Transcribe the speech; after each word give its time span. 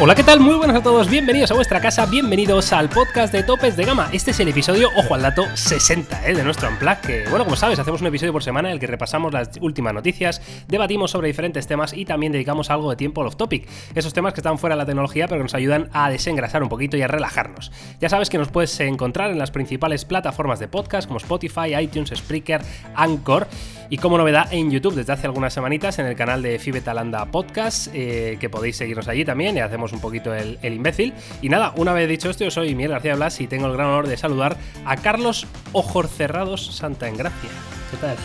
Hola, 0.00 0.14
¿qué 0.14 0.22
tal? 0.22 0.38
Muy 0.38 0.54
buenas 0.54 0.76
a 0.76 0.80
todos, 0.80 1.10
bienvenidos 1.10 1.50
a 1.50 1.54
vuestra 1.54 1.80
casa, 1.80 2.06
bienvenidos 2.06 2.72
al 2.72 2.88
podcast 2.88 3.32
de 3.32 3.42
Topes 3.42 3.76
de 3.76 3.84
Gama. 3.84 4.08
Este 4.12 4.30
es 4.30 4.38
el 4.38 4.46
episodio, 4.46 4.90
ojo 4.96 5.16
al 5.16 5.22
dato, 5.22 5.44
60 5.52 6.24
¿eh? 6.24 6.36
de 6.36 6.44
nuestro 6.44 6.68
Unplug, 6.68 7.00
que 7.00 7.24
bueno, 7.28 7.44
como 7.44 7.56
sabes, 7.56 7.80
hacemos 7.80 8.00
un 8.00 8.06
episodio 8.06 8.32
por 8.32 8.44
semana 8.44 8.68
en 8.68 8.74
el 8.74 8.78
que 8.78 8.86
repasamos 8.86 9.32
las 9.32 9.50
últimas 9.60 9.92
noticias, 9.92 10.40
debatimos 10.68 11.10
sobre 11.10 11.26
diferentes 11.26 11.66
temas 11.66 11.94
y 11.94 12.04
también 12.04 12.30
dedicamos 12.30 12.70
algo 12.70 12.90
de 12.90 12.94
tiempo 12.94 13.22
al 13.22 13.26
off-topic. 13.26 13.68
Esos 13.92 14.14
temas 14.14 14.34
que 14.34 14.40
están 14.40 14.56
fuera 14.58 14.76
de 14.76 14.82
la 14.82 14.86
tecnología 14.86 15.26
pero 15.26 15.40
que 15.40 15.42
nos 15.42 15.54
ayudan 15.54 15.88
a 15.92 16.08
desengrasar 16.10 16.62
un 16.62 16.68
poquito 16.68 16.96
y 16.96 17.02
a 17.02 17.08
relajarnos. 17.08 17.72
Ya 18.00 18.08
sabes 18.08 18.30
que 18.30 18.38
nos 18.38 18.50
puedes 18.50 18.78
encontrar 18.78 19.32
en 19.32 19.38
las 19.40 19.50
principales 19.50 20.04
plataformas 20.04 20.60
de 20.60 20.68
podcast 20.68 21.08
como 21.08 21.16
Spotify, 21.18 21.74
iTunes, 21.76 22.12
Spreaker, 22.14 22.60
Anchor 22.94 23.48
y 23.90 23.96
como 23.96 24.16
novedad 24.16 24.52
en 24.52 24.70
YouTube 24.70 24.94
desde 24.94 25.12
hace 25.12 25.26
algunas 25.26 25.52
semanitas 25.52 25.98
en 25.98 26.06
el 26.06 26.14
canal 26.14 26.42
de 26.42 26.58
Fibetalanda 26.58 27.24
Podcast, 27.26 27.88
eh, 27.94 28.36
que 28.38 28.48
podéis 28.48 28.76
seguirnos 28.76 29.08
allí 29.08 29.24
también 29.24 29.56
y 29.56 29.60
hacemos 29.60 29.87
un 29.92 30.00
poquito 30.00 30.34
el, 30.34 30.58
imbécil. 30.62 31.14
Y 31.42 31.48
nada, 31.48 31.72
una 31.76 31.92
vez 31.92 32.08
dicho 32.08 32.30
esto, 32.30 32.44
yo 32.44 32.50
soy 32.50 32.74
Miguel 32.74 32.92
García 32.92 33.14
Blas 33.14 33.40
y 33.40 33.46
tengo 33.46 33.66
el 33.66 33.72
gran 33.72 33.88
honor 33.88 34.06
de 34.06 34.16
saludar 34.16 34.56
a 34.84 34.96
Carlos 34.96 35.46
Ojos 35.72 36.10
Cerrados 36.10 36.74
Santa 36.74 37.08
Engracia. 37.08 37.50
¿Qué 37.90 37.96
tal, 37.96 38.16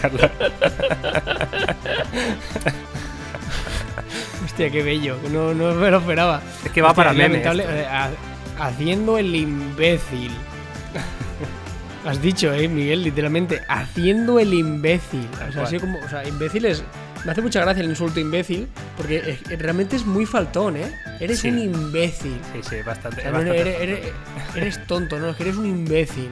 Carlos? 0.00 0.22
Hostia, 4.44 4.70
qué 4.70 4.82
bello, 4.82 5.16
no, 5.30 5.54
no 5.54 5.74
me 5.74 5.90
lo 5.90 5.98
esperaba. 5.98 6.42
Es 6.64 6.72
que 6.72 6.82
va 6.82 6.94
para 6.94 7.12
meme. 7.12 7.42
Eh, 7.44 7.86
haciendo 8.58 9.18
el 9.18 9.34
imbécil. 9.34 10.32
Has 12.04 12.20
dicho, 12.22 12.52
eh, 12.52 12.66
Miguel, 12.66 13.02
literalmente, 13.02 13.60
haciendo 13.68 14.38
el 14.38 14.54
imbécil. 14.54 15.28
O 15.48 15.52
sea, 15.52 15.64
así 15.64 15.78
como, 15.78 15.98
o 15.98 16.08
sea, 16.08 16.26
imbécil 16.26 16.64
es 16.64 16.82
me 17.24 17.32
hace 17.32 17.42
mucha 17.42 17.60
gracia 17.60 17.82
el 17.82 17.90
insulto 17.90 18.20
imbécil, 18.20 18.68
porque 18.96 19.38
realmente 19.58 19.96
es 19.96 20.06
muy 20.06 20.26
faltón, 20.26 20.76
¿eh? 20.76 20.92
Eres 21.20 21.44
un 21.44 21.58
imbécil. 21.58 22.38
Sí, 22.52 22.60
sí, 22.68 22.76
bastante. 22.84 23.22
eres, 24.54 24.86
tonto, 24.86 25.18
¿no? 25.18 25.30
Es 25.30 25.36
que 25.36 25.44
eres 25.44 25.56
un 25.56 25.66
imbécil. 25.66 26.28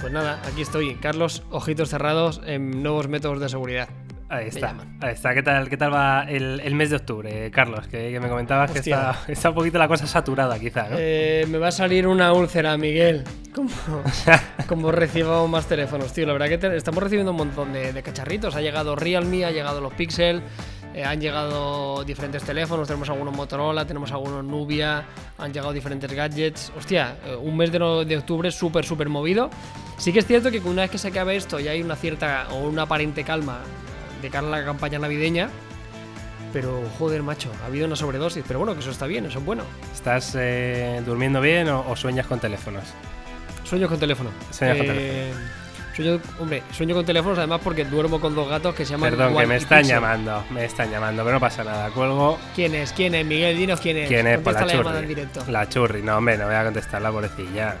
Pues 0.00 0.12
nada, 0.12 0.40
aquí 0.50 0.62
estoy, 0.62 0.94
Carlos, 0.96 1.42
ojitos 1.50 1.90
cerrados 1.90 2.40
en 2.46 2.82
nuevos 2.82 3.08
métodos 3.08 3.38
de 3.40 3.48
seguridad. 3.50 3.88
Ahí 4.30 4.46
está, 4.46 4.76
ahí 5.00 5.12
está. 5.12 5.34
¿Qué 5.34 5.42
tal, 5.42 5.68
qué 5.68 5.76
tal 5.76 5.92
va 5.92 6.22
el, 6.22 6.74
mes 6.76 6.90
de 6.90 6.96
octubre, 6.96 7.50
Carlos? 7.50 7.88
Que, 7.88 8.16
me 8.20 8.28
comentabas 8.28 8.70
que 8.70 8.78
está, 8.78 9.24
está, 9.26 9.48
un 9.48 9.56
poquito 9.56 9.76
la 9.76 9.88
cosa 9.88 10.06
saturada, 10.06 10.56
quizá, 10.56 10.88
¿no? 10.88 10.96
Eh, 11.00 11.46
me 11.48 11.58
va 11.58 11.68
a 11.68 11.72
salir 11.72 12.06
una 12.06 12.32
úlcera, 12.32 12.76
Miguel. 12.76 13.24
Como, 13.52 13.70
como 14.68 14.92
recibo 14.92 15.48
más 15.48 15.66
teléfonos, 15.66 16.12
tío. 16.12 16.28
La 16.28 16.32
verdad 16.34 16.46
que 16.60 16.76
estamos 16.76 17.02
recibiendo 17.02 17.32
un 17.32 17.38
montón 17.38 17.72
de, 17.72 18.00
cacharritos. 18.04 18.54
Ha 18.54 18.60
llegado 18.60 18.94
Realme, 18.94 19.44
ha 19.44 19.50
llegado 19.50 19.80
los 19.80 19.92
Pixel, 19.94 20.42
eh, 20.94 21.02
han 21.02 21.20
llegado 21.20 22.04
diferentes 22.04 22.44
teléfonos. 22.44 22.86
Tenemos 22.86 23.10
algunos 23.10 23.34
Motorola, 23.34 23.84
tenemos 23.84 24.12
algunos 24.12 24.44
Nubia, 24.44 25.06
han 25.38 25.52
llegado 25.52 25.72
diferentes 25.72 26.12
gadgets. 26.12 26.72
Hostia, 26.78 27.16
eh, 27.26 27.34
un 27.34 27.56
mes 27.56 27.72
de, 27.72 28.04
de 28.06 28.16
octubre 28.16 28.52
súper, 28.52 28.84
súper 28.84 29.08
movido. 29.08 29.50
Sí 29.98 30.12
que 30.12 30.20
es 30.20 30.26
cierto 30.26 30.52
que 30.52 30.60
una 30.60 30.82
vez 30.82 30.92
que 30.92 30.98
se 30.98 31.08
acabe 31.08 31.34
esto 31.34 31.58
y 31.58 31.66
hay 31.66 31.82
una 31.82 31.96
cierta 31.96 32.46
o 32.52 32.60
una 32.60 32.82
aparente 32.82 33.24
calma 33.24 33.58
de 34.20 34.30
cara 34.30 34.46
a 34.46 34.50
la 34.50 34.64
campaña 34.64 34.98
navideña. 34.98 35.50
Pero 36.52 36.82
joder, 36.98 37.22
macho, 37.22 37.50
ha 37.62 37.66
habido 37.66 37.86
una 37.86 37.96
sobredosis. 37.96 38.44
Pero 38.46 38.58
bueno, 38.58 38.74
que 38.74 38.80
eso 38.80 38.90
está 38.90 39.06
bien, 39.06 39.26
eso 39.26 39.38
es 39.38 39.44
bueno. 39.44 39.62
¿Estás 39.92 40.36
eh, 40.38 41.00
durmiendo 41.06 41.40
bien 41.40 41.68
o, 41.68 41.94
sueñas 41.96 42.26
con 42.26 42.40
teléfonos? 42.40 42.84
Sueño 43.64 43.88
con 43.88 44.00
teléfono. 44.00 44.30
Sueño 44.50 44.78
con 44.78 44.86
eh, 44.88 45.32
Sueño, 45.94 46.20
hombre, 46.38 46.62
sueño 46.72 46.94
con 46.94 47.04
teléfonos 47.04 47.36
además 47.38 47.60
porque 47.62 47.84
duermo 47.84 48.20
con 48.20 48.34
dos 48.34 48.48
gatos 48.48 48.74
que 48.74 48.84
se 48.84 48.92
llaman. 48.92 49.10
Perdón, 49.10 49.36
que 49.36 49.46
me 49.46 49.56
están 49.56 49.84
llamando, 49.84 50.44
me 50.50 50.64
están 50.64 50.90
llamando, 50.90 51.22
pero 51.22 51.34
no 51.34 51.40
pasa 51.40 51.64
nada. 51.64 51.90
Cuelgo. 51.90 52.38
¿Quién 52.54 52.74
es? 52.74 52.92
¿Quién 52.92 53.14
es? 53.14 53.26
Miguel, 53.26 53.56
dinos 53.56 53.80
quién 53.80 53.96
es. 53.98 54.08
¿Quién 54.08 54.26
es? 54.26 54.38
Por 54.38 54.54
la, 54.54 54.66
churri. 54.66 54.98
En 54.98 55.08
directo. 55.08 55.44
La 55.48 55.68
churri, 55.68 56.02
no, 56.02 56.16
hombre, 56.16 56.38
no 56.38 56.46
voy 56.46 56.54
a 56.54 56.64
contestar 56.64 57.02
la 57.02 57.10
pobrecilla. 57.10 57.76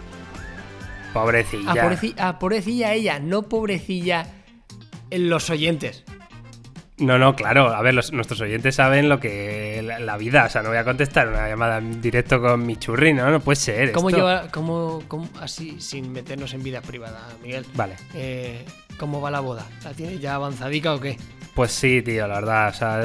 Pobrecilla. 1.12 1.72
Ah, 1.72 1.74
pobrecilla, 1.74 2.28
ah, 2.28 2.38
pobrecilla 2.38 2.92
ella, 2.92 3.18
no 3.20 3.42
pobrecilla 3.42 4.26
los 5.10 5.50
oyentes. 5.50 6.04
No, 7.00 7.18
no, 7.18 7.34
claro. 7.34 7.68
A 7.74 7.80
ver, 7.80 7.94
nuestros 7.94 8.40
oyentes 8.40 8.74
saben 8.74 9.08
lo 9.08 9.18
que 9.18 9.82
la, 9.82 10.16
vida. 10.18 10.44
O 10.44 10.50
sea, 10.50 10.62
no 10.62 10.68
voy 10.68 10.78
a 10.78 10.84
contestar 10.84 11.28
una 11.28 11.48
llamada 11.48 11.78
en 11.78 12.00
directo 12.00 12.40
con 12.40 12.64
mi 12.64 12.76
churri, 12.76 13.14
¿no? 13.14 13.30
No 13.30 13.40
puede 13.40 13.56
ser. 13.56 13.92
¿Cómo 13.92 14.10
lleva, 14.10 14.48
cómo, 14.50 15.02
así, 15.40 15.80
sin 15.80 16.12
meternos 16.12 16.52
en 16.52 16.62
vida 16.62 16.82
privada, 16.82 17.26
Miguel? 17.42 17.64
Vale. 17.74 17.96
Eh, 18.14 18.64
¿Cómo 18.98 19.20
va 19.20 19.30
la 19.30 19.40
boda? 19.40 19.66
¿La 19.82 19.92
tienes 19.92 20.20
ya 20.20 20.34
avanzadica 20.34 20.94
o 20.94 21.00
qué? 21.00 21.16
Pues 21.54 21.72
sí, 21.72 22.02
tío, 22.02 22.28
la 22.28 22.34
verdad. 22.34 22.68
O 22.68 22.74
sea, 22.74 23.00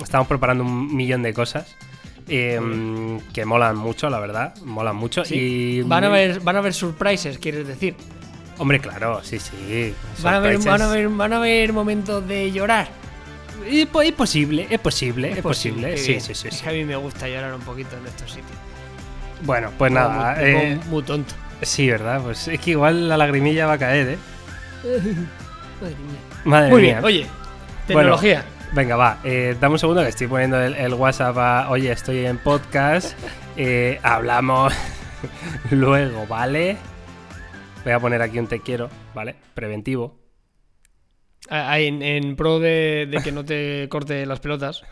estamos 0.00 0.28
preparando 0.28 0.62
un 0.62 0.94
millón 0.94 1.22
de 1.22 1.34
cosas. 1.34 1.76
Em, 2.28 3.18
que 3.32 3.44
molan 3.44 3.76
mucho, 3.76 4.08
la 4.08 4.20
verdad. 4.20 4.54
Molan 4.64 4.94
mucho. 4.94 5.24
Y... 5.28 5.82
Van 5.82 6.04
a, 6.04 6.08
ver, 6.08 6.38
van 6.40 6.54
a 6.54 6.60
ver 6.60 6.72
surprises, 6.72 7.38
quieres 7.38 7.66
decir. 7.66 7.96
Hombre, 8.58 8.78
claro, 8.78 9.24
sí, 9.24 9.40
sí. 9.40 9.92
Van 10.22 10.34
a, 10.34 10.38
ver, 10.38 10.58
van, 10.58 10.82
a 10.82 10.86
ver, 10.86 11.08
van 11.08 11.32
a 11.32 11.40
ver 11.40 11.72
momentos 11.72 12.28
de 12.28 12.52
llorar. 12.52 12.99
Es 13.66 13.86
posible, 14.12 14.66
es 14.70 14.80
posible, 14.80 15.32
es, 15.32 15.42
posible. 15.42 15.96
Sí, 15.96 16.20
sí, 16.20 16.34
sí, 16.34 16.48
Es 16.48 16.62
que 16.62 16.68
a 16.68 16.72
mí 16.72 16.84
me 16.84 16.96
gusta 16.96 17.28
llorar 17.28 17.54
un 17.54 17.60
poquito 17.60 17.96
en 17.96 18.06
estos 18.06 18.30
sitios. 18.30 18.58
Bueno, 19.42 19.70
pues 19.76 19.92
nada. 19.92 20.36
Muy, 20.36 20.44
eh, 20.44 20.80
muy, 20.88 21.02
tonto. 21.02 21.34
Sí, 21.62 21.90
¿verdad? 21.90 22.20
Pues 22.22 22.48
es 22.48 22.60
que 22.60 22.70
igual 22.72 23.08
la 23.08 23.16
lagrimilla 23.16 23.66
va 23.66 23.74
a 23.74 23.78
caer, 23.78 24.08
¿eh? 24.08 24.18
Madre 25.80 25.96
mía. 25.96 26.20
Madre 26.44 26.70
muy 26.70 26.82
bien, 26.82 27.04
oye, 27.04 27.26
tecnología. 27.86 28.44
venga, 28.72 28.96
va. 28.96 29.18
Eh, 29.24 29.56
dame 29.60 29.74
un 29.74 29.78
segundo 29.78 30.02
que 30.02 30.08
estoy 30.08 30.26
poniendo 30.26 30.60
el, 30.60 30.94
WhatsApp 30.94 31.36
a. 31.38 31.70
Oye, 31.70 31.90
estoy 31.92 32.26
en 32.26 32.38
podcast. 32.38 33.16
Eh, 33.56 33.98
hablamos 34.02 34.72
luego, 35.70 36.26
¿vale? 36.26 36.78
Voy 37.84 37.92
a 37.92 38.00
poner 38.00 38.22
aquí 38.22 38.38
un 38.38 38.46
te 38.46 38.60
quiero, 38.60 38.88
¿vale? 39.12 39.34
Preventivo. 39.54 40.19
Ah, 41.52 41.80
en, 41.80 42.36
pro 42.36 42.60
de, 42.60 43.20
que 43.24 43.32
no 43.32 43.44
te 43.44 43.88
corte 43.90 44.24
las 44.24 44.38
pelotas. 44.38 44.84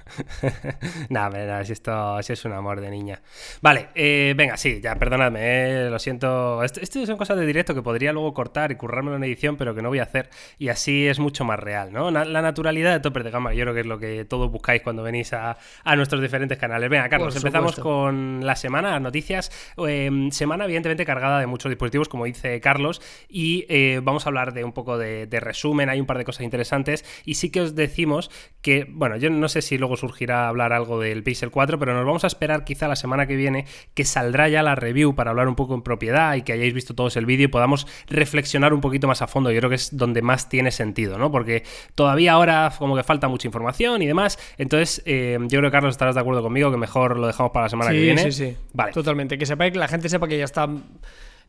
nada, 1.08 1.64
si 1.64 1.72
esto 1.72 2.20
si 2.20 2.32
es 2.32 2.44
un 2.44 2.52
amor 2.52 2.80
de 2.80 2.90
niña. 2.90 3.22
Vale, 3.62 3.90
eh, 3.94 4.34
venga, 4.36 4.56
sí, 4.56 4.80
ya, 4.82 4.96
perdonadme, 4.96 5.38
eh, 5.40 5.88
lo 5.88 6.00
siento. 6.00 6.64
Esto, 6.64 7.06
son 7.06 7.16
cosas 7.16 7.38
de 7.38 7.46
directo 7.46 7.76
que 7.76 7.82
podría 7.82 8.12
luego 8.12 8.34
cortar 8.34 8.72
y 8.72 8.74
currármelo 8.74 9.16
en 9.16 9.22
edición, 9.22 9.56
pero 9.56 9.72
que 9.72 9.82
no 9.82 9.88
voy 9.88 10.00
a 10.00 10.02
hacer. 10.02 10.30
Y 10.58 10.68
así 10.68 11.06
es 11.06 11.20
mucho 11.20 11.44
más 11.44 11.60
real, 11.60 11.92
¿no? 11.92 12.10
La 12.10 12.42
naturalidad 12.42 12.92
de 12.92 12.98
topes 12.98 13.22
de 13.22 13.30
gama, 13.30 13.54
yo 13.54 13.62
creo 13.62 13.74
que 13.74 13.80
es 13.80 13.86
lo 13.86 14.00
que 14.00 14.24
todos 14.24 14.50
buscáis 14.50 14.82
cuando 14.82 15.04
venís 15.04 15.32
a, 15.32 15.56
nuestros 15.94 16.20
diferentes 16.20 16.58
canales. 16.58 16.90
Venga, 16.90 17.08
Carlos, 17.08 17.36
empezamos 17.36 17.76
con 17.78 18.44
la 18.44 18.56
semana, 18.56 18.90
las 18.90 19.00
noticias. 19.00 19.52
Em, 19.76 20.32
semana, 20.32 20.64
evidentemente, 20.64 21.04
cargada 21.04 21.38
de 21.38 21.46
muchos 21.46 21.70
dispositivos, 21.70 22.08
como 22.08 22.24
dice 22.24 22.60
Carlos, 22.60 23.00
y 23.28 23.64
eh, 23.68 24.00
vamos 24.02 24.26
a 24.26 24.30
hablar 24.30 24.52
de 24.52 24.64
un 24.64 24.72
poco 24.72 24.98
de, 24.98 25.28
de 25.28 25.38
resumen. 25.38 25.88
Hay 25.88 26.00
un 26.00 26.06
par 26.06 26.18
de 26.18 26.24
cosas 26.24 26.47
interesantes. 26.48 27.04
Y 27.24 27.34
sí 27.34 27.50
que 27.50 27.60
os 27.60 27.74
decimos 27.74 28.30
que, 28.62 28.86
bueno, 28.90 29.16
yo 29.16 29.30
no 29.30 29.48
sé 29.48 29.62
si 29.62 29.78
luego 29.78 29.96
surgirá 29.96 30.48
hablar 30.48 30.72
algo 30.72 30.98
del 30.98 31.22
Pixel 31.22 31.50
4, 31.50 31.78
pero 31.78 31.94
nos 31.94 32.04
vamos 32.04 32.24
a 32.24 32.26
esperar 32.26 32.64
quizá 32.64 32.88
la 32.88 32.96
semana 32.96 33.26
que 33.26 33.36
viene 33.36 33.66
que 33.94 34.04
saldrá 34.04 34.48
ya 34.48 34.62
la 34.62 34.74
review 34.74 35.14
para 35.14 35.30
hablar 35.30 35.48
un 35.48 35.54
poco 35.54 35.74
en 35.74 35.82
propiedad 35.82 36.34
y 36.34 36.42
que 36.42 36.52
hayáis 36.52 36.74
visto 36.74 36.94
todos 36.94 37.16
el 37.16 37.26
vídeo 37.26 37.44
y 37.44 37.48
podamos 37.48 37.86
reflexionar 38.08 38.72
un 38.72 38.80
poquito 38.80 39.06
más 39.06 39.22
a 39.22 39.26
fondo. 39.26 39.50
Yo 39.50 39.58
creo 39.58 39.70
que 39.70 39.76
es 39.76 39.96
donde 39.96 40.22
más 40.22 40.48
tiene 40.48 40.70
sentido, 40.70 41.18
¿no? 41.18 41.30
Porque 41.30 41.62
todavía 41.94 42.32
ahora 42.32 42.72
como 42.76 42.96
que 42.96 43.02
falta 43.02 43.28
mucha 43.28 43.46
información 43.46 44.02
y 44.02 44.06
demás. 44.06 44.38
Entonces, 44.56 45.02
eh, 45.06 45.38
yo 45.42 45.58
creo 45.58 45.70
que 45.70 45.72
Carlos 45.72 45.92
estarás 45.92 46.14
de 46.14 46.20
acuerdo 46.20 46.42
conmigo 46.42 46.70
que 46.70 46.76
mejor 46.76 47.18
lo 47.18 47.26
dejamos 47.26 47.52
para 47.52 47.66
la 47.66 47.70
semana 47.70 47.90
que 47.90 48.00
viene. 48.00 48.22
Sí, 48.24 48.32
sí, 48.32 48.56
Vale. 48.72 48.92
Totalmente. 48.92 49.38
Que 49.38 49.46
sepáis 49.46 49.72
que 49.72 49.78
la 49.78 49.88
gente 49.88 50.08
sepa 50.08 50.26
que 50.26 50.38
ya 50.38 50.44
está 50.44 50.68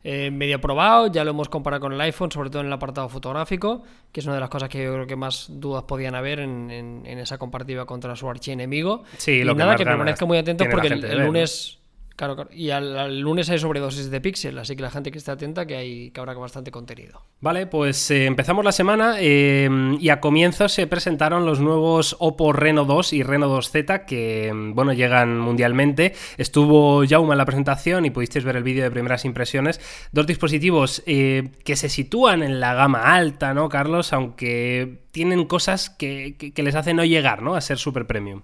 eh, 0.02 0.30
medio 0.30 0.60
probado, 0.60 1.08
ya 1.08 1.24
lo 1.24 1.30
hemos 1.30 1.48
comparado 1.48 1.82
con 1.82 1.92
el 1.92 2.00
iPhone, 2.00 2.32
sobre 2.32 2.48
todo 2.48 2.60
en 2.60 2.68
el 2.68 2.72
apartado 2.72 3.08
fotográfico, 3.08 3.82
que 4.10 4.20
es 4.20 4.26
una 4.26 4.36
de 4.36 4.40
las 4.40 4.48
cosas 4.48 4.68
que 4.68 4.82
yo 4.82 4.94
creo 4.94 5.06
que 5.06 5.16
más 5.16 5.46
dudas 5.50 5.84
podían 5.84 6.14
haber 6.14 6.40
en, 6.40 7.04
esa 7.06 7.36
comparativa 7.36 7.84
contra 7.84 8.16
su 8.16 8.28
archienemigo. 8.28 9.04
Sí, 9.18 9.32
y 9.32 9.44
lo 9.44 9.54
nada, 9.54 9.76
que 9.76 9.84
permanezca 9.84 10.24
muy 10.24 10.38
atentos 10.38 10.68
porque 10.70 10.88
el, 10.88 11.26
lunes... 11.26 11.79
Claro, 12.20 12.48
Y 12.52 12.68
al, 12.68 13.18
lunes 13.20 13.48
hay 13.48 13.58
sobredosis 13.58 14.10
de 14.10 14.20
Pixel, 14.20 14.58
así 14.58 14.76
que 14.76 14.82
la 14.82 14.90
gente 14.90 15.10
que 15.10 15.16
esté 15.16 15.30
atenta 15.30 15.64
que 15.64 15.76
hay 15.76 16.10
que 16.10 16.20
habrá 16.20 16.34
bastante 16.34 16.70
contenido. 16.70 17.22
Vale, 17.40 17.66
pues 17.66 18.10
eh, 18.10 18.26
empezamos 18.26 18.62
la 18.62 18.72
semana 18.72 19.14
eh, 19.18 19.96
y 19.98 20.10
a 20.10 20.20
comienzos 20.20 20.70
se 20.72 20.86
presentaron 20.86 21.46
los 21.46 21.60
nuevos 21.60 22.16
Oppo 22.18 22.52
Reno 22.52 22.84
2 22.84 23.14
y 23.14 23.22
Reno 23.22 23.48
2Z 23.48 24.04
que, 24.04 24.52
bueno, 24.74 24.92
llegan 24.92 25.40
mundialmente. 25.40 26.12
Estuvo 26.36 27.06
Jaume 27.08 27.32
en 27.32 27.38
la 27.38 27.46
presentación 27.46 28.04
y 28.04 28.10
pudisteis 28.10 28.44
ver 28.44 28.56
el 28.56 28.64
vídeo 28.64 28.84
de 28.84 28.90
primeras 28.90 29.24
impresiones. 29.24 29.80
Dos 30.12 30.26
dispositivos 30.26 31.02
eh, 31.06 31.52
que 31.64 31.74
se 31.74 31.88
sitúan 31.88 32.42
en 32.42 32.60
la 32.60 32.74
gama 32.74 33.14
alta, 33.14 33.54
¿no, 33.54 33.70
Carlos? 33.70 34.12
Aunque 34.12 35.04
tienen 35.10 35.46
cosas 35.46 35.88
que, 35.88 36.36
que 36.36 36.62
les 36.62 36.74
hacen 36.74 36.96
no 36.96 37.04
llegar, 37.06 37.40
¿no? 37.40 37.54
A 37.54 37.62
ser 37.62 37.78
super 37.78 38.06
premium. 38.06 38.42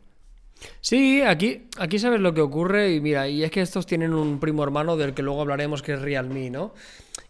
Sí, 0.81 1.23
aquí, 1.23 1.67
aquí 1.79 1.99
sabes 1.99 2.21
lo 2.21 2.33
que 2.35 2.41
ocurre 2.41 2.93
y 2.95 3.01
mira, 3.01 3.29
y 3.29 3.43
es 3.45 3.51
que 3.51 3.61
estos 3.61 3.87
tienen 3.87 4.15
un 4.15 4.41
primo 4.41 4.63
hermano 4.65 4.97
del 4.97 5.15
que 5.15 5.23
luego 5.23 5.41
hablaremos 5.43 5.83
que 5.83 5.93
es 5.95 6.01
Realme, 6.03 6.51
¿no? 6.51 6.73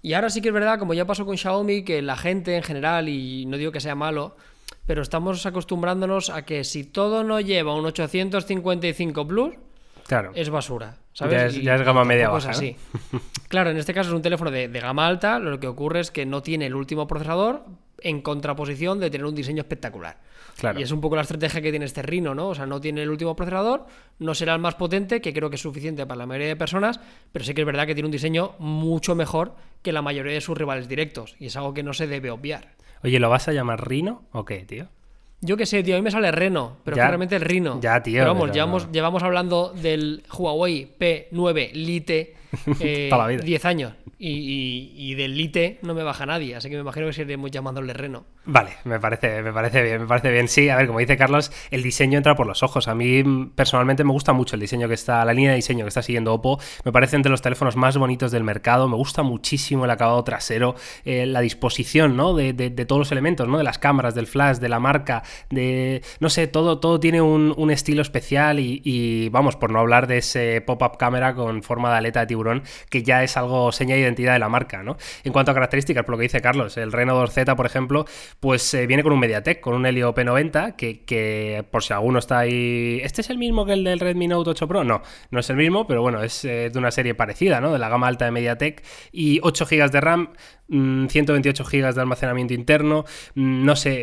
Y 0.03 0.13
ahora 0.15 0.31
sí 0.31 0.41
que 0.41 0.49
es 0.49 0.55
verdad, 0.55 0.79
como 0.79 0.95
ya 0.95 1.05
pasó 1.07 1.27
con 1.27 1.37
Xiaomi, 1.37 1.83
que 1.83 2.03
la 2.03 2.17
gente 2.17 2.55
en 2.57 2.63
general, 2.63 3.09
y 3.09 3.45
no 3.47 3.57
digo 3.57 3.73
que 3.73 3.81
sea 3.81 3.95
malo, 3.95 4.37
pero 4.87 5.03
estamos 5.03 5.45
acostumbrándonos 5.47 6.31
a 6.31 6.45
que 6.45 6.63
si 6.65 6.85
todo 6.85 7.25
no 7.25 7.41
lleva 7.41 7.75
un 7.75 7.85
855 7.87 9.27
Plus, 9.27 9.55
Claro. 10.07 10.31
es 10.35 10.51
basura. 10.51 10.97
¿sabes? 11.13 11.33
Ya 11.35 11.47
es- 11.47 11.57
Y- 11.57 11.63
ya 11.63 11.75
es 11.77 11.83
gama 11.83 12.05
media 12.05 12.29
baja, 12.29 12.51
así. 12.51 12.77
Claro, 13.49 13.71
en 13.71 13.77
este 13.79 13.95
caso 13.95 14.11
es 14.11 14.15
un 14.15 14.23
teléfono 14.23 14.51
de, 14.51 14.69
de 14.69 14.81
gama 14.81 15.07
alta, 15.07 15.39
lo 15.39 15.59
que 15.59 15.67
ocurre 15.67 16.01
es 16.01 16.11
que 16.11 16.27
no 16.27 16.43
tiene 16.43 16.67
el 16.67 16.75
último 16.75 17.07
procesador 17.07 17.65
en 18.01 18.21
contraposición 18.23 19.01
de 19.01 19.09
tener 19.11 19.25
un 19.25 19.35
diseño 19.35 19.63
espectacular. 19.63 20.19
Claro. 20.59 20.81
Y 20.81 20.83
es 20.83 20.91
un 20.91 21.01
poco 21.01 21.17
la 21.17 21.23
estrategia 21.23 21.61
que 21.61 21.71
tiene 21.71 21.85
este 21.85 22.03
Rhino, 22.03 22.35
¿no? 22.35 22.49
O 22.49 22.55
sea, 22.55 22.67
no 22.67 22.81
tiene 22.81 23.03
el 23.03 23.11
último 23.11 23.37
procesador, 23.37 23.87
no 24.19 24.35
será 24.35 24.55
el 24.55 24.61
más 24.61 24.75
potente, 24.75 25.21
que 25.21 25.33
creo 25.33 25.51
que 25.51 25.57
es 25.57 25.63
suficiente 25.63 26.07
para 26.07 26.19
la 26.19 26.27
mayoría 26.27 26.49
de 26.49 26.57
personas, 26.57 26.99
pero 27.33 27.45
sí 27.45 27.53
que 27.53 27.61
es 27.61 27.67
verdad 27.67 27.87
que 27.87 27.95
tiene 27.95 28.07
un 28.07 28.13
diseño 28.13 28.55
mucho 28.59 29.15
mejor 29.15 29.55
que 29.83 29.93
la 29.93 30.03
mayoría 30.03 30.33
de 30.33 30.41
sus 30.41 30.57
rivales 30.57 30.89
directos, 30.89 31.37
y 31.39 31.47
es 31.47 31.57
algo 31.57 31.75
que 31.75 31.83
no 31.83 31.93
se 31.93 32.07
debe 32.07 32.31
obviar. 32.31 32.77
Oye, 33.05 33.21
¿lo 33.21 33.29
vas 33.29 33.49
a 33.49 33.53
llamar 33.53 33.87
Rino 33.87 34.25
o 34.33 34.45
qué, 34.45 34.65
tío? 34.65 34.89
Yo 35.43 35.57
qué 35.57 35.67
sé, 35.67 35.83
tío, 35.83 35.95
a 35.95 35.99
mí 35.99 36.03
me 36.03 36.11
sale 36.11 36.33
Reno, 36.33 36.79
pero 36.83 36.97
realmente 36.97 37.37
es 37.37 37.43
Rino. 37.43 37.79
Ya, 37.81 38.03
tío, 38.03 38.21
Pero 38.21 38.29
vamos, 38.29 38.45
pero 38.45 38.55
llevamos, 38.55 38.87
no. 38.87 38.93
llevamos 38.93 39.23
hablando 39.23 39.73
del 39.75 40.25
Huawei 40.35 40.97
P9 40.99 41.73
Lite 41.73 42.35
eh, 42.81 43.07
Toda 43.11 43.25
la 43.25 43.29
vida. 43.29 43.43
10 43.43 43.65
años. 43.67 43.93
Y, 44.19 44.93
y- 44.97 45.15
del 45.15 45.37
Lite 45.37 45.79
no 45.83 45.93
me 45.95 46.03
baja 46.03 46.25
nadie, 46.27 46.57
así 46.57 46.69
que 46.71 46.77
me 46.77 46.81
imagino 46.81 47.07
que 47.07 47.13
seguiremos 47.13 47.51
llamándole 47.51 47.93
Reno. 47.93 48.25
Vale, 48.47 48.71
me 48.85 48.99
parece, 49.01 49.43
me 49.43 49.53
parece 49.53 49.83
bien, 49.83 50.03
me 50.03 50.07
parece 50.07 50.31
bien. 50.31 50.49
Sí, 50.49 50.69
a 50.69 50.77
ver, 50.77 50.87
como 50.87 51.01
dice 51.01 51.17
Carlos, 51.17 51.51
el 51.71 51.83
diseño 51.83 52.17
entra 52.17 52.35
por 52.35 52.47
los 52.47 52.63
ojos. 52.63 52.87
A 52.89 52.95
mí 52.95 53.23
mm, 53.23 53.51
personalmente 53.51 54.05
me 54.05 54.13
gusta 54.13 54.33
mucho 54.33 54.55
el 54.57 54.61
diseño 54.61 54.89
que 54.89 54.95
está, 54.95 55.25
la 55.25 55.35
línea 55.35 55.51
de 55.51 55.57
diseño 55.57 55.85
que 55.85 55.89
está 55.89 56.01
siguiendo 56.03 56.33
Oppo. 56.33 56.59
Me 56.85 56.93
parece 56.93 57.17
entre 57.17 57.31
los 57.31 57.43
teléfonos 57.43 57.77
más 57.77 57.97
bonitos 57.99 58.31
del 58.33 58.45
mercado. 58.45 58.89
Me 58.89 58.97
gusta 58.97 59.23
muchísimo 59.23 59.85
el 59.85 59.91
acabado 59.91 60.23
trasero, 60.25 60.77
eh, 61.05 61.27
la 61.27 61.41
disposición, 61.41 62.17
¿no? 62.17 62.35
De, 62.35 62.53
de- 62.53 62.71
todos 62.87 63.01
los 63.01 63.13
elementos, 63.13 63.49
¿no? 63.49 63.59
De 63.59 63.65
las 63.65 63.79
cámaras, 63.79 64.15
del 64.15 64.27
flash, 64.29 64.59
de 64.59 64.69
la 64.69 64.79
marca, 64.81 65.25
de 65.51 66.03
no 66.21 66.29
sé, 66.31 66.47
todo, 66.47 66.79
todo 66.79 67.01
tiene 67.01 67.21
un, 67.21 67.53
un 67.57 67.71
estilo 67.71 68.01
especial 68.03 68.61
y, 68.61 68.81
y, 68.85 69.29
vamos, 69.31 69.57
por 69.57 69.71
no 69.73 69.81
hablar 69.81 70.07
de 70.07 70.19
ese 70.19 70.61
pop-up 70.61 70.97
cámara 70.99 71.35
con 71.35 71.63
forma 71.65 71.91
de 71.91 71.97
aleta 71.99 72.21
de 72.21 72.27
tiburón, 72.27 72.63
que 72.91 73.03
ya 73.03 73.23
es 73.25 73.37
algo 73.37 73.73
seña 73.73 73.97
de 73.97 74.06
identidad 74.07 74.33
de 74.33 74.39
la 74.39 74.49
marca, 74.49 74.83
¿no? 74.83 74.97
En 75.25 75.33
cuanto 75.33 75.51
a 75.51 75.55
características, 75.55 76.05
por 76.05 76.13
lo 76.13 76.19
que 76.19 76.23
dice 76.23 76.41
Carlos, 76.41 76.77
el 76.77 76.93
Reno 76.93 77.23
2Z, 77.23 77.55
por 77.57 77.67
ejemplo, 77.67 78.07
pues 78.41 78.73
eh, 78.75 78.87
viene 78.87 79.03
con 79.03 79.13
un 79.13 79.21
MediaTek, 79.21 79.61
con 79.61 79.75
un 79.75 79.87
Helio 79.87 80.15
P90, 80.15 80.77
que, 80.77 81.05
que 81.05 81.65
por 81.71 81.83
si 81.83 81.93
alguno 81.93 82.19
está 82.19 82.39
ahí... 82.39 83.01
¿Este 83.03 83.21
es 83.21 83.31
el 83.31 83.39
mismo 83.39 83.67
que 83.67 83.75
el 83.75 83.85
del 83.85 84.01
Redmi 84.01 84.29
Note 84.29 84.51
8 84.51 84.69
Pro? 84.69 84.85
No, 84.85 85.03
no 85.31 85.41
es 85.41 85.51
el 85.51 85.57
mismo, 85.57 85.87
pero 85.87 86.03
bueno, 86.03 86.23
es 86.23 86.45
eh, 86.45 86.71
de 86.71 86.79
una 86.79 86.91
serie 86.91 87.15
parecida, 87.15 87.61
¿no? 87.61 87.73
De 87.73 87.79
la 87.79 87.89
gama 87.89 88.09
alta 88.09 88.25
de 88.25 88.31
MediaTek 88.31 88.83
y 89.13 89.41
8 89.43 89.67
GB 89.67 89.91
de 89.91 90.01
RAM, 90.01 90.33
mm, 90.69 91.07
128 91.07 91.65
GB 91.65 91.95
de 91.95 92.01
almacenamiento 92.01 92.55
interno, 92.55 93.05
mm, 93.35 93.65
no 93.65 93.77
sé, 93.77 93.95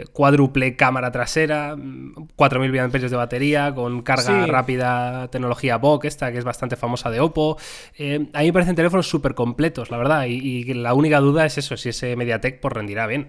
eh, 0.00 0.04
cuádruple 0.12 0.76
cámara 0.76 1.10
trasera, 1.12 1.76
mm, 1.76 2.28
4000 2.36 2.70
mAh 2.72 2.88
de 2.88 3.16
batería, 3.16 3.74
con 3.74 4.02
carga 4.02 4.44
Sí. 4.44 4.50
rápida, 4.50 5.28
tecnología 5.30 5.76
VOOC, 5.78 6.04
esta 6.06 6.32
que 6.32 6.38
es 6.38 6.44
bastante 6.44 6.76
famosa 6.76 7.10
de 7.10 7.20
Oppo. 7.20 7.56
Eh, 7.98 8.26
a 8.32 8.40
mí 8.40 8.46
me 8.46 8.52
parecen 8.52 8.74
teléfonos 8.76 9.08
súper 9.08 9.34
completos, 9.34 9.90
la 9.90 9.98
verdad, 9.98 10.26
y, 10.26 10.34
y 10.34 10.74
la 10.74 10.94
única 10.94 11.20
duda 11.20 11.46
es 11.46 11.58
eso, 11.58 11.76
si 11.76 11.90
ese 11.90 12.16
MediaTek 12.16 12.60
pues 12.60 12.72
rendirá 12.72 13.06
bien. 13.06 13.28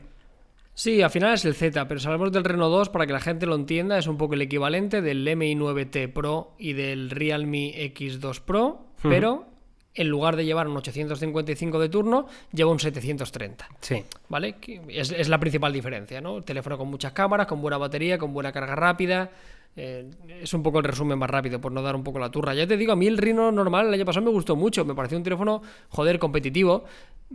Sí, 0.73 1.01
al 1.01 1.09
final 1.09 1.33
es 1.33 1.43
el 1.43 1.55
Z, 1.55 1.87
pero 1.87 1.99
si 1.99 2.05
hablamos 2.05 2.31
del 2.31 2.43
Reno 2.43 2.69
2, 2.69 2.89
para 2.89 3.07
que 3.07 3.13
la 3.13 3.19
gente 3.19 3.47
lo 3.47 3.55
entienda, 3.55 3.97
es 3.97 4.05
un 4.05 4.17
poco 4.17 4.35
el 4.35 4.43
equivalente 4.43 5.01
del 5.01 5.27
MI9T 5.27 6.13
Pro 6.13 6.53
y 6.59 6.73
del 6.73 7.09
Realme 7.09 7.73
X2 7.95 8.41
Pro, 8.41 8.85
pero 9.01 9.47
en 9.97 10.07
lugar 10.07 10.35
de 10.35 10.45
llevar 10.45 10.67
un 10.67 10.77
855 10.77 11.79
de 11.79 11.89
turno, 11.89 12.27
lleva 12.53 12.71
un 12.71 12.79
730. 12.79 13.67
Sí. 13.81 14.03
¿Vale? 14.29 14.55
Es, 14.87 15.11
es 15.11 15.27
la 15.27 15.39
principal 15.39 15.73
diferencia, 15.73 16.21
¿no? 16.21 16.41
Teléfono 16.41 16.77
con 16.77 16.87
muchas 16.87 17.11
cámaras, 17.11 17.47
con 17.47 17.61
buena 17.61 17.77
batería, 17.77 18.17
con 18.17 18.33
buena 18.33 18.51
carga 18.51 18.75
rápida. 18.75 19.29
eh, 19.75 20.09
es 20.41 20.53
un 20.53 20.63
poco 20.63 20.79
el 20.79 20.85
resumen 20.85 21.19
más 21.19 21.29
rápido, 21.29 21.59
por 21.61 21.71
no 21.71 21.81
dar 21.81 21.95
un 21.95 22.03
poco 22.03 22.17
la 22.19 22.31
turra. 22.31 22.53
Ya 22.53 22.65
te 22.65 22.77
digo, 22.77 22.93
a 22.93 22.95
mí 22.95 23.05
el 23.07 23.17
Rhino 23.17 23.51
normal 23.51 23.87
el 23.87 23.93
año 23.93 24.05
pasado 24.05 24.25
me 24.25 24.31
gustó 24.31 24.55
mucho. 24.55 24.85
Me 24.85 24.95
pareció 24.95 25.17
un 25.17 25.23
teléfono, 25.23 25.61
joder, 25.89 26.17
competitivo. 26.19 26.85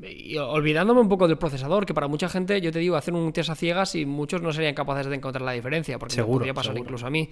Y 0.00 0.38
olvidándome 0.38 1.00
un 1.03 1.09
poco 1.09 1.29
del 1.29 1.37
procesador, 1.38 1.85
que 1.85 1.93
para 1.94 2.09
mucha 2.09 2.29
gente, 2.29 2.61
yo 2.61 2.73
te 2.73 2.79
digo, 2.79 2.97
hacer 2.97 3.12
un 3.14 3.32
test 3.32 3.50
a 3.50 3.55
ciegas 3.55 3.94
y 3.94 4.06
muchos 4.06 4.41
no 4.41 4.53
serían 4.53 4.75
capaces 4.75 5.06
de 5.06 5.17
encontrar 5.17 5.43
la 5.43 5.53
diferencia, 5.53 5.99
porque 5.99 6.12
me 6.14 6.23
Seguro, 6.23 6.38
podría 6.38 6.55
pasar 6.55 6.73
seguro. 6.73 6.85
incluso 6.85 7.06
a 7.06 7.11
mí. 7.11 7.29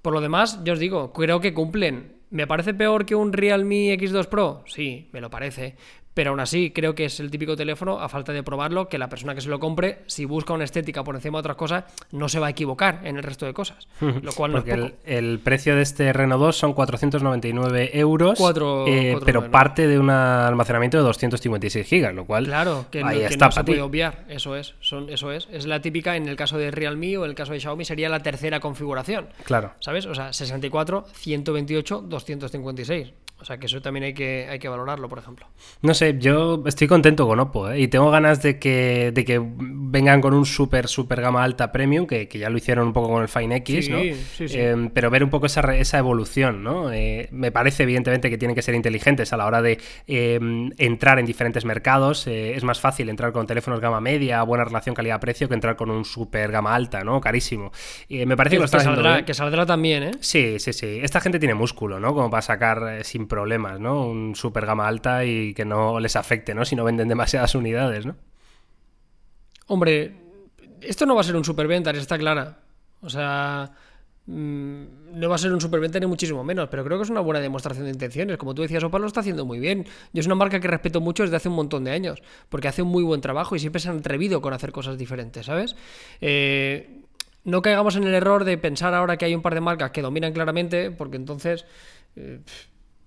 Por 0.00 0.14
lo 0.14 0.20
demás, 0.22 0.64
yo 0.64 0.72
os 0.72 0.78
digo, 0.78 1.12
creo 1.12 1.40
que 1.40 1.52
cumplen. 1.52 2.19
¿Me 2.30 2.46
parece 2.46 2.74
peor 2.74 3.06
que 3.06 3.16
un 3.16 3.32
Realme 3.32 3.92
X2 3.98 4.26
Pro? 4.26 4.62
Sí, 4.66 5.08
me 5.12 5.20
lo 5.20 5.30
parece. 5.30 5.74
Pero 6.12 6.30
aún 6.30 6.40
así, 6.40 6.72
creo 6.72 6.94
que 6.94 7.04
es 7.04 7.20
el 7.20 7.30
típico 7.30 7.56
teléfono, 7.56 8.00
a 8.00 8.08
falta 8.08 8.32
de 8.32 8.42
probarlo, 8.42 8.88
que 8.88 8.98
la 8.98 9.08
persona 9.08 9.34
que 9.34 9.40
se 9.40 9.48
lo 9.48 9.60
compre, 9.60 10.00
si 10.06 10.24
busca 10.24 10.52
una 10.52 10.64
estética 10.64 11.04
por 11.04 11.14
encima 11.14 11.38
de 11.38 11.40
otras 11.40 11.56
cosas, 11.56 11.84
no 12.10 12.28
se 12.28 12.40
va 12.40 12.48
a 12.48 12.50
equivocar 12.50 13.00
en 13.04 13.16
el 13.16 13.22
resto 13.22 13.46
de 13.46 13.54
cosas. 13.54 13.86
Lo 14.00 14.32
cual 14.32 14.52
no 14.52 14.58
es 14.58 14.64
Porque 14.64 14.80
poco. 14.82 14.94
el, 15.04 15.16
el 15.30 15.38
precio 15.38 15.76
de 15.76 15.82
este 15.82 16.12
Reno 16.12 16.36
2 16.36 16.56
son 16.56 16.72
499 16.74 17.90
euros, 17.98 18.38
Cuatro- 18.38 18.86
eh, 18.88 19.10
cuatro 19.12 19.26
pero 19.26 19.40
nueve. 19.40 19.52
parte 19.52 19.86
de 19.86 19.98
un 19.98 20.10
almacenamiento 20.10 20.96
de 20.98 21.04
256 21.04 21.86
gigas, 21.86 22.14
lo 22.14 22.24
cual 22.26 22.44
Claro, 22.46 22.86
que, 22.90 23.02
no- 23.02 23.08
ahí 23.08 23.18
que 23.20 23.26
está 23.26 23.46
no 23.46 23.52
se 23.52 23.54
para 23.56 23.64
ti. 23.64 23.72
puede 23.72 23.82
obviar. 23.82 24.24
Eso 24.28 24.56
es, 24.56 24.74
son, 24.80 25.08
eso 25.10 25.30
es. 25.32 25.48
Es 25.52 25.66
la 25.66 25.80
típica, 25.80 26.16
en 26.16 26.28
el 26.28 26.36
caso 26.36 26.58
de 26.58 26.70
Realme 26.70 27.16
o 27.18 27.24
en 27.24 27.30
el 27.30 27.36
caso 27.36 27.52
de 27.52 27.60
Xiaomi, 27.60 27.84
sería 27.84 28.08
la 28.08 28.20
tercera 28.20 28.58
configuración. 28.60 29.28
Claro. 29.44 29.72
¿Sabes? 29.80 30.06
O 30.06 30.14
sea, 30.14 30.32
64, 30.32 31.06
128, 31.12 32.00
256. 32.06 33.12
O 33.40 33.44
sea, 33.44 33.58
que 33.58 33.66
eso 33.66 33.80
también 33.80 34.04
hay 34.04 34.14
que, 34.14 34.46
hay 34.50 34.58
que 34.58 34.68
valorarlo, 34.68 35.08
por 35.08 35.18
ejemplo. 35.18 35.46
No 35.82 35.94
sé, 35.94 36.16
yo 36.18 36.62
estoy 36.66 36.88
contento 36.88 37.26
con 37.26 37.40
Oppo 37.40 37.70
¿eh? 37.70 37.80
y 37.80 37.88
tengo 37.88 38.10
ganas 38.10 38.42
de 38.42 38.58
que, 38.58 39.12
de 39.12 39.24
que 39.24 39.40
vengan 39.42 40.20
con 40.20 40.34
un 40.34 40.44
súper, 40.44 40.88
súper 40.88 41.20
gama 41.20 41.42
alta 41.42 41.72
premium, 41.72 42.06
que, 42.06 42.28
que 42.28 42.38
ya 42.38 42.50
lo 42.50 42.58
hicieron 42.58 42.88
un 42.88 42.92
poco 42.92 43.08
con 43.08 43.22
el 43.22 43.28
Fine 43.28 43.56
X, 43.56 43.86
Sí, 43.86 43.90
¿no? 43.90 43.98
sí, 43.98 44.48
sí. 44.48 44.56
Eh, 44.58 44.90
pero 44.92 45.10
ver 45.10 45.24
un 45.24 45.30
poco 45.30 45.46
esa, 45.46 45.60
esa 45.74 45.98
evolución, 45.98 46.62
¿no? 46.62 46.92
Eh, 46.92 47.28
me 47.30 47.50
parece 47.50 47.84
evidentemente 47.84 48.30
que 48.30 48.38
tienen 48.38 48.54
que 48.54 48.62
ser 48.62 48.74
inteligentes 48.74 49.32
a 49.32 49.36
la 49.36 49.46
hora 49.46 49.62
de 49.62 49.78
eh, 50.06 50.38
entrar 50.78 51.18
en 51.18 51.26
diferentes 51.26 51.64
mercados. 51.64 52.26
Eh, 52.26 52.54
es 52.54 52.64
más 52.64 52.80
fácil 52.80 53.08
entrar 53.08 53.32
con 53.32 53.46
teléfonos 53.46 53.80
gama 53.80 54.00
media, 54.00 54.42
buena 54.42 54.64
relación 54.64 54.94
calidad-precio, 54.94 55.48
que 55.48 55.54
entrar 55.54 55.76
con 55.76 55.90
un 55.90 56.04
súper 56.04 56.50
gama 56.50 56.74
alta, 56.74 57.04
¿no? 57.04 57.20
Carísimo. 57.20 57.72
Eh, 58.08 58.26
me 58.26 58.36
parece 58.36 58.56
que, 58.56 58.60
lo 58.60 58.62
Que, 58.62 58.66
están 58.66 58.80
haciendo 58.80 59.02
saldrá, 59.02 59.24
que 59.24 59.34
saldrá 59.34 59.66
también, 59.66 60.02
¿eh? 60.02 60.10
Sí, 60.20 60.58
sí, 60.58 60.72
sí. 60.72 61.00
Esta 61.02 61.20
gente 61.20 61.38
tiene 61.38 61.54
músculo, 61.54 61.98
¿no? 62.00 62.14
Como 62.14 62.30
para 62.30 62.42
sacar 62.42 63.04
sin 63.04 63.26
problemas, 63.30 63.80
¿no? 63.80 64.06
Un 64.06 64.36
super 64.36 64.66
gama 64.66 64.86
alta 64.86 65.24
y 65.24 65.54
que 65.54 65.64
no 65.64 65.98
les 66.00 66.16
afecte, 66.16 66.54
¿no? 66.54 66.66
Si 66.66 66.76
no 66.76 66.84
venden 66.84 67.08
demasiadas 67.08 67.54
unidades, 67.54 68.04
¿no? 68.04 68.16
Hombre, 69.68 70.12
esto 70.82 71.06
no 71.06 71.14
va 71.14 71.22
a 71.22 71.24
ser 71.24 71.36
un 71.36 71.44
superventa, 71.44 71.90
está 71.92 72.18
clara. 72.18 72.58
O 73.00 73.08
sea, 73.08 73.70
mm, 74.26 74.82
no 75.14 75.28
va 75.28 75.36
a 75.36 75.38
ser 75.38 75.52
un 75.52 75.60
superventa 75.60 75.98
ni 75.98 76.06
muchísimo 76.06 76.44
menos, 76.44 76.68
pero 76.68 76.84
creo 76.84 76.98
que 76.98 77.04
es 77.04 77.10
una 77.10 77.20
buena 77.20 77.40
demostración 77.40 77.86
de 77.86 77.92
intenciones. 77.92 78.36
Como 78.36 78.54
tú 78.54 78.62
decías, 78.62 78.82
Opal 78.84 79.00
lo 79.00 79.06
está 79.06 79.20
haciendo 79.20 79.46
muy 79.46 79.60
bien. 79.60 79.86
Yo 80.12 80.20
es 80.20 80.26
una 80.26 80.34
marca 80.34 80.60
que 80.60 80.68
respeto 80.68 81.00
mucho 81.00 81.22
desde 81.22 81.36
hace 81.36 81.48
un 81.48 81.54
montón 81.54 81.84
de 81.84 81.92
años, 81.92 82.22
porque 82.48 82.68
hace 82.68 82.82
un 82.82 82.88
muy 82.88 83.02
buen 83.02 83.20
trabajo 83.20 83.56
y 83.56 83.60
siempre 83.60 83.80
se 83.80 83.88
han 83.88 83.98
atrevido 83.98 84.42
con 84.42 84.52
hacer 84.52 84.72
cosas 84.72 84.98
diferentes, 84.98 85.46
¿sabes? 85.46 85.76
Eh, 86.20 87.00
no 87.44 87.62
caigamos 87.62 87.96
en 87.96 88.04
el 88.04 88.14
error 88.14 88.44
de 88.44 88.58
pensar 88.58 88.92
ahora 88.92 89.16
que 89.16 89.24
hay 89.24 89.34
un 89.34 89.42
par 89.42 89.54
de 89.54 89.60
marcas 89.60 89.92
que 89.92 90.02
dominan 90.02 90.32
claramente, 90.32 90.90
porque 90.90 91.16
entonces 91.16 91.64
eh, 92.16 92.40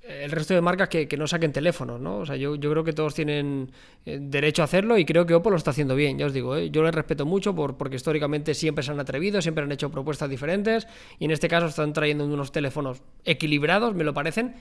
el 0.03 0.31
resto 0.31 0.53
de 0.53 0.61
marcas 0.61 0.89
que, 0.89 1.07
que 1.07 1.15
no 1.15 1.27
saquen 1.27 1.53
teléfonos, 1.53 1.99
¿no? 1.99 2.17
O 2.17 2.25
sea, 2.25 2.35
yo, 2.35 2.55
yo 2.55 2.69
creo 2.71 2.83
que 2.83 2.91
todos 2.91 3.15
tienen 3.15 3.71
eh, 4.05 4.19
derecho 4.21 4.61
a 4.61 4.65
hacerlo 4.65 4.97
y 4.97 5.05
creo 5.05 5.25
que 5.25 5.33
Oppo 5.33 5.49
lo 5.49 5.55
está 5.55 5.71
haciendo 5.71 5.95
bien, 5.95 6.17
ya 6.17 6.25
os 6.25 6.33
digo, 6.33 6.57
¿eh? 6.57 6.69
yo 6.69 6.83
les 6.83 6.93
respeto 6.93 7.25
mucho 7.25 7.55
por, 7.55 7.77
porque 7.77 7.95
históricamente 7.95 8.53
siempre 8.53 8.83
se 8.83 8.91
han 8.91 8.99
atrevido, 8.99 9.41
siempre 9.41 9.63
han 9.63 9.71
hecho 9.71 9.89
propuestas 9.89 10.29
diferentes 10.29 10.87
y 11.19 11.25
en 11.25 11.31
este 11.31 11.47
caso 11.47 11.67
están 11.67 11.93
trayendo 11.93 12.25
unos 12.25 12.51
teléfonos 12.51 13.01
equilibrados, 13.23 13.95
me 13.95 14.03
lo 14.03 14.13
parecen, 14.13 14.55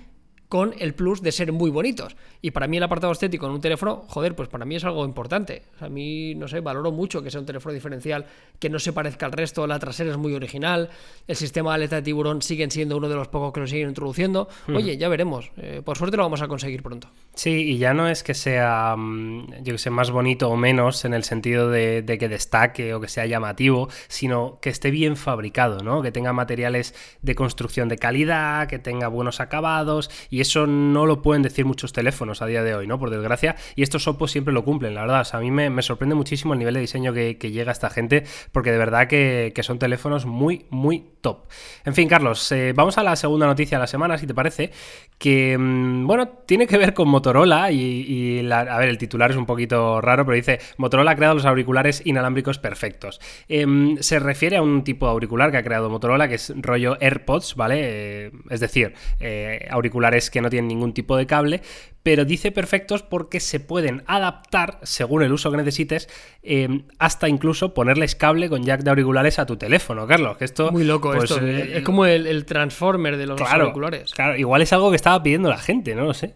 con 0.53 0.75
el 0.79 0.93
plus 0.93 1.23
de 1.23 1.33
ser 1.33 1.51
muy 1.51 1.71
bonitos. 1.71 2.15
Y 2.43 2.51
para 2.51 2.67
mí 2.67 2.77
el 2.77 2.83
apartado 2.83 3.11
estético 3.11 3.47
en 3.47 3.53
un 3.53 3.63
teléfono, 3.63 4.05
joder, 4.07 4.37
pues 4.37 4.51
para 4.51 4.67
mí 4.67 4.77
es 4.77 4.85
algo 4.85 5.07
importante. 5.07 5.63
O 5.77 5.79
sea, 5.79 5.87
a 5.87 5.91
mí, 5.91 6.35
no 6.35 6.47
sé, 6.47 6.61
valoro 6.61 6.93
mucho 6.93 7.23
que 7.23 7.31
sea 7.31 7.41
un 7.41 7.47
teléfono 7.47 7.73
diferencial, 7.73 8.27
que 8.59 8.69
no 8.69 8.79
se 8.79 8.93
parezca 8.93 9.25
al 9.25 9.33
resto, 9.33 9.67
la 9.67 9.79
trasera 9.79 10.11
es 10.11 10.19
muy 10.19 10.35
original, 10.35 10.91
el 11.27 11.37
sistema 11.37 11.71
de 11.71 11.77
aleta 11.77 11.97
de 11.97 12.03
tiburón 12.03 12.43
siguen 12.43 12.71
siendo 12.71 12.99
uno 12.99 13.09
de 13.09 13.15
los 13.15 13.29
pocos 13.29 13.51
que 13.55 13.61
lo 13.61 13.67
siguen 13.67 13.89
introduciendo. 13.89 14.47
Oye, 14.69 14.99
ya 14.99 15.09
veremos. 15.09 15.53
Eh, 15.57 15.81
por 15.83 15.97
suerte 15.97 16.19
lo 16.19 16.25
vamos 16.25 16.43
a 16.43 16.49
conseguir 16.49 16.83
pronto. 16.83 17.09
Sí, 17.35 17.71
y 17.71 17.79
ya 17.79 17.95
no 17.95 18.07
es 18.07 18.23
que 18.23 18.35
sea, 18.35 18.95
mm, 18.95 19.63
yo 19.63 19.73
que 19.73 19.79
sé, 19.79 19.89
más 19.89 20.11
bonito 20.11 20.51
o 20.51 20.57
menos 20.59 21.07
en 21.07 21.15
el 21.15 21.25
sentido 21.25 21.71
de, 21.71 22.03
de 22.03 22.19
que 22.19 22.29
destaque 22.29 22.93
o 22.93 23.01
que 23.01 23.09
sea 23.09 23.25
llamativo, 23.25 23.89
sino 24.09 24.59
que 24.61 24.69
esté 24.69 24.91
bien 24.91 25.17
fabricado, 25.17 25.83
¿no? 25.83 26.03
Que 26.03 26.13
tenga 26.13 26.35
materiales 26.35 26.95
de 27.23 27.35
construcción 27.35 27.89
de 27.89 27.97
calidad, 27.97 28.69
que 28.69 28.79
tenga 28.79 29.09
buenos 29.09 29.41
acabados, 29.41 30.11
y 30.29 30.42
eso 30.43 30.67
no 30.67 31.07
lo 31.07 31.23
pueden 31.23 31.43
decir 31.43 31.65
muchos 31.65 31.93
teléfonos 31.93 32.43
a 32.43 32.47
día 32.47 32.63
de 32.63 32.75
hoy, 32.75 32.87
¿no? 32.87 32.99
Por 32.99 33.11
desgracia. 33.11 33.57
Y 33.75 33.83
estos 33.83 34.07
Oppo 34.07 34.29
siempre 34.29 34.53
lo 34.53 34.65
cumplen, 34.65 34.95
la 34.95 35.03
verdad. 35.03 35.27
A 35.33 35.41
mí 35.41 35.51
me, 35.51 35.83
sorprende 35.83 36.15
muchísimo 36.15 36.53
el 36.53 36.59
nivel 36.59 36.75
de 36.75 36.81
diseño 36.81 37.13
que, 37.13 37.35
llega 37.35 37.71
a 37.71 37.73
esta 37.73 37.91
gente, 37.91 38.25
porque 38.53 38.71
de 38.71 38.79
verdad 38.79 39.09
que, 39.09 39.53
son 39.63 39.79
teléfonos 39.79 40.27
muy, 40.27 40.67
muy 40.71 41.05
top. 41.21 41.47
En 41.85 41.95
fin, 41.95 42.09
Carlos, 42.09 42.51
eh, 42.53 42.73
vamos 42.75 42.99
a 42.99 43.03
la 43.03 43.15
segunda 43.17 43.47
noticia 43.47 43.79
de 43.79 43.83
la 43.83 43.87
semana, 43.87 44.19
si 44.19 44.27
te 44.27 44.35
parece, 44.35 44.73
que, 45.19 45.57
mm, 45.57 46.07
bueno, 46.07 46.29
tiene 46.47 46.67
que 46.67 46.77
ver 46.77 46.95
con 46.95 47.09
Motorola 47.09 47.71
y, 47.71 48.51
a 48.51 48.79
ver, 48.79 48.89
el 48.89 48.99
titular 48.99 49.31
es 49.31 49.37
un 49.37 49.47
poquito 49.47 50.01
raro, 50.01 50.25
pero 50.27 50.35
dice, 50.35 50.59
Motorola 50.79 51.13
ha 51.13 51.17
creado 51.17 51.35
los 51.35 51.47
auriculares 51.47 52.03
inalámbricos 52.05 52.59
perfectos. 52.59 53.21
Em, 53.49 53.97
se 53.99 54.19
refiere 54.19 54.57
a 54.57 54.63
un 54.63 54.83
tipo 54.83 55.07
de 55.07 55.13
auricular 55.13 55.51
que 55.51 55.59
ha 55.59 55.63
creado 55.63 55.89
Motorola, 55.91 56.29
que 56.29 56.35
es 56.35 56.53
rollo 56.57 56.97
AirPods, 57.01 57.55
¿vale? 57.55 57.81
Eh, 57.83 58.31
es 58.51 58.61
decir, 58.61 58.95
eh, 59.21 59.69
auriculares 59.71 60.31
que 60.33 60.41
no 60.41 60.51
tienen 60.51 60.67
ningún 60.67 60.93
tipo 60.93 61.17
de 61.17 61.27
cable, 61.27 61.63
pero 62.03 62.25
dice 62.25 62.51
perfectos 62.51 63.03
porque 63.03 63.39
se 63.39 63.61
pueden 63.61 64.03
adaptar 64.07 64.81
según 64.83 65.23
el 65.23 65.33
uso 65.33 65.51
que 65.53 65.57
necesites, 65.59 66.09
em, 66.43 66.85
hasta 66.99 67.29
incluso 67.29 67.75
ponerles 67.75 68.17
cable 68.17 68.49
con 68.49 68.65
jack 68.65 68.83
de 68.83 68.91
auriculares 68.91 69.39
a 69.39 69.47
tu 69.47 69.57
teléfono, 69.57 70.07
Carlos. 70.07 70.37
Que 70.37 70.45
esto, 70.45 70.73
Muy 70.73 70.85
loco 70.85 71.13
pues, 71.13 71.31
esto. 71.31 71.47
Eh, 71.47 71.79
es 71.79 71.85
como 71.85 72.07
el, 72.07 72.45
transformer 72.45 73.17
de 73.17 73.27
los 73.27 73.41
auriculares. 73.41 74.13
Claro, 74.13 74.37
igual 74.37 74.63
es 74.63 74.73
algo 74.73 74.91
que 74.91 74.97
estaba 74.97 75.23
pidiendo 75.23 75.49
la 75.49 75.59
gente, 75.59 75.95
no 75.95 76.05
lo 76.05 76.15
sé. 76.15 76.35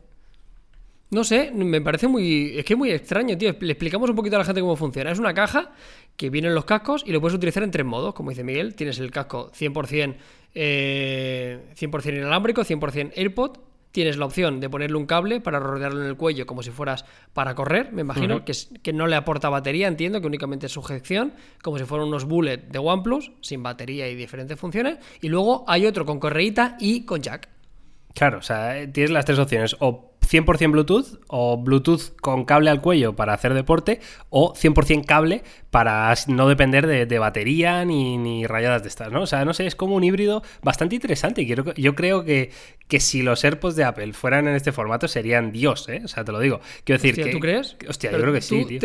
No 1.09 1.23
sé, 1.23 1.53
me 1.53 1.81
parece 1.81 2.09
muy. 2.09 2.59
Es 2.59 2.65
que 2.65 2.75
es 2.75 2.79
muy 2.79 2.91
extraño, 2.91 3.39
tío. 3.39 3.55
Le 3.61 3.73
explicamos 3.73 4.11
un 4.11 4.17
poquito 4.17 4.37
a 4.37 4.41
la 4.41 4.45
gente 4.45 4.61
cómo 4.61 4.75
funciona. 4.75 5.13
Es 5.13 5.21
una 5.21 5.35
caja 5.35 5.71
que 6.17 6.31
viene 6.31 6.49
en 6.49 6.55
los 6.55 6.65
cascos 6.65 7.05
y 7.07 7.13
lo 7.13 7.21
puedes 7.21 7.37
utilizar 7.37 7.63
en 7.63 7.71
tres 7.71 7.87
modos, 7.87 8.13
como 8.13 8.31
dice 8.31 8.43
Miguel. 8.43 8.75
Tienes 8.75 8.99
el 8.99 9.13
casco 9.13 9.53
100%, 9.53 10.17
eh, 10.55 11.61
100 11.75 12.17
inalámbrico, 12.17 12.65
100% 12.65 13.13
AirPod. 13.17 13.59
Tienes 13.97 14.19
la 14.19 14.27
opción 14.27 14.61
de 14.61 14.69
ponerle 14.69 14.99
un 14.99 15.07
cable 15.07 15.41
para 15.41 15.59
rodearlo 15.59 16.03
en 16.03 16.09
el 16.09 16.19
cuello 16.19 16.45
como 16.45 16.63
si 16.63 16.71
fueras 16.71 17.07
para 17.33 17.55
correr, 17.55 17.95
me 17.95 18.03
imagino, 18.03 18.45
que, 18.45 18.53
es, 18.53 18.69
que 18.83 18.93
no 18.93 19.07
le 19.07 19.17
aporta 19.17 19.49
batería, 19.49 19.89
entiendo, 19.89 20.21
que 20.21 20.27
únicamente 20.27 20.67
es 20.67 20.73
sujeción, 20.73 21.33
como 21.63 21.79
si 21.79 21.87
fueran 21.87 22.09
unos 22.09 22.27
bullet 22.27 22.59
de 22.59 22.79
OnePlus, 22.79 23.33
sin 23.41 23.63
batería 23.63 24.07
y 24.07 24.15
diferentes 24.15 24.61
funciones. 24.61 24.99
Y 25.23 25.31
luego 25.31 25.65
hay 25.67 25.87
otro 25.87 26.05
con 26.05 26.21
correíta 26.21 26.77
y 26.79 27.07
con 27.07 27.23
jack. 27.23 27.49
Claro, 28.13 28.37
o 28.37 28.43
sea, 28.43 28.75
tienes 28.93 29.13
las 29.13 29.25
tres 29.25 29.39
opciones. 29.39 29.75
O 29.81 30.16
100% 30.27 30.71
Bluetooth 30.71 31.21
o 31.29 31.57
Bluetooth 31.57 32.17
con 32.21 32.45
cable 32.45 32.71
al 32.71 32.81
cuello 32.81 33.15
para 33.15 33.33
hacer 33.35 33.55
deporte 33.55 34.01
o 34.31 34.55
100% 34.55 35.05
cable 35.05 35.43
para 35.71 36.13
no 36.27 36.49
depender 36.49 36.87
de, 36.87 37.19
batería 37.19 37.85
ni, 37.85 38.47
rayadas 38.47 38.83
de 38.83 38.89
estas, 38.89 39.11
¿no? 39.11 39.23
O 39.23 39.27
sea, 39.27 39.45
no 39.45 39.55
sé, 39.55 39.67
es 39.67 39.77
como 39.77 39.95
un 39.95 40.05
híbrido 40.05 40.43
bastante 40.63 40.95
interesante 40.95 41.47
quiero, 41.47 41.73
yo 41.75 41.95
creo 41.95 42.25
que, 42.25 42.51
que 42.89 43.01
si 43.01 43.23
los 43.23 43.45
AirPods 43.45 43.77
de 43.77 43.85
Apple 43.85 44.13
fueran 44.13 44.49
en 44.49 44.55
este 44.55 44.73
formato 44.73 45.09
serían 45.09 45.53
Dios, 45.53 45.89
¿eh? 45.89 46.03
O 46.05 46.09
sea, 46.09 46.25
te 46.25 46.33
lo 46.33 46.41
digo. 46.41 46.61
Quiero 46.85 47.01
decir 47.01 47.23
que... 47.23 47.31
¿Tú 47.31 47.41
crees? 47.41 47.77
Hostia, 47.89 48.11
yo 48.13 48.21
creo 48.21 48.33
que 48.33 48.41
sí, 48.41 48.65
tío. 48.65 48.81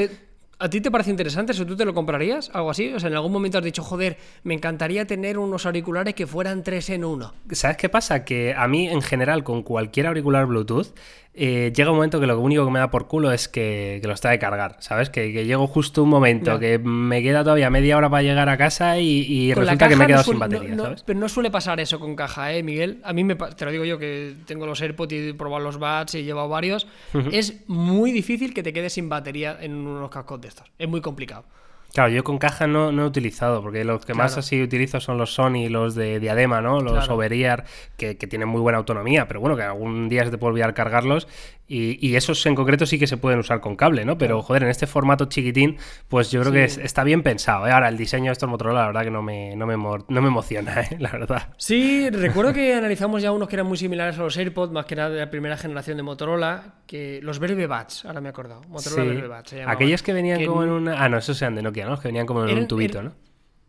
¿A 0.61 0.69
ti 0.69 0.79
te 0.79 0.91
parece 0.91 1.09
interesante 1.09 1.53
eso? 1.53 1.65
¿Tú 1.65 1.75
te 1.75 1.85
lo 1.85 1.93
comprarías? 1.95 2.51
¿Algo 2.53 2.69
así? 2.69 2.93
O 2.93 2.99
sea, 2.99 3.09
en 3.09 3.15
algún 3.15 3.31
momento 3.31 3.57
has 3.57 3.63
dicho, 3.63 3.81
joder, 3.81 4.17
me 4.43 4.53
encantaría 4.53 5.07
tener 5.07 5.39
unos 5.39 5.65
auriculares 5.65 6.13
que 6.13 6.27
fueran 6.27 6.61
tres 6.61 6.91
en 6.91 7.03
uno. 7.03 7.33
¿Sabes 7.49 7.77
qué 7.77 7.89
pasa? 7.89 8.23
Que 8.23 8.53
a 8.53 8.67
mí, 8.67 8.87
en 8.87 9.01
general, 9.01 9.43
con 9.43 9.63
cualquier 9.63 10.05
auricular 10.05 10.45
Bluetooth, 10.45 10.93
eh, 11.33 11.71
llega 11.73 11.91
un 11.91 11.95
momento 11.95 12.19
que 12.19 12.27
lo 12.27 12.37
único 12.39 12.65
que 12.65 12.71
me 12.71 12.79
da 12.79 12.91
por 12.91 13.07
culo 13.07 13.31
es 13.31 13.47
que, 13.47 13.99
que 14.01 14.07
lo 14.07 14.13
está 14.13 14.31
de 14.31 14.39
cargar, 14.39 14.75
¿sabes? 14.79 15.09
Que, 15.09 15.31
que, 15.31 15.45
llego 15.45 15.65
justo 15.65 16.03
un 16.03 16.09
momento, 16.09 16.59
que 16.59 16.77
me 16.77 17.23
queda 17.23 17.43
todavía 17.43 17.69
media 17.69 17.95
hora 17.95 18.09
para 18.09 18.21
llegar 18.21 18.49
a 18.49 18.57
casa 18.57 18.99
y, 18.99 19.53
resulta 19.53 19.87
que 19.87 19.95
me 19.95 20.03
he 20.03 20.07
quedado 20.07 20.23
sin 20.23 20.39
batería, 20.39 20.75
¿sabes? 20.75 21.03
Pero 21.03 21.19
no 21.19 21.29
suele 21.29 21.49
pasar 21.49 21.79
eso 21.79 21.99
con 21.99 22.15
caja, 22.17 22.53
¿eh, 22.53 22.63
Miguel? 22.63 22.99
A 23.03 23.13
mí 23.13 23.23
me, 23.23 23.35
te 23.35 23.63
lo 23.63 23.71
digo 23.71 23.85
yo 23.85 23.97
que 23.97 24.35
tengo 24.45 24.65
los 24.65 24.81
AirPods 24.81 25.13
y 25.13 25.29
he 25.29 25.33
probado 25.33 25.63
los 25.63 25.77
Buds 25.77 26.15
y 26.15 26.19
he 26.19 26.23
llevado 26.23 26.49
varios. 26.49 26.87
Es 27.31 27.63
muy 27.67 28.11
difícil 28.11 28.53
que 28.53 28.61
te 28.61 28.73
quedes 28.73 28.93
sin 28.93 29.07
batería 29.07 29.57
en 29.61 29.73
unos 29.73 30.09
cascos 30.09 30.41
de 30.41 30.49
estos. 30.49 30.67
Es 30.77 30.89
muy 30.89 30.99
complicado. 30.99 31.45
Claro, 31.93 32.09
yo 32.09 32.23
con 32.23 32.37
caja 32.37 32.67
no, 32.67 32.91
no 32.91 33.03
he 33.03 33.05
utilizado, 33.05 33.61
porque 33.61 33.83
los 33.83 34.05
que 34.05 34.13
más 34.13 34.37
así 34.37 34.61
utilizo 34.61 34.99
son 34.99 35.17
los 35.17 35.33
Sony, 35.33 35.67
los 35.69 35.95
de 35.95 36.19
diadema, 36.19 36.61
¿no? 36.61 36.79
Los 36.79 37.09
Overear, 37.09 37.65
que, 37.97 38.17
que, 38.17 38.27
tienen 38.27 38.47
muy 38.47 38.61
buena 38.61 38.77
autonomía, 38.77 39.27
pero 39.27 39.41
bueno, 39.41 39.57
que 39.57 39.63
algún 39.63 40.07
día 40.07 40.23
se 40.23 40.31
te 40.31 40.37
puede 40.37 40.51
olvidar 40.51 40.73
cargarlos 40.73 41.27
y, 41.73 42.17
esos 42.17 42.45
en 42.45 42.53
concreto 42.53 42.85
sí 42.85 42.99
que 42.99 43.07
se 43.07 43.15
pueden 43.15 43.39
usar 43.39 43.61
con 43.61 43.77
cable, 43.77 44.03
¿no? 44.03 44.17
Pero 44.17 44.41
joder, 44.41 44.63
en 44.63 44.69
este 44.69 44.87
formato 44.87 45.25
chiquitín, 45.25 45.77
pues 46.09 46.29
yo 46.29 46.41
creo 46.41 46.51
que 46.51 46.65
está 46.65 47.05
bien 47.05 47.23
pensado. 47.23 47.65
¿eh? 47.65 47.71
Ahora, 47.71 47.87
el 47.87 47.95
diseño 47.95 48.25
de 48.25 48.33
estos 48.33 48.49
Motorola, 48.49 48.81
la 48.81 48.87
verdad 48.87 49.03
que 49.03 49.11
no 49.11 49.21
me, 49.21 49.55
no 49.55 49.65
me, 49.65 49.77
no 49.77 50.21
me 50.21 50.27
emociona, 50.27 50.81
¿eh? 50.81 50.89
la 50.99 51.11
verdad. 51.11 51.47
Sí, 51.55 52.09
recuerdo 52.09 52.51
que 52.51 52.73
analizamos 52.73 53.21
ya 53.21 53.31
unos 53.31 53.47
que 53.47 53.55
eran 53.55 53.67
muy 53.67 53.77
similares 53.77 54.19
a 54.19 54.21
los 54.21 54.35
AirPods, 54.35 54.73
más 54.73 54.85
que 54.85 54.97
nada 54.97 55.11
de 55.11 55.19
la 55.19 55.31
primera 55.31 55.55
generación 55.55 55.95
de 55.95 56.03
Motorola, 56.03 56.73
que 56.85 57.21
los 57.23 57.39
Verbe 57.39 57.67
Buds, 57.67 58.03
ahora 58.03 58.19
me 58.19 58.27
he 58.27 58.31
acordado. 58.31 58.63
Motorola 58.67 59.03
Verbe 59.05 59.27
Buds. 59.29 59.53
Aquellos 59.65 60.03
que 60.03 60.11
venían 60.11 60.45
como 60.45 60.63
en 60.63 60.69
una. 60.71 61.01
Ah, 61.01 61.07
no, 61.07 61.19
esos 61.19 61.41
eran 61.41 61.55
de 61.55 61.61
Nokia, 61.61 61.80
¿no? 61.85 61.91
Los 61.91 62.01
que 62.01 62.07
venían 62.07 62.25
como 62.25 62.45
en 62.45 62.57
un 62.57 62.67
tubito, 62.67 63.01
¿no? 63.01 63.13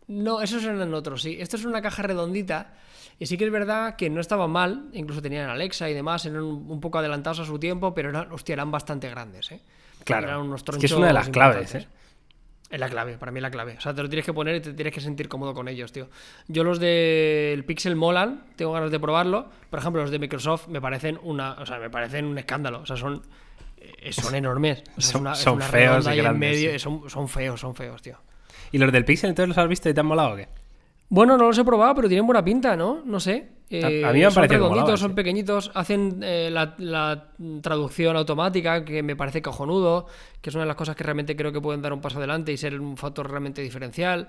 No, 0.09 0.41
esos 0.41 0.65
eran 0.65 0.93
otros, 0.95 1.23
sí. 1.23 1.37
Esto 1.41 1.57
es 1.57 1.65
una 1.65 1.81
caja 1.81 2.03
redondita 2.03 2.75
y 3.19 3.27
sí 3.27 3.37
que 3.37 3.45
es 3.45 3.53
verdad 3.53 3.97
que 3.97 4.11
no 4.11 4.21
estaban 4.21 4.51
mal, 4.51 4.89
incluso 4.93 5.23
tenían 5.23 5.49
Alexa 5.49 5.89
y 5.89 5.95
demás, 5.95 6.27
eran 6.27 6.43
un 6.43 6.81
poco 6.81 6.99
adelantados 6.99 7.41
a 7.41 7.45
su 7.45 7.59
tiempo, 7.59 7.95
pero 7.95 8.11
eran, 8.11 8.33
hostia, 8.33 8.55
eran 8.55 8.71
bastante 8.71 9.09
grandes, 9.09 9.53
¿eh? 9.53 9.61
Claro. 10.05 10.27
Eran 10.27 10.41
unos 10.41 10.65
es 10.69 10.77
que 10.79 10.87
es 10.87 10.93
una 10.93 11.07
de 11.07 11.13
las 11.13 11.29
claves, 11.29 11.75
¿eh? 11.75 11.87
Es 12.73 12.81
la 12.81 12.89
clave, 12.89 13.19
para 13.19 13.31
mí 13.31 13.39
es 13.39 13.43
la 13.43 13.51
clave. 13.51 13.77
O 13.77 13.81
sea, 13.83 13.93
te 13.93 14.03
lo 14.03 14.09
tienes 14.09 14.25
que 14.25 14.33
poner 14.33 14.57
y 14.57 14.61
te 14.61 14.73
tienes 14.73 14.95
que 14.95 15.03
sentir 15.03 15.29
cómodo 15.29 15.53
con 15.53 15.69
ellos, 15.69 15.93
tío. 15.93 16.09
Yo 16.49 16.65
los 16.65 16.81
del 16.81 17.65
Pixel 17.67 17.97
molan, 17.97 18.45
tengo 18.57 18.73
ganas 18.73 18.91
de 18.91 18.99
probarlo. 18.99 19.51
Por 19.69 19.79
ejemplo, 19.79 20.01
los 20.01 20.11
de 20.11 20.19
Microsoft 20.19 20.69
me 20.69 20.81
parecen 20.81 21.21
una, 21.23 21.53
o 21.53 21.67
sea, 21.67 21.79
me 21.79 21.91
parecen 21.91 22.25
un 22.25 22.39
escándalo. 22.39 22.81
O 22.81 22.87
sea, 22.87 22.97
son, 22.97 23.23
son 24.11 24.35
enormes. 24.35 24.83
son, 24.99 25.61
feos 25.61 26.07
y 26.07 26.17
grandes, 26.17 26.39
medio, 26.39 26.79
son, 26.79 27.09
son, 27.09 27.29
feos, 27.29 27.61
son 27.61 27.75
feos, 27.75 28.03
tío. 28.03 28.19
¿Y 28.71 28.79
los 28.79 28.91
del 28.93 29.05
Pixel 29.05 29.31
entonces 29.31 29.49
los 29.49 29.59
has 29.59 29.69
visto 29.69 29.89
y 29.89 29.95
te 29.95 30.01
han 30.01 30.07
molado 30.07 30.33
o 30.33 30.37
qué? 30.37 30.49
Bueno, 31.13 31.37
no 31.37 31.45
los 31.45 31.59
he 31.59 31.65
probado, 31.65 31.95
pero 31.97 32.09
tienen 32.09 32.25
buena 32.25 32.43
pinta, 32.43 32.75
¿no? 32.75 33.03
No 33.05 33.21
sé. 33.21 33.47
a, 33.71 34.13
mí 34.13 34.21
me 34.21 34.23
eh, 34.23 34.31
son 34.31 34.49
redonditos, 34.49 34.99
son 34.99 35.15
pequeñitos, 35.15 35.71
hacen 35.75 36.21
eh, 36.23 36.49
la, 36.51 37.27
traducción 37.61 38.17
automática, 38.17 38.83
que 38.83 39.03
me 39.03 39.15
parece 39.15 39.43
cojonudo, 39.43 40.07
que 40.41 40.49
es 40.49 40.55
una 40.55 40.65
de 40.65 40.69
las 40.69 40.77
cosas 40.77 40.97
que 40.97 41.05
realmente 41.05 41.37
creo 41.37 41.53
que 41.53 41.61
pueden 41.61 41.83
dar 41.83 41.93
un 41.93 42.01
paso 42.01 42.17
adelante 42.17 42.51
y 42.51 42.57
ser 42.57 42.81
un 42.81 42.97
factor 42.97 43.29
realmente 43.29 43.61
diferencial. 43.61 44.27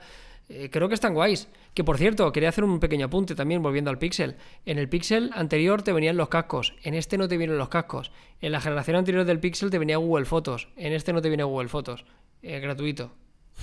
Eh, 0.49 0.69
creo 0.69 0.89
que 0.89 0.95
están 0.95 1.13
guays. 1.13 1.47
Que 1.73 1.85
por 1.85 1.97
cierto, 1.97 2.29
quería 2.33 2.49
hacer 2.49 2.65
un 2.65 2.81
pequeño 2.81 3.05
apunte 3.05 3.33
también 3.33 3.63
volviendo 3.63 3.89
al 3.89 3.97
Pixel. 3.97 4.35
En 4.65 4.77
el 4.77 4.89
Pixel 4.89 5.31
anterior 5.35 5.83
te 5.83 5.93
venían 5.93 6.17
los 6.17 6.27
cascos, 6.27 6.73
en 6.83 6.95
este 6.95 7.17
no 7.17 7.29
te 7.29 7.37
vienen 7.37 7.57
los 7.57 7.69
cascos. 7.69 8.11
En 8.41 8.51
la 8.51 8.59
generación 8.59 8.97
anterior 8.97 9.23
del 9.23 9.39
Pixel 9.39 9.69
te 9.69 9.79
venía 9.79 9.95
Google 9.95 10.25
Fotos, 10.25 10.67
en 10.75 10.91
este 10.91 11.13
no 11.13 11.21
te 11.21 11.29
viene 11.29 11.43
Google 11.45 11.69
Fotos. 11.69 12.03
gratuito. 12.41 13.13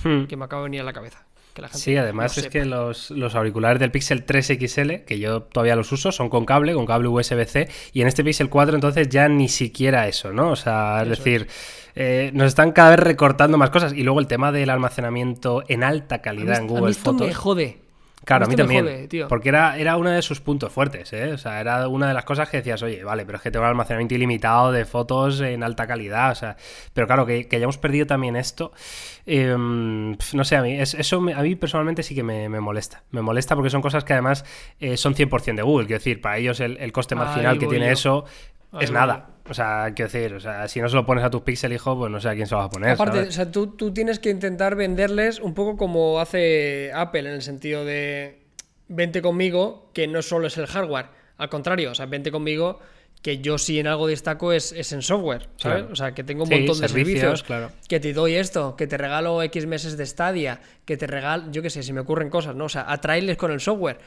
Hmm. 0.03 0.23
Que 0.23 0.35
me 0.35 0.45
acaba 0.45 0.63
de 0.63 0.69
venir 0.69 0.81
a 0.81 0.85
la 0.85 0.93
cabeza 0.93 1.27
sí, 1.71 1.95
además 1.97 2.37
es 2.37 2.47
que 2.47 2.65
los, 2.65 3.11
auriculares 3.35 3.79
del 3.79 3.91
Pixel 3.91 4.23
3 4.23 4.57
XL, 4.59 4.91
que 5.05 5.19
yo 5.19 5.43
todavía 5.43 5.75
los 5.75 5.91
uso, 5.91 6.11
son 6.11 6.29
con 6.29 6.45
cable, 6.45 6.73
con 6.73 6.85
cable 6.85 7.07
USB-C, 7.07 7.69
y 7.93 8.01
en 8.01 8.07
este 8.07 8.23
Pixel 8.23 8.49
4 8.49 8.75
entonces 8.75 9.09
ya 9.09 9.27
ni 9.27 9.49
siquiera 9.49 10.07
eso, 10.07 10.31
¿no? 10.31 10.51
O 10.51 10.55
sea, 10.55 11.03
es 11.03 11.09
decir, 11.09 11.47
eh, 11.95 12.31
nos 12.33 12.47
están 12.47 12.71
cada 12.71 12.91
vez 12.91 12.99
recortando 12.99 13.57
más 13.57 13.69
cosas. 13.69 13.93
Y 13.93 14.03
luego 14.03 14.19
el 14.19 14.27
tema 14.27 14.51
del 14.51 14.69
almacenamiento 14.69 15.63
en 15.67 15.83
alta 15.83 16.21
calidad 16.21 16.59
en 16.59 16.67
Google 16.67 16.87
a 16.87 16.91
esto 16.91 17.13
me 17.13 17.33
jode. 17.33 17.80
Claro, 18.23 18.45
a 18.45 18.47
mí 18.47 18.55
también. 18.55 19.09
porque 19.27 19.49
era, 19.49 19.77
era 19.77 19.97
uno 19.97 20.11
de 20.11 20.21
sus 20.21 20.41
puntos 20.41 20.71
fuertes, 20.71 21.11
¿eh? 21.11 21.33
O 21.33 21.37
sea, 21.37 21.59
era 21.59 21.87
una 21.87 22.07
de 22.07 22.13
las 22.13 22.23
cosas 22.23 22.49
que 22.49 22.57
decías, 22.57 22.81
oye, 22.83 23.03
vale, 23.03 23.25
pero 23.25 23.37
es 23.37 23.41
que 23.41 23.49
tengo 23.49 23.63
un 23.63 23.69
almacenamiento 23.69 24.13
ilimitado 24.13 24.71
de 24.71 24.85
fotos 24.85 25.41
en 25.41 25.63
alta 25.63 25.87
calidad, 25.87 26.31
o 26.31 26.35
sea. 26.35 26.55
Pero 26.93 27.07
claro, 27.07 27.25
que, 27.25 27.47
hayamos 27.51 27.79
perdido 27.79 28.05
también 28.05 28.35
esto, 28.35 28.73
em, 29.25 30.15
no 30.33 30.43
sé, 30.43 30.55
a 30.55 30.61
mí, 30.61 30.79
eso 30.79 31.17
a 31.17 31.41
mí 31.41 31.55
personalmente 31.55 32.03
sí 32.03 32.13
que 32.13 32.23
me, 32.23 32.47
molesta. 32.49 33.03
Me 33.09 33.21
molesta 33.21 33.55
porque 33.55 33.71
son 33.71 33.81
cosas 33.81 34.03
que 34.03 34.13
además 34.13 34.45
eh, 34.79 34.97
son 34.97 35.15
100% 35.15 35.55
de 35.55 35.61
Google, 35.63 35.87
quiero 35.87 35.99
decir, 35.99 36.21
para 36.21 36.37
ellos 36.37 36.59
el, 36.59 36.91
coste 36.91 37.15
marginal 37.15 37.57
que 37.57 37.67
tiene 37.67 37.91
eso 37.91 38.25
es 38.79 38.91
nada. 38.91 39.29
O 39.51 39.53
sea, 39.53 39.91
quiero 39.93 40.09
decir, 40.09 40.33
o 40.33 40.39
sea, 40.39 40.65
si 40.69 40.79
no 40.79 40.87
se 40.87 40.95
lo 40.95 41.05
pones 41.05 41.25
a 41.25 41.29
tus 41.29 41.41
pixel, 41.41 41.73
hijo, 41.73 41.97
pues 41.97 42.09
no 42.09 42.21
sé 42.21 42.29
a 42.29 42.35
quién 42.35 42.47
se 42.47 42.55
lo 42.55 42.59
va 42.59 42.65
a 42.65 42.69
poner. 42.69 42.91
Aparte, 42.91 43.19
o 43.19 43.31
sea, 43.31 43.51
tú, 43.51 43.67
tú, 43.67 43.93
tienes 43.93 44.17
que 44.17 44.29
intentar 44.29 44.75
venderles 44.75 45.39
un 45.39 45.53
poco 45.53 45.75
como 45.75 46.21
hace 46.21 46.89
Apple, 46.95 47.27
en 47.27 47.35
el 47.35 47.41
sentido 47.41 47.83
de 47.83 48.39
vente 48.87 49.21
conmigo, 49.21 49.89
que 49.93 50.07
no 50.07 50.21
solo 50.21 50.47
es 50.47 50.57
el 50.57 50.67
hardware. 50.67 51.07
Al 51.37 51.49
contrario, 51.49 51.91
o 51.91 51.95
sea, 51.95 52.05
vente 52.05 52.31
conmigo, 52.31 52.79
que 53.21 53.39
yo 53.39 53.57
sí 53.57 53.77
en 53.77 53.87
algo 53.87 54.07
destaco 54.07 54.53
es, 54.53 54.71
en 54.71 55.01
software, 55.01 55.49
¿sabes? 55.57 55.85
O 55.91 55.95
sea, 55.97 56.13
que 56.13 56.23
tengo 56.23 56.43
un 56.43 56.49
montón 56.49 56.79
de 56.79 56.87
servicios, 56.87 57.43
claro. 57.43 57.71
que 57.89 57.99
te 57.99 58.13
doy 58.13 58.35
esto, 58.35 58.77
que 58.77 58.87
te 58.87 58.97
regalo 58.97 59.43
X 59.43 59.67
meses 59.67 59.97
de 59.97 60.05
Stadia, 60.05 60.61
que 60.85 60.95
te 60.95 61.07
regalo, 61.07 61.51
yo 61.51 61.61
qué 61.61 61.69
sé, 61.69 61.83
si 61.83 61.91
me 61.91 61.99
ocurren 61.99 62.29
cosas, 62.29 62.55
¿no? 62.55 62.65
O 62.65 62.69
sea, 62.69 62.89
atraerles 62.89 63.35
con 63.35 63.51
el 63.51 63.59
software. 63.59 63.99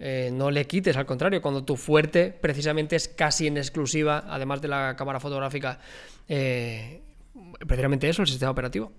Eh, 0.00 0.30
no 0.32 0.50
le 0.50 0.66
quites, 0.66 0.96
al 0.96 1.06
contrario, 1.06 1.42
cuando 1.42 1.64
tu 1.64 1.76
fuerte 1.76 2.30
precisamente 2.30 2.96
es 2.96 3.08
casi 3.08 3.46
en 3.46 3.56
exclusiva, 3.56 4.24
además 4.28 4.60
de 4.60 4.68
la 4.68 4.94
cámara 4.96 5.18
fotográfica, 5.18 5.80
eh, 6.28 7.02
precisamente 7.66 8.08
eso, 8.08 8.22
el 8.22 8.28
sistema 8.28 8.52
operativo. 8.52 8.92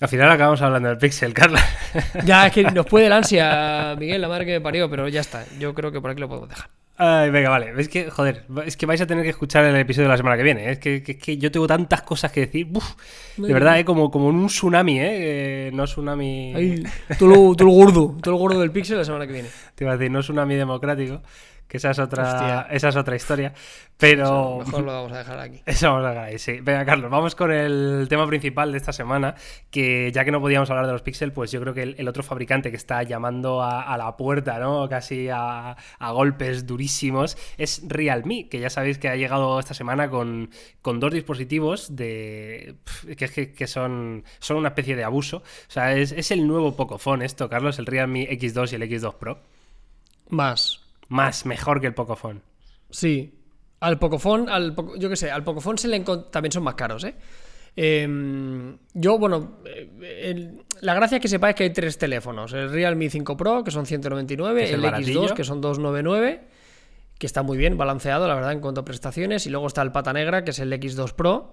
Al 0.00 0.08
final 0.08 0.30
acabamos 0.30 0.60
hablando 0.62 0.88
del 0.88 0.98
Pixel, 0.98 1.32
Carla. 1.32 1.60
Ya, 2.24 2.46
es 2.46 2.52
que 2.52 2.62
nos 2.72 2.86
puede 2.86 3.06
el 3.06 3.12
ansia, 3.12 3.96
Miguel, 3.98 4.20
la 4.20 4.28
madre 4.28 4.46
que 4.46 4.52
me 4.52 4.60
parió, 4.60 4.90
pero 4.90 5.08
ya 5.08 5.20
está. 5.20 5.44
Yo 5.58 5.74
creo 5.74 5.92
que 5.92 6.00
por 6.00 6.10
aquí 6.10 6.20
lo 6.20 6.28
podemos 6.28 6.48
dejar. 6.48 6.68
Ay, 6.96 7.30
venga, 7.30 7.50
vale. 7.50 7.72
Es 7.76 7.88
que, 7.88 8.08
joder, 8.08 8.44
es 8.66 8.76
que 8.76 8.86
vais 8.86 9.00
a 9.00 9.06
tener 9.06 9.24
que 9.24 9.30
escuchar 9.30 9.64
el 9.64 9.74
episodio 9.74 10.04
de 10.06 10.12
la 10.12 10.16
semana 10.16 10.36
que 10.36 10.44
viene. 10.44 10.66
¿eh? 10.68 10.70
Es 10.72 10.78
que, 10.78 11.02
que- 11.02 11.12
es 11.12 11.18
que 11.18 11.36
yo 11.38 11.50
tengo 11.50 11.66
tantas 11.66 12.02
cosas 12.02 12.30
que 12.30 12.40
decir. 12.42 12.68
Uf, 12.72 12.94
de 13.36 13.52
verdad, 13.52 13.80
¿eh? 13.80 13.84
como, 13.84 14.12
como 14.12 14.30
en 14.30 14.36
un 14.36 14.46
tsunami, 14.46 15.00
¿eh? 15.00 15.08
Eh, 15.68 15.70
No 15.72 15.86
tsunami. 15.86 16.52
Ahí, 16.54 16.84
tú, 17.18 17.26
lo, 17.26 17.54
tú 17.56 17.64
el 17.68 17.74
gordo, 17.74 18.16
tú 18.22 18.30
el 18.30 18.36
gordo 18.36 18.60
del 18.60 18.70
pixel 18.70 18.96
la 18.98 19.04
semana 19.04 19.26
que 19.26 19.32
viene. 19.32 19.48
Te 19.74 19.82
iba 19.84 19.92
a 19.92 19.96
decir, 19.96 20.10
no 20.12 20.20
tsunami 20.20 20.54
democrático. 20.54 21.20
Que 21.68 21.78
esa 21.78 21.90
es 21.90 21.98
otra, 21.98 22.22
Hostia. 22.24 22.66
esa 22.70 22.88
es 22.88 22.96
otra 22.96 23.16
historia. 23.16 23.52
Pero. 23.96 24.58
Mejor 24.58 24.84
lo 24.84 24.92
vamos 24.92 25.12
a 25.12 25.18
dejar 25.18 25.38
aquí. 25.38 25.62
Eso 25.66 25.90
vamos 25.90 26.04
a 26.06 26.10
dejar 26.10 26.24
ahí, 26.24 26.38
sí. 26.38 26.60
Venga, 26.60 26.84
Carlos, 26.84 27.10
vamos 27.10 27.34
con 27.34 27.52
el 27.52 28.06
tema 28.08 28.26
principal 28.26 28.72
de 28.72 28.78
esta 28.78 28.92
semana, 28.92 29.34
que 29.70 30.10
ya 30.12 30.24
que 30.24 30.30
no 30.30 30.40
podíamos 30.40 30.68
hablar 30.70 30.86
de 30.86 30.92
los 30.92 31.02
Pixel, 31.02 31.32
pues 31.32 31.50
yo 31.52 31.60
creo 31.60 31.74
que 31.74 31.82
el, 31.82 31.94
el 31.98 32.08
otro 32.08 32.22
fabricante 32.22 32.70
que 32.70 32.76
está 32.76 33.02
llamando 33.02 33.62
a, 33.62 33.82
a 33.82 33.96
la 33.96 34.16
puerta, 34.16 34.58
¿no? 34.58 34.88
Casi 34.88 35.28
a, 35.28 35.76
a 35.98 36.10
golpes 36.10 36.66
durísimos, 36.66 37.36
es 37.56 37.82
Realme, 37.86 38.48
que 38.48 38.60
ya 38.60 38.70
sabéis 38.70 38.98
que 38.98 39.08
ha 39.08 39.16
llegado 39.16 39.58
esta 39.60 39.74
semana 39.74 40.10
con, 40.10 40.50
con 40.82 41.00
dos 41.00 41.12
dispositivos 41.12 41.96
de 41.96 42.76
que, 43.16 43.28
que, 43.28 43.52
que 43.52 43.66
son, 43.66 44.24
son 44.38 44.56
una 44.56 44.68
especie 44.68 44.96
de 44.96 45.04
abuso. 45.04 45.38
O 45.38 45.70
sea, 45.70 45.92
es, 45.94 46.12
es 46.12 46.30
el 46.30 46.46
nuevo 46.46 46.76
Pocophone 46.76 47.24
esto, 47.24 47.48
Carlos, 47.48 47.78
el 47.78 47.86
Realme 47.86 48.28
X2 48.30 48.72
y 48.72 48.74
el 48.76 48.82
X2 48.82 49.14
Pro. 49.14 49.38
Más. 50.28 50.83
Más, 51.14 51.46
mejor 51.46 51.80
que 51.80 51.86
el 51.86 51.94
Pocophone. 51.94 52.40
Sí. 52.90 53.38
Al 53.80 53.98
Pocophone, 54.00 54.50
al 54.50 54.74
Poco- 54.74 54.96
yo 54.96 55.08
qué 55.08 55.14
sé, 55.16 55.30
al 55.30 55.44
Pocophone 55.44 55.78
se 55.78 55.86
le 55.88 56.00
también 56.00 56.50
son 56.50 56.64
más 56.64 56.74
caros, 56.74 57.04
¿eh? 57.04 57.14
Em, 57.76 58.76
yo, 58.94 59.18
bueno, 59.18 59.58
eh, 59.64 59.90
el- 60.24 60.62
la 60.80 60.94
gracia 60.94 61.20
que 61.20 61.28
sepáis 61.28 61.54
que 61.54 61.64
hay 61.64 61.70
tres 61.70 61.98
teléfonos. 61.98 62.52
El 62.52 62.70
Realme 62.70 63.10
5 63.10 63.36
Pro, 63.36 63.62
que 63.62 63.70
son 63.70 63.86
199, 63.86 64.60
Que 64.60 64.64
es 64.66 64.70
el 64.70 64.76
el, 64.76 64.82
baratillo. 64.82 65.22
X2, 65.24 65.34
que 65.34 65.44
son 65.44 65.60
299, 65.60 66.48
que 67.18 67.26
está 67.26 67.42
muy 67.42 67.56
bien 67.58 67.76
balanceado, 67.76 68.26
la 68.26 68.34
verdad, 68.34 68.52
en 68.52 68.60
cuanto 68.60 68.80
a 68.80 68.84
prestaciones. 68.84 69.46
Y 69.46 69.50
luego 69.50 69.66
está 69.68 69.82
el 69.82 69.92
Pata 69.92 70.12
Negra, 70.12 70.42
que 70.44 70.50
es 70.50 70.58
el 70.58 70.72
X2 70.72 71.12
Pro, 71.14 71.52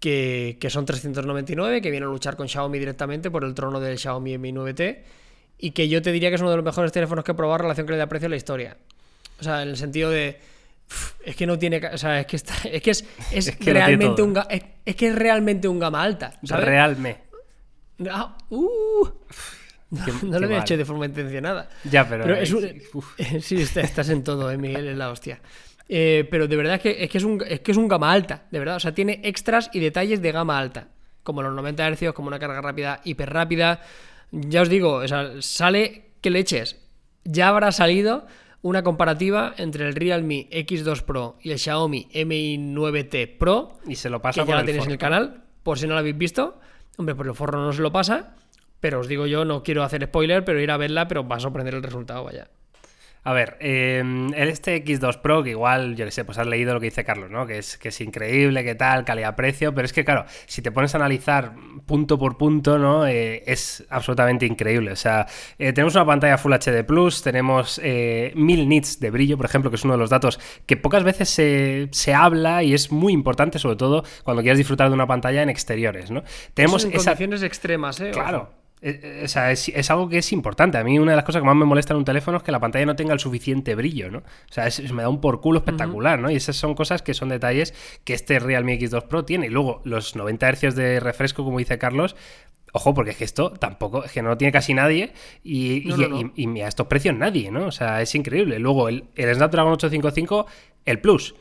que, 0.00 0.58
que 0.60 0.70
son 0.70 0.84
399, 0.86 1.80
que 1.82 1.90
viene 1.90 2.06
a 2.06 2.08
luchar 2.08 2.36
con 2.36 2.48
Xiaomi 2.48 2.78
directamente 2.78 3.30
por 3.30 3.44
el 3.44 3.54
trono 3.54 3.80
del 3.80 3.98
Xiaomi 3.98 4.38
Mi 4.38 4.52
9T. 4.52 5.02
Y 5.58 5.70
que 5.70 5.88
yo 5.88 6.02
te 6.02 6.12
diría 6.12 6.28
que 6.28 6.34
es 6.36 6.40
uno 6.40 6.50
de 6.50 6.56
los 6.56 6.64
mejores 6.64 6.92
teléfonos 6.92 7.24
que 7.24 7.32
he 7.32 7.34
probado 7.34 7.56
en 7.56 7.62
relación 7.62 7.86
calidad-precio 7.86 8.26
en 8.26 8.30
la 8.30 8.36
historia. 8.36 8.76
O 9.40 9.42
sea, 9.44 9.62
en 9.62 9.68
el 9.70 9.76
sentido 9.76 10.10
de. 10.10 10.38
Es 11.24 11.34
que 11.36 11.46
no 11.46 11.58
tiene. 11.58 11.80
O 11.92 11.98
sea, 11.98 12.20
es 12.20 12.26
que, 12.26 12.36
está, 12.36 12.54
es, 12.64 12.82
que 12.82 12.90
es, 12.90 13.04
es 13.32 13.48
Es 13.48 13.56
que 13.56 13.72
realmente 13.72 14.22
un. 14.22 14.36
Es, 14.50 14.62
es 14.84 14.96
que 14.96 15.08
es 15.08 15.14
realmente 15.14 15.66
un 15.68 15.78
gama 15.78 16.02
alta. 16.02 16.38
¿sabes? 16.44 16.64
Realme. 16.64 17.18
Ah, 18.10 18.36
uh, 18.50 19.06
Qué- 20.04 20.12
no 20.12 20.18
qué 20.20 20.26
lo 20.26 20.36
había 20.36 20.48
mal. 20.48 20.60
hecho 20.60 20.76
de 20.76 20.84
forma 20.84 21.06
intencionada. 21.06 21.68
Ya, 21.84 22.06
pero. 22.08 22.24
Pero 22.24 22.36
es 22.36 22.52
un- 22.52 22.70
uf. 22.92 23.14
Sí, 23.40 23.62
está- 23.62 23.80
estás 23.80 24.08
en 24.10 24.22
todo, 24.22 24.50
eh, 24.50 24.58
Miguel, 24.58 24.88
es 24.88 24.96
la 24.96 25.10
hostia. 25.10 25.40
Eh, 25.88 26.26
pero 26.30 26.48
de 26.48 26.56
verdad 26.56 26.74
es 26.74 26.80
que, 26.82 27.04
es, 27.04 27.08
que 27.10 27.18
es, 27.18 27.24
un, 27.24 27.42
es 27.46 27.60
que 27.60 27.70
es 27.70 27.78
un 27.78 27.86
gama 27.88 28.12
alta, 28.12 28.44
de 28.50 28.58
verdad. 28.58 28.76
O 28.76 28.80
sea, 28.80 28.92
tiene 28.92 29.20
extras 29.22 29.70
y 29.72 29.80
detalles 29.80 30.20
de 30.20 30.32
gama 30.32 30.58
alta. 30.58 30.88
Como 31.22 31.42
los 31.42 31.52
90 31.54 31.90
Hz, 31.94 32.12
como 32.12 32.28
una 32.28 32.38
carga 32.38 32.60
rápida, 32.60 33.00
hiper 33.04 33.30
rápida. 33.32 33.80
Ya 34.30 34.62
os 34.62 34.68
digo, 34.68 34.94
o 34.94 35.08
sea, 35.08 35.40
sale 35.40 36.10
que 36.20 36.30
leches. 36.30 36.76
Ya 37.24 37.48
habrá 37.48 37.72
salido 37.72 38.26
una 38.62 38.82
comparativa 38.82 39.54
entre 39.58 39.86
el 39.86 39.94
Realme 39.94 40.48
X2 40.50 41.02
Pro 41.02 41.38
y 41.40 41.52
el 41.52 41.58
Xiaomi 41.58 42.08
Mi 42.26 42.58
9T 42.58 43.38
Pro 43.38 43.78
Y 43.86 43.94
se 43.94 44.10
lo 44.10 44.18
que 44.18 44.22
pasa 44.24 44.40
ya 44.40 44.46
por 44.46 44.54
la 44.56 44.64
tenéis 44.64 44.86
en 44.86 44.92
el 44.92 44.98
canal, 44.98 45.44
por 45.62 45.78
si 45.78 45.86
no 45.86 45.94
la 45.94 46.00
habéis 46.00 46.18
visto. 46.18 46.58
Hombre, 46.96 47.14
por 47.14 47.26
el 47.26 47.34
forro 47.34 47.60
no 47.60 47.72
se 47.72 47.82
lo 47.82 47.92
pasa, 47.92 48.34
pero 48.80 49.00
os 49.00 49.08
digo 49.08 49.26
yo, 49.26 49.44
no 49.44 49.62
quiero 49.62 49.82
hacer 49.82 50.04
spoiler, 50.06 50.44
pero 50.44 50.60
ir 50.60 50.70
a 50.70 50.76
verla, 50.76 51.06
pero 51.08 51.26
va 51.26 51.36
a 51.36 51.40
sorprender 51.40 51.74
el 51.74 51.82
resultado, 51.82 52.24
vaya. 52.24 52.48
A 53.26 53.32
ver, 53.32 53.56
eh, 53.58 53.98
el 54.36 54.48
este 54.48 54.84
X2 54.84 55.20
Pro, 55.20 55.42
que 55.42 55.50
igual, 55.50 55.96
yo 55.96 56.04
qué 56.04 56.12
sé, 56.12 56.24
pues 56.24 56.38
has 56.38 56.46
leído 56.46 56.74
lo 56.74 56.78
que 56.78 56.86
dice 56.86 57.02
Carlos, 57.02 57.28
¿no? 57.28 57.44
Que 57.44 57.58
es, 57.58 57.76
que 57.76 57.88
es 57.88 58.00
increíble, 58.00 58.62
que 58.62 58.76
tal, 58.76 59.04
calidad-precio, 59.04 59.74
pero 59.74 59.84
es 59.84 59.92
que, 59.92 60.04
claro, 60.04 60.26
si 60.46 60.62
te 60.62 60.70
pones 60.70 60.94
a 60.94 60.98
analizar 60.98 61.52
punto 61.86 62.20
por 62.20 62.38
punto, 62.38 62.78
¿no? 62.78 63.04
Eh, 63.04 63.42
es 63.44 63.84
absolutamente 63.90 64.46
increíble. 64.46 64.92
O 64.92 64.96
sea, 64.96 65.26
eh, 65.58 65.72
tenemos 65.72 65.96
una 65.96 66.06
pantalla 66.06 66.38
Full 66.38 66.52
HD 66.52 66.84
Plus, 66.84 67.20
tenemos 67.22 67.80
eh, 67.82 68.32
1000 68.36 68.68
nits 68.68 69.00
de 69.00 69.10
brillo, 69.10 69.36
por 69.36 69.46
ejemplo, 69.46 69.72
que 69.72 69.76
es 69.76 69.82
uno 69.82 69.94
de 69.94 69.98
los 69.98 70.10
datos 70.10 70.38
que 70.64 70.76
pocas 70.76 71.02
veces 71.02 71.28
se, 71.28 71.88
se 71.90 72.14
habla 72.14 72.62
y 72.62 72.74
es 72.74 72.92
muy 72.92 73.12
importante, 73.12 73.58
sobre 73.58 73.74
todo 73.74 74.04
cuando 74.22 74.44
quieres 74.44 74.58
disfrutar 74.58 74.86
de 74.86 74.94
una 74.94 75.08
pantalla 75.08 75.42
en 75.42 75.48
exteriores, 75.48 76.12
¿no? 76.12 76.22
Tenemos 76.54 76.82
Eso 76.82 76.92
en 76.92 76.96
esa 76.96 77.10
condiciones 77.10 77.42
extremas, 77.42 78.00
¿eh? 78.00 78.12
Claro. 78.12 78.65
Eh, 78.82 79.00
eh, 79.02 79.22
O 79.24 79.28
sea, 79.28 79.50
es, 79.52 79.68
es 79.70 79.90
algo 79.90 80.08
que 80.08 80.18
es 80.18 80.32
importante. 80.32 80.76
A 80.78 80.84
mí 80.84 80.98
una 80.98 81.12
de 81.12 81.16
las 81.16 81.24
cosas 81.24 81.40
que 81.42 81.46
más 81.46 81.56
me 81.56 81.64
molesta 81.64 81.94
en 81.94 81.98
un 81.98 82.04
teléfono 82.04 82.36
es 82.38 82.42
que 82.42 82.52
la 82.52 82.60
pantalla 82.60 82.84
no 82.86 82.94
tenga 82.96 83.12
el 83.14 83.20
suficiente 83.20 83.74
brillo, 83.74 84.10
¿no? 84.10 84.18
O 84.18 84.52
sea, 84.52 84.66
es- 84.66 84.92
me 84.92 85.02
da 85.02 85.08
un 85.08 85.20
por 85.20 85.40
culo 85.40 85.58
espectacular, 85.60 86.18
¿no? 86.18 86.30
Y 86.30 86.36
esas 86.36 86.56
son 86.56 86.74
cosas 86.74 87.00
que 87.02 87.14
son 87.14 87.28
detalles 87.30 87.74
que 88.04 88.12
este 88.14 88.38
Realme 88.38 88.78
X2 88.78 89.04
Pro 89.04 89.24
tiene. 89.24 89.46
Y 89.46 89.50
luego, 89.50 89.80
los 89.84 90.14
90 90.14 90.48
Hz 90.52 90.74
de 90.74 91.00
refresco, 91.00 91.42
como 91.44 91.58
dice 91.58 91.78
Carlos, 91.78 92.16
ojo, 92.72 92.92
porque 92.92 93.12
es 93.12 93.16
que 93.16 93.24
esto 93.24 93.50
tampoco, 93.52 94.04
es 94.04 94.12
que 94.12 94.20
no 94.20 94.28
lo 94.28 94.36
tiene 94.36 94.52
casi 94.52 94.74
nadie 94.74 95.12
y, 95.42 95.84
No, 95.86 95.96
y- 95.96 95.98
no, 96.00 96.08
no. 96.08 96.32
y- 96.36 96.58
y 96.58 96.60
a 96.60 96.68
estos 96.68 96.86
precios 96.86 97.16
nadie, 97.16 97.50
¿no? 97.50 97.66
O 97.66 97.72
sea, 97.72 98.02
es 98.02 98.14
increíble. 98.14 98.58
Luego, 98.58 98.90
el, 98.90 99.04
el 99.14 99.34
Snapdragon 99.34 99.72
855, 99.72 100.46
el 100.84 101.00
Plus. 101.00 101.34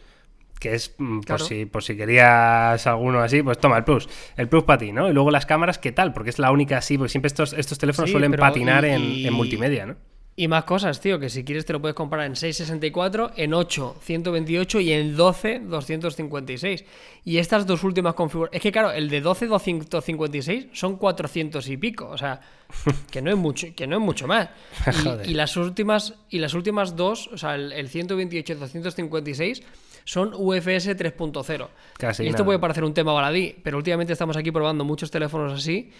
Que 0.59 0.73
es, 0.75 0.95
mm, 0.97 1.17
por, 1.19 1.25
Claro. 1.25 1.45
si, 1.45 1.65
por 1.65 1.83
si 1.83 1.97
querías 1.97 2.87
alguno 2.87 3.19
así, 3.19 3.43
pues 3.43 3.57
toma 3.59 3.77
el 3.77 3.83
plus. 3.83 4.07
El 4.37 4.47
plus 4.47 4.63
para 4.63 4.79
ti, 4.79 4.91
¿no? 4.91 5.09
Y 5.09 5.13
luego 5.13 5.29
las 5.31 5.45
cámaras, 5.45 5.77
¿qué 5.77 5.91
tal? 5.91 6.13
Porque 6.13 6.29
es 6.29 6.39
la 6.39 6.51
única 6.51 6.77
así, 6.77 6.97
porque 6.97 7.09
siempre 7.09 7.27
estos, 7.27 7.53
estos 7.53 7.77
teléfonos 7.77 8.09
Sí, 8.09 8.13
suelen 8.13 8.31
patinar 8.31 8.85
y- 8.85 8.89
en, 8.89 9.01
y- 9.03 9.27
en 9.27 9.33
multimedia, 9.33 9.85
¿no? 9.85 9.95
Y 10.37 10.49
más 10.49 10.65
cosas, 10.65 10.99
tío, 10.99 11.17
que 11.17 11.29
si 11.29 11.45
quieres 11.45 11.63
te 11.65 11.71
lo 11.71 11.79
puedes 11.79 11.95
comprar 11.95 12.25
en 12.25 12.35
664, 12.35 13.31
en 13.37 13.53
8, 13.53 13.95
128 14.01 14.81
y 14.81 14.91
en 14.91 15.15
12, 15.15 15.59
256. 15.59 16.83
Y 17.23 17.37
estas 17.37 17.65
dos 17.65 17.85
últimas 17.85 18.15
configuraciones... 18.15 18.57
Es 18.57 18.61
que 18.61 18.71
claro, 18.73 18.91
el 18.91 19.09
de 19.09 19.21
12, 19.21 19.47
256 19.47 20.67
son 20.73 20.97
400 20.97 21.69
y 21.69 21.77
pico, 21.77 22.09
o 22.09 22.17
sea, 22.17 22.41
que 23.11 23.21
no 23.21 23.31
es 23.31 23.37
mucho, 23.37 23.67
que 23.75 23.87
no 23.87 23.95
es 23.95 24.01
mucho 24.01 24.27
más. 24.27 24.49
Y, 25.25 25.31
y 25.31 25.33
las 25.35 25.55
últimas 25.55 26.15
y 26.29 26.39
las 26.39 26.53
últimas 26.53 26.97
dos, 26.97 27.29
o 27.31 27.37
sea, 27.37 27.55
el, 27.55 27.71
el 27.71 27.87
128 27.87 28.53
y 28.53 28.55
256 28.57 29.63
son 30.05 30.33
UFS 30.33 30.95
3.0. 30.95 31.67
Casi 31.97 32.23
y 32.23 32.27
esto 32.27 32.37
nada. 32.37 32.45
puede 32.45 32.59
parecer 32.59 32.83
un 32.83 32.93
tema 32.93 33.11
baladí, 33.11 33.55
pero 33.63 33.77
últimamente 33.77 34.13
estamos 34.13 34.37
aquí 34.37 34.51
probando 34.51 34.85
muchos 34.85 35.11
teléfonos 35.11 35.51
así 35.51 35.91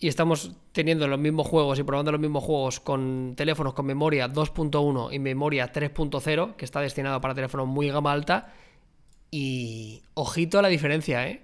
y 0.00 0.08
estamos 0.08 0.52
teniendo 0.72 1.06
los 1.06 1.18
mismos 1.18 1.46
juegos 1.46 1.78
y 1.78 1.82
probando 1.82 2.10
los 2.10 2.20
mismos 2.20 2.42
juegos 2.42 2.80
con 2.80 3.34
teléfonos 3.36 3.74
con 3.74 3.84
memoria 3.84 4.28
2.1 4.28 5.12
y 5.12 5.18
memoria 5.18 5.70
3.0, 5.70 6.56
que 6.56 6.64
está 6.64 6.80
destinado 6.80 7.20
para 7.20 7.34
teléfonos 7.34 7.68
muy 7.68 7.90
gama 7.90 8.10
alta. 8.10 8.54
Y 9.30 10.02
ojito 10.14 10.58
a 10.58 10.62
la 10.62 10.68
diferencia, 10.68 11.28
¿eh? 11.28 11.42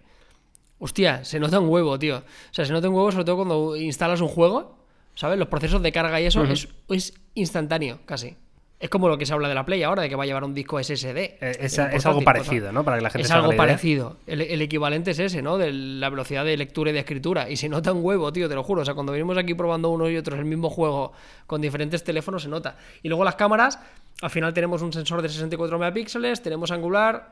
Hostia, 0.78 1.22
se 1.24 1.38
nota 1.38 1.60
un 1.60 1.68
huevo, 1.68 1.98
tío. 1.98 2.18
O 2.18 2.22
sea, 2.54 2.64
se 2.64 2.72
nota 2.72 2.88
un 2.88 2.94
huevo 2.94 3.12
sobre 3.12 3.26
todo 3.26 3.36
cuando 3.36 3.76
instalas 3.76 4.22
un 4.22 4.28
juego, 4.28 4.78
¿sabes? 5.14 5.38
Los 5.38 5.48
procesos 5.48 5.82
de 5.82 5.92
carga 5.92 6.18
y 6.20 6.24
eso 6.24 6.42
es, 6.44 6.68
es 6.88 7.12
instantáneo, 7.34 8.00
casi. 8.06 8.36
Es 8.78 8.90
como 8.90 9.08
lo 9.08 9.16
que 9.16 9.24
se 9.24 9.32
habla 9.32 9.48
de 9.48 9.54
la 9.54 9.64
Play 9.64 9.82
ahora, 9.82 10.02
de 10.02 10.08
que 10.10 10.16
va 10.16 10.24
a 10.24 10.26
llevar 10.26 10.44
un 10.44 10.52
disco 10.52 10.78
SSD. 10.82 11.16
Eh, 11.16 11.56
Es, 11.60 11.78
algo 11.78 12.20
parecido. 12.22 12.72
¿no? 12.72 12.84
Para 12.84 12.98
que 12.98 13.02
la 13.04 13.10
gente 13.10 13.22
Es 13.22 13.28
se 13.28 13.32
haga 13.32 13.40
algo 13.44 13.52
la 13.52 13.56
idea. 13.56 13.66
parecido. 13.66 14.16
El, 14.26 14.42
el 14.42 14.60
equivalente 14.60 15.12
es 15.12 15.18
ese, 15.18 15.40
¿no? 15.40 15.56
De 15.56 15.72
la 15.72 16.10
velocidad 16.10 16.44
de 16.44 16.56
lectura 16.58 16.90
y 16.90 16.92
de 16.92 16.98
escritura. 17.00 17.48
Y 17.48 17.56
se 17.56 17.70
nota 17.70 17.92
un 17.92 18.04
huevo, 18.04 18.30
tío, 18.34 18.48
te 18.50 18.54
lo 18.54 18.62
juro. 18.62 18.82
O 18.82 18.84
sea, 18.84 18.92
cuando 18.92 19.12
venimos 19.12 19.38
aquí 19.38 19.54
probando 19.54 19.88
unos 19.88 20.10
y 20.10 20.16
otros 20.18 20.38
el 20.38 20.44
mismo 20.44 20.68
juego 20.68 21.12
con 21.46 21.62
diferentes 21.62 22.04
teléfonos, 22.04 22.42
se 22.42 22.48
nota. 22.50 22.76
Y 23.02 23.08
luego 23.08 23.24
las 23.24 23.36
cámaras, 23.36 23.78
al 24.20 24.30
final 24.30 24.52
tenemos 24.52 24.82
un 24.82 24.92
sensor 24.92 25.22
de 25.22 25.30
64 25.30 25.78
megapíxeles, 25.78 26.42
tenemos 26.42 26.70
angular, 26.70 27.30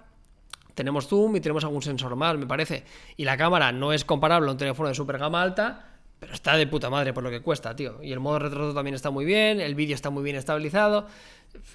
tenemos 0.74 1.06
zoom 1.08 1.36
y 1.36 1.40
tenemos 1.40 1.62
algún 1.64 1.82
sensor 1.82 2.16
más, 2.16 2.38
me 2.38 2.46
parece. 2.46 2.84
Y 3.18 3.24
la 3.24 3.36
cámara 3.36 3.70
no 3.70 3.92
es 3.92 4.04
comparable 4.06 4.48
a 4.48 4.52
un 4.52 4.58
teléfono 4.58 4.88
de 4.88 4.94
super 4.94 5.18
gama 5.18 5.42
alta, 5.42 5.84
pero 6.24 6.34
está 6.34 6.56
de 6.56 6.66
puta 6.66 6.88
madre 6.90 7.12
por 7.12 7.22
lo 7.22 7.30
que 7.30 7.40
cuesta, 7.42 7.76
tío. 7.76 8.02
Y 8.02 8.12
el 8.12 8.18
modo 8.20 8.38
retrato 8.38 8.72
también 8.74 8.94
está 8.94 9.10
muy 9.10 9.24
bien, 9.24 9.60
el 9.60 9.74
vídeo 9.74 9.94
está 9.94 10.08
muy 10.10 10.22
bien 10.22 10.36
estabilizado. 10.36 11.06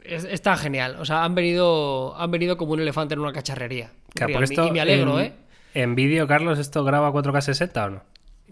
Es- 0.04 0.24
está 0.26 0.58
genial. 0.58 0.98
O 1.00 1.06
sea, 1.06 1.24
han 1.24 1.36
venido, 1.36 2.16
han 2.18 2.32
venido 2.32 2.58
como 2.58 2.74
un 2.74 2.80
elefante 2.82 3.14
en 3.14 3.20
una 3.20 3.32
cacharrería. 3.32 3.92
Claro, 4.14 4.34
porque 4.34 4.46
esto 4.46 4.68
y 4.68 4.72
me 4.72 4.82
alegro, 4.82 5.20
en, 5.20 5.26
¿eh? 5.28 5.34
En 5.76 5.96
vídeo, 5.96 6.28
Carlos, 6.28 6.58
¿esto 6.60 6.84
graba 6.84 7.12
4K 7.12 7.42
60 7.42 7.86
o 7.86 7.90
no? 7.92 8.04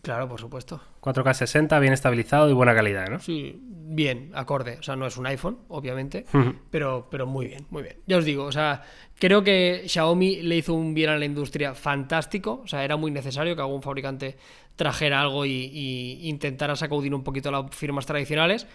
Claro, 0.03 0.29
por 0.29 0.39
supuesto. 0.39 0.79
4K 1.01 1.33
60, 1.33 1.79
bien 1.79 1.91
estabilizado 1.91 2.47
y 2.49 2.53
buena 2.53 2.75
calidad, 2.75 3.09
¿no? 3.09 3.19
Sí, 3.19 3.59
bien, 3.59 4.31
acorde. 4.35 4.77
O 4.79 4.83
sea, 4.83 4.95
no 4.95 5.07
es 5.07 5.17
un 5.17 5.25
iPhone, 5.25 5.57
obviamente, 5.69 6.25
pero, 6.69 7.07
pero 7.09 7.25
muy 7.25 7.47
bien, 7.47 7.65
muy 7.71 7.81
bien. 7.81 7.97
Ya 8.05 8.17
os 8.17 8.23
digo, 8.23 8.43
o 8.45 8.51
sea, 8.51 8.83
creo 9.17 9.43
que 9.43 9.83
Xiaomi 9.87 10.43
le 10.43 10.55
hizo 10.55 10.75
un 10.75 10.93
bien 10.93 11.09
a 11.09 11.17
la 11.17 11.25
industria 11.25 11.73
fantástico. 11.73 12.61
O 12.63 12.67
sea, 12.67 12.85
era 12.85 12.95
muy 12.95 13.09
necesario 13.09 13.55
que 13.55 13.61
algún 13.61 13.81
fabricante 13.81 14.37
trajera 14.77 15.19
algo 15.19 15.45
y, 15.45 15.51
y 15.51 16.29
intentara 16.29 16.77
sacudir 16.77 17.13
un 17.13 17.23
poquito 17.23 17.51
las 17.51 17.75
firmas 17.75 18.05
tradicionales. 18.05 18.65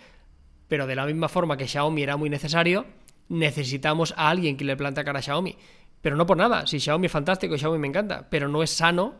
Pero 0.69 0.87
de 0.87 0.95
la 0.95 1.07
misma 1.07 1.29
forma 1.29 1.57
que 1.57 1.67
Xiaomi 1.67 2.03
era 2.03 2.19
muy 2.19 2.29
necesario, 2.29 2.85
necesitamos 3.29 4.13
a 4.19 4.29
alguien 4.29 4.59
que 4.59 4.65
le 4.65 4.77
plante 4.77 5.03
cara 5.05 5.21
a 5.21 5.23
Xiaomi. 5.23 5.57
Pero 6.03 6.17
no 6.17 6.27
por 6.27 6.37
nada, 6.37 6.67
si 6.67 6.81
Xiaomi 6.81 7.07
es 7.07 7.13
fantástico, 7.13 7.57
Xiaomi 7.57 7.79
me 7.79 7.89
encanta, 7.89 8.29
pero 8.29 8.49
no 8.49 8.63
es 8.63 8.71
sano 8.71 9.15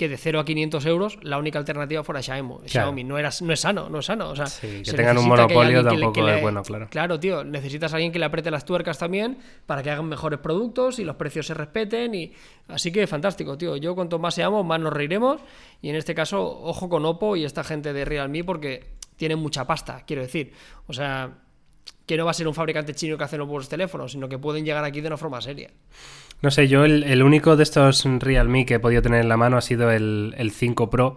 que 0.00 0.08
de 0.08 0.16
0 0.16 0.40
a 0.40 0.46
500 0.46 0.86
euros 0.86 1.18
la 1.20 1.36
única 1.36 1.58
alternativa 1.58 2.02
fuera 2.02 2.22
Xiaomi. 2.22 2.54
Xiaomi. 2.66 3.04
No, 3.04 3.18
era, 3.18 3.28
no 3.42 3.52
es 3.52 3.60
sano, 3.60 3.90
no 3.90 3.98
es 3.98 4.06
sano. 4.06 4.30
O 4.30 4.34
sea, 4.34 4.46
Sí, 4.46 4.78
que 4.78 4.84
se 4.86 4.96
tengan 4.96 5.18
un 5.18 5.28
monopolio 5.28 5.60
alguien 5.60 5.76
que 5.76 5.82
le- 5.82 5.90
tampoco 6.00 6.12
que 6.14 6.20
es 6.20 6.36
le- 6.36 6.40
bueno, 6.40 6.62
claro. 6.62 6.88
Claro, 6.90 7.20
tío, 7.20 7.44
necesitas 7.44 7.92
a 7.92 7.96
alguien 7.96 8.10
que 8.10 8.18
le 8.18 8.24
apriete 8.24 8.50
las 8.50 8.64
tuercas 8.64 8.96
también 8.98 9.36
para 9.66 9.82
que 9.82 9.90
hagan 9.90 10.06
mejores 10.08 10.38
productos 10.38 10.98
y 11.00 11.04
los 11.04 11.16
precios 11.16 11.46
se 11.46 11.52
respeten. 11.52 12.14
y 12.14 12.32
Así 12.68 12.90
que 12.90 13.06
fantástico, 13.06 13.58
tío. 13.58 13.76
Yo 13.76 13.94
cuanto 13.94 14.18
más 14.18 14.32
seamos, 14.34 14.64
más 14.64 14.80
nos 14.80 14.90
reiremos. 14.94 15.42
Y 15.82 15.90
en 15.90 15.96
este 15.96 16.14
caso, 16.14 16.42
ojo 16.62 16.88
con 16.88 17.04
Oppo 17.04 17.36
y 17.36 17.44
esta 17.44 17.62
gente 17.62 17.92
de 17.92 18.06
Realme 18.06 18.42
porque 18.42 18.94
tienen 19.16 19.38
mucha 19.38 19.66
pasta, 19.66 20.02
quiero 20.06 20.22
decir. 20.22 20.54
O 20.86 20.94
sea, 20.94 21.30
que 22.06 22.16
no 22.16 22.24
va 22.24 22.30
a 22.30 22.34
ser 22.34 22.48
un 22.48 22.54
fabricante 22.54 22.94
chino 22.94 23.18
que 23.18 23.24
hace 23.24 23.36
los 23.36 23.46
buenos 23.46 23.68
teléfonos, 23.68 24.12
sino 24.12 24.28
que 24.30 24.38
pueden 24.38 24.64
llegar 24.64 24.82
aquí 24.82 25.02
de 25.02 25.08
una 25.08 25.18
forma 25.18 25.40
seria. 25.42 25.70
No 26.42 26.50
sé, 26.50 26.68
yo 26.68 26.84
el, 26.84 27.04
el 27.04 27.22
único 27.22 27.56
de 27.56 27.62
estos 27.62 28.04
Realme 28.18 28.64
que 28.64 28.74
he 28.74 28.78
podido 28.78 29.02
tener 29.02 29.20
en 29.20 29.28
la 29.28 29.36
mano 29.36 29.58
ha 29.58 29.60
sido 29.60 29.90
el, 29.90 30.34
el 30.38 30.50
5 30.50 30.88
Pro. 30.88 31.16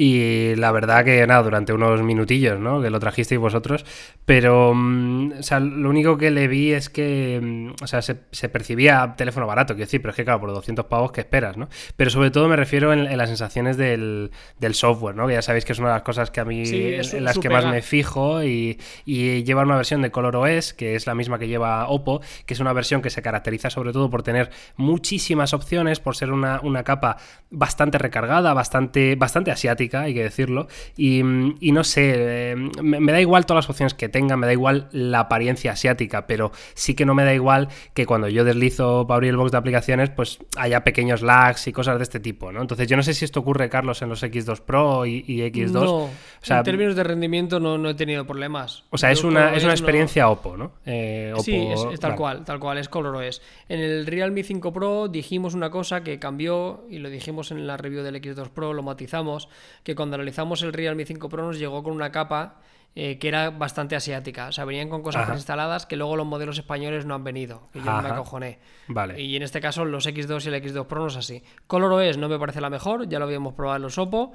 Y 0.00 0.54
la 0.54 0.70
verdad 0.70 1.04
que 1.04 1.26
nada, 1.26 1.42
durante 1.42 1.72
unos 1.72 2.02
minutillos, 2.04 2.60
¿no? 2.60 2.80
Que 2.80 2.88
lo 2.88 3.00
trajisteis 3.00 3.40
vosotros. 3.40 3.84
Pero, 4.24 4.72
mm, 4.72 5.32
o 5.40 5.42
sea, 5.42 5.58
lo 5.58 5.90
único 5.90 6.16
que 6.16 6.30
le 6.30 6.46
vi 6.46 6.72
es 6.72 6.88
que, 6.88 7.40
mm, 7.42 7.82
o 7.82 7.86
sea, 7.88 8.00
se, 8.00 8.20
se 8.30 8.48
percibía 8.48 9.14
teléfono 9.16 9.48
barato, 9.48 9.74
quiero 9.74 9.86
decir, 9.86 10.00
pero 10.00 10.10
es 10.10 10.16
que 10.16 10.22
claro, 10.22 10.38
por 10.38 10.52
200 10.52 10.84
pavos, 10.84 11.10
¿qué 11.10 11.22
esperas, 11.22 11.56
no? 11.56 11.68
Pero 11.96 12.10
sobre 12.10 12.30
todo 12.30 12.46
me 12.46 12.54
refiero 12.54 12.92
en, 12.92 13.08
en 13.08 13.18
las 13.18 13.28
sensaciones 13.28 13.76
del, 13.76 14.30
del 14.60 14.74
software, 14.74 15.16
¿no? 15.16 15.26
Que 15.26 15.32
ya 15.32 15.42
sabéis 15.42 15.64
que 15.64 15.72
es 15.72 15.80
una 15.80 15.88
de 15.88 15.94
las 15.94 16.02
cosas 16.02 16.30
que 16.30 16.38
a 16.38 16.44
mí, 16.44 16.64
Sí, 16.64 16.80
es 16.80 17.12
en 17.12 17.24
las 17.24 17.36
que 17.36 17.50
más 17.50 17.66
me 17.66 17.82
fijo 17.82 18.44
y, 18.44 18.78
y 19.04 19.42
lleva 19.42 19.62
una 19.62 19.74
versión 19.74 20.00
de 20.02 20.12
ColorOS, 20.12 20.74
que 20.74 20.94
es 20.94 21.08
la 21.08 21.16
misma 21.16 21.40
que 21.40 21.48
lleva 21.48 21.88
Oppo, 21.88 22.20
que 22.46 22.54
es 22.54 22.60
una 22.60 22.72
versión 22.72 23.02
que 23.02 23.10
se 23.10 23.20
caracteriza 23.20 23.68
sobre 23.68 23.92
todo 23.92 24.08
por 24.10 24.22
tener 24.22 24.50
muchísimas 24.76 25.54
opciones, 25.54 25.98
por 25.98 26.14
ser 26.14 26.30
una, 26.30 26.60
una 26.62 26.84
capa 26.84 27.16
bastante 27.50 27.98
recargada, 27.98 28.54
bastante, 28.54 29.16
bastante 29.16 29.50
asiática, 29.50 29.87
hay 29.96 30.14
que 30.14 30.22
decirlo, 30.22 30.68
y, 30.96 31.20
y 31.60 31.72
no 31.72 31.84
sé, 31.84 32.12
eh, 32.52 32.56
me, 32.82 33.00
me 33.00 33.12
da 33.12 33.20
igual 33.20 33.46
todas 33.46 33.64
las 33.64 33.70
opciones 33.70 33.94
que 33.94 34.08
tenga, 34.08 34.36
me 34.36 34.46
da 34.46 34.52
igual 34.52 34.88
la 34.92 35.20
apariencia 35.20 35.72
asiática, 35.72 36.26
pero 36.26 36.52
sí 36.74 36.94
que 36.94 37.04
no 37.06 37.14
me 37.14 37.24
da 37.24 37.34
igual 37.34 37.68
que 37.94 38.06
cuando 38.06 38.28
yo 38.28 38.44
deslizo 38.44 39.06
para 39.06 39.16
abrir 39.16 39.30
el 39.30 39.36
box 39.36 39.52
de 39.52 39.58
aplicaciones, 39.58 40.10
pues 40.10 40.38
haya 40.56 40.84
pequeños 40.84 41.22
lags 41.22 41.66
y 41.68 41.72
cosas 41.72 41.96
de 41.98 42.02
este 42.02 42.20
tipo, 42.20 42.52
¿no? 42.52 42.60
Entonces 42.60 42.86
yo 42.88 42.96
no 42.96 43.02
sé 43.02 43.14
si 43.14 43.24
esto 43.24 43.40
ocurre, 43.40 43.68
Carlos, 43.68 44.02
en 44.02 44.08
los 44.08 44.22
X2 44.22 44.60
Pro 44.60 45.06
y, 45.06 45.24
y 45.26 45.40
X2. 45.40 45.70
No, 45.72 45.94
o 46.04 46.10
sea, 46.40 46.58
en 46.58 46.64
términos 46.64 46.94
de 46.96 47.04
rendimiento 47.04 47.60
no, 47.60 47.78
no 47.78 47.88
he 47.90 47.94
tenido 47.94 48.26
problemas. 48.26 48.84
o 48.90 48.98
sea, 48.98 49.10
es 49.10 49.24
una, 49.24 49.54
es 49.54 49.62
una 49.62 49.68
no- 49.68 49.72
experiencia 49.74 50.28
Oppo, 50.28 50.56
¿no? 50.56 50.72
Eh, 50.84 51.32
Oppo- 51.34 51.42
Sí, 51.42 51.56
es, 51.56 51.80
es 51.94 52.00
tal 52.00 52.14
cual, 52.16 52.44
tal 52.44 52.58
cual, 52.58 52.78
es 52.78 52.88
ColorOS. 52.88 53.40
En 53.68 53.80
el 53.80 54.06
Realme 54.06 54.42
5 54.42 54.72
Pro 54.72 55.08
dijimos 55.08 55.54
una 55.54 55.70
cosa 55.70 56.02
que 56.02 56.18
cambió 56.18 56.84
y 56.90 56.98
lo 56.98 57.08
dijimos 57.10 57.50
en 57.50 57.66
la 57.66 57.76
review 57.76 58.02
del 58.02 58.16
X2 58.16 58.48
Pro, 58.50 58.72
lo 58.72 58.82
matizamos, 58.82 59.48
que 59.82 59.94
cuando 59.94 60.14
analizamos 60.16 60.62
el 60.62 60.72
Realme 60.72 61.04
5 61.04 61.28
Pro 61.28 61.44
nos 61.46 61.58
llegó 61.58 61.82
con 61.82 61.92
una 61.92 62.10
capa 62.12 62.56
eh, 62.94 63.18
que 63.18 63.28
era 63.28 63.50
bastante 63.50 63.94
asiática. 63.96 64.48
O 64.48 64.52
sea, 64.52 64.64
venían 64.64 64.88
con 64.88 65.02
cosas 65.02 65.28
instaladas 65.36 65.86
que 65.86 65.96
luego 65.96 66.16
los 66.16 66.26
modelos 66.26 66.58
españoles 66.58 67.04
no 67.06 67.14
han 67.14 67.22
venido, 67.22 67.68
que 67.72 67.78
yo 67.80 67.84
me 67.84 67.90
acojoné. 68.14 68.58
Vale. 68.88 69.20
Y 69.20 69.36
en 69.36 69.42
este 69.42 69.60
caso 69.60 69.84
los 69.84 70.06
X2 70.06 70.44
y 70.46 70.48
el 70.48 70.62
X2 70.62 70.86
Pro 70.86 71.02
no 71.02 71.06
es 71.08 71.16
así. 71.16 71.42
ColorOS 71.66 72.16
no 72.16 72.28
me 72.28 72.38
parece 72.38 72.60
la 72.60 72.70
mejor, 72.70 73.08
ya 73.08 73.18
lo 73.18 73.26
habíamos 73.26 73.54
probado 73.54 73.76
en 73.76 73.82
los 73.82 73.98
Oppo. 73.98 74.32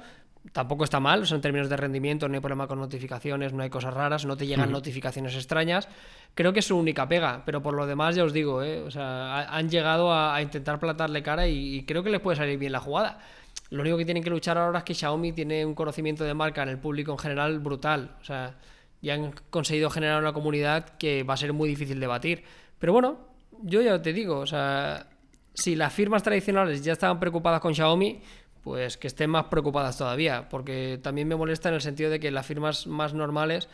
Tampoco 0.52 0.84
está 0.84 1.00
mal, 1.00 1.22
o 1.22 1.24
sea, 1.26 1.36
en 1.36 1.40
términos 1.40 1.70
de 1.70 1.76
rendimiento 1.78 2.28
no 2.28 2.34
hay 2.34 2.40
problema 2.40 2.66
con 2.66 2.78
notificaciones, 2.78 3.54
no 3.54 3.62
hay 3.62 3.70
cosas 3.70 3.94
raras, 3.94 4.26
no 4.26 4.36
te 4.36 4.46
llegan 4.46 4.70
notificaciones 4.72 5.34
extrañas. 5.34 5.88
Creo 6.34 6.52
que 6.52 6.58
es 6.58 6.66
su 6.66 6.76
única 6.76 7.08
pega, 7.08 7.42
pero 7.46 7.62
por 7.62 7.72
lo 7.72 7.86
demás 7.86 8.14
ya 8.14 8.24
os 8.24 8.34
digo, 8.34 8.62
¿eh? 8.62 8.82
o 8.82 8.90
sea, 8.90 9.38
ha- 9.38 9.56
han 9.56 9.70
llegado 9.70 10.12
a, 10.12 10.34
a 10.34 10.42
intentar 10.42 10.78
plantarle 10.78 11.22
cara 11.22 11.48
y, 11.48 11.76
y 11.76 11.84
creo 11.86 12.02
que 12.02 12.10
les 12.10 12.20
puede 12.20 12.36
salir 12.36 12.58
bien 12.58 12.72
la 12.72 12.80
jugada. 12.80 13.20
Lo 13.74 13.80
único 13.82 13.96
que 13.96 14.04
tienen 14.04 14.22
que 14.22 14.30
luchar 14.30 14.56
ahora 14.56 14.78
es 14.78 14.84
que 14.84 14.94
Xiaomi 14.94 15.32
tiene 15.32 15.66
un 15.66 15.74
conocimiento 15.74 16.22
de 16.22 16.32
marca 16.32 16.62
en 16.62 16.68
el 16.68 16.78
público 16.78 17.10
en 17.10 17.18
general 17.18 17.58
brutal. 17.58 18.16
O 18.20 18.24
sea, 18.24 18.54
ya 19.02 19.14
han 19.14 19.32
conseguido 19.50 19.90
generar 19.90 20.22
una 20.22 20.32
comunidad 20.32 20.90
que 20.90 21.24
va 21.24 21.34
a 21.34 21.36
ser 21.36 21.52
muy 21.52 21.68
difícil 21.68 21.98
de 21.98 22.06
batir. 22.06 22.44
Pero 22.78 22.92
bueno, 22.92 23.18
yo 23.62 23.82
ya 23.82 24.00
te 24.00 24.12
digo, 24.12 24.38
o 24.38 24.46
sea, 24.46 25.08
si 25.54 25.74
las 25.74 25.92
firmas 25.92 26.22
tradicionales 26.22 26.84
ya 26.84 26.92
estaban 26.92 27.18
preocupadas 27.18 27.60
con 27.60 27.74
Xiaomi, 27.74 28.22
pues 28.62 28.96
que 28.96 29.08
estén 29.08 29.30
más 29.30 29.46
preocupadas 29.46 29.98
todavía, 29.98 30.48
porque 30.48 31.00
también 31.02 31.26
me 31.26 31.34
molesta 31.34 31.68
en 31.68 31.74
el 31.74 31.80
sentido 31.80 32.10
de 32.10 32.20
que 32.20 32.30
las 32.30 32.46
firmas 32.46 32.86
más 32.86 33.12
normales 33.12 33.68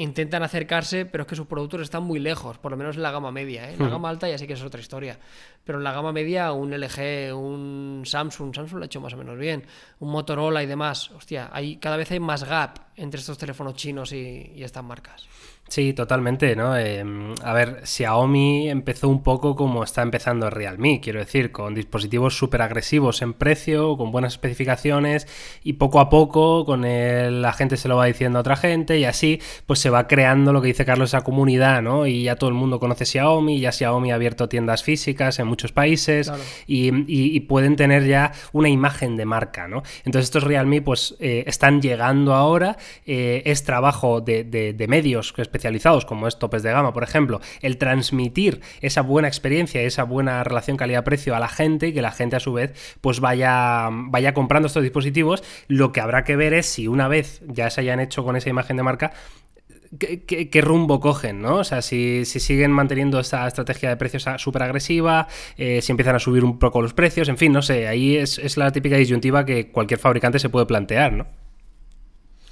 intentan 0.00 0.42
acercarse, 0.42 1.04
pero 1.04 1.22
es 1.22 1.28
que 1.28 1.36
sus 1.36 1.46
productos 1.46 1.82
están 1.82 2.04
muy 2.04 2.18
lejos, 2.20 2.56
por 2.56 2.70
lo 2.70 2.78
menos 2.78 2.96
en 2.96 3.02
la 3.02 3.10
gama 3.10 3.30
media. 3.30 3.68
¿eh? 3.68 3.74
En 3.74 3.80
la 3.80 3.90
gama 3.90 4.08
alta 4.08 4.28
ya 4.28 4.38
sí 4.38 4.46
que 4.46 4.54
es 4.54 4.62
otra 4.62 4.80
historia. 4.80 5.18
Pero 5.62 5.76
en 5.76 5.84
la 5.84 5.92
gama 5.92 6.10
media, 6.10 6.52
un 6.52 6.70
LG, 6.70 7.34
un 7.36 8.02
Samsung, 8.06 8.54
Samsung 8.54 8.78
lo 8.78 8.82
ha 8.84 8.86
hecho 8.86 9.00
más 9.02 9.12
o 9.12 9.18
menos 9.18 9.38
bien, 9.38 9.66
un 9.98 10.10
Motorola 10.10 10.62
y 10.62 10.66
demás. 10.66 11.10
Hostia, 11.10 11.50
hay, 11.52 11.76
cada 11.76 11.98
vez 11.98 12.10
hay 12.10 12.18
más 12.18 12.44
gap 12.44 12.78
entre 12.96 13.20
estos 13.20 13.36
teléfonos 13.36 13.74
chinos 13.74 14.12
y, 14.12 14.52
y 14.54 14.62
estas 14.62 14.82
marcas. 14.82 15.28
Sí, 15.72 15.92
totalmente, 15.92 16.56
¿no? 16.56 16.76
Eh, 16.76 17.04
a 17.44 17.52
ver, 17.52 17.82
Xiaomi 17.84 18.68
empezó 18.68 19.08
un 19.08 19.22
poco 19.22 19.54
como 19.54 19.84
está 19.84 20.02
empezando 20.02 20.50
Realme, 20.50 21.00
quiero 21.00 21.20
decir, 21.20 21.52
con 21.52 21.76
dispositivos 21.76 22.36
súper 22.36 22.62
agresivos 22.62 23.22
en 23.22 23.34
precio, 23.34 23.96
con 23.96 24.10
buenas 24.10 24.32
especificaciones 24.32 25.28
y 25.62 25.74
poco 25.74 26.00
a 26.00 26.10
poco 26.10 26.64
con 26.64 26.84
el, 26.84 27.40
la 27.40 27.52
gente 27.52 27.76
se 27.76 27.86
lo 27.86 27.94
va 27.94 28.06
diciendo 28.06 28.38
a 28.38 28.40
otra 28.40 28.56
gente 28.56 28.98
y 28.98 29.04
así 29.04 29.40
pues 29.66 29.78
se 29.78 29.90
va 29.90 30.08
creando 30.08 30.52
lo 30.52 30.60
que 30.60 30.66
dice 30.66 30.84
Carlos, 30.84 31.10
esa 31.10 31.22
comunidad, 31.22 31.82
¿no? 31.82 32.08
Y 32.08 32.24
ya 32.24 32.34
todo 32.34 32.50
el 32.50 32.56
mundo 32.56 32.80
conoce 32.80 33.06
Xiaomi, 33.06 33.60
ya 33.60 33.70
Xiaomi 33.70 34.10
ha 34.10 34.16
abierto 34.16 34.48
tiendas 34.48 34.82
físicas 34.82 35.38
en 35.38 35.46
muchos 35.46 35.70
países 35.70 36.26
Claro. 36.26 36.42
y, 36.66 36.88
y- 37.06 37.36
y 37.36 37.40
pueden 37.42 37.76
tener 37.76 38.06
ya 38.08 38.32
una 38.52 38.68
imagen 38.68 39.16
de 39.16 39.24
marca, 39.24 39.68
¿no? 39.68 39.84
Entonces 40.04 40.24
estos 40.24 40.42
Realme 40.42 40.82
pues 40.82 41.14
eh, 41.20 41.44
están 41.46 41.80
llegando 41.80 42.34
ahora, 42.34 42.76
eh, 43.06 43.42
es 43.44 43.62
trabajo 43.62 44.20
de, 44.20 44.42
de- 44.42 44.72
de 44.72 44.88
medios 44.88 45.32
especializados 45.60 46.06
como 46.06 46.26
es 46.26 46.38
Topes 46.38 46.62
de 46.62 46.72
Gama, 46.72 46.92
por 46.92 47.02
ejemplo, 47.02 47.40
el 47.60 47.76
transmitir 47.76 48.60
esa 48.80 49.02
buena 49.02 49.28
experiencia, 49.28 49.82
esa 49.82 50.04
buena 50.04 50.42
relación 50.42 50.76
calidad-precio 50.76 51.36
a 51.36 51.40
la 51.40 51.48
gente 51.48 51.88
y 51.88 51.92
que 51.92 52.02
la 52.02 52.12
gente 52.12 52.36
a 52.36 52.40
su 52.40 52.52
vez 52.52 52.72
pues 53.00 53.20
vaya, 53.20 53.88
vaya 53.90 54.32
comprando 54.32 54.66
estos 54.66 54.82
dispositivos. 54.82 55.42
Lo 55.68 55.92
que 55.92 56.00
habrá 56.00 56.24
que 56.24 56.36
ver 56.36 56.54
es 56.54 56.66
si 56.66 56.88
una 56.88 57.08
vez 57.08 57.42
ya 57.46 57.68
se 57.70 57.82
hayan 57.82 58.00
hecho 58.00 58.24
con 58.24 58.36
esa 58.36 58.48
imagen 58.48 58.76
de 58.76 58.82
marca, 58.82 59.12
¿Qué, 59.98 60.60
rumbo 60.62 61.00
cogen, 61.00 61.42
¿no? 61.42 61.56
O 61.56 61.64
sea, 61.64 61.82
si, 61.82 62.24
si 62.24 62.38
siguen 62.38 62.70
manteniendo 62.70 63.18
esa 63.18 63.44
estrategia 63.48 63.88
de 63.88 63.96
precios 63.96 64.24
súper 64.36 64.62
agresiva, 64.62 65.26
eh, 65.56 65.82
si 65.82 65.90
empiezan 65.90 66.14
a 66.14 66.20
subir 66.20 66.44
un 66.44 66.60
poco 66.60 66.80
los 66.80 66.94
precios, 66.94 67.28
en 67.28 67.36
fin, 67.36 67.50
no 67.50 67.60
sé, 67.60 67.88
ahí 67.88 68.16
es 68.16 68.56
la 68.56 68.70
típica 68.70 68.94
disyuntiva 68.94 69.44
que 69.44 69.72
cualquier 69.72 69.98
fabricante 69.98 70.38
se 70.38 70.48
puede 70.48 70.66
plantear, 70.66 71.12
¿no? 71.12 71.26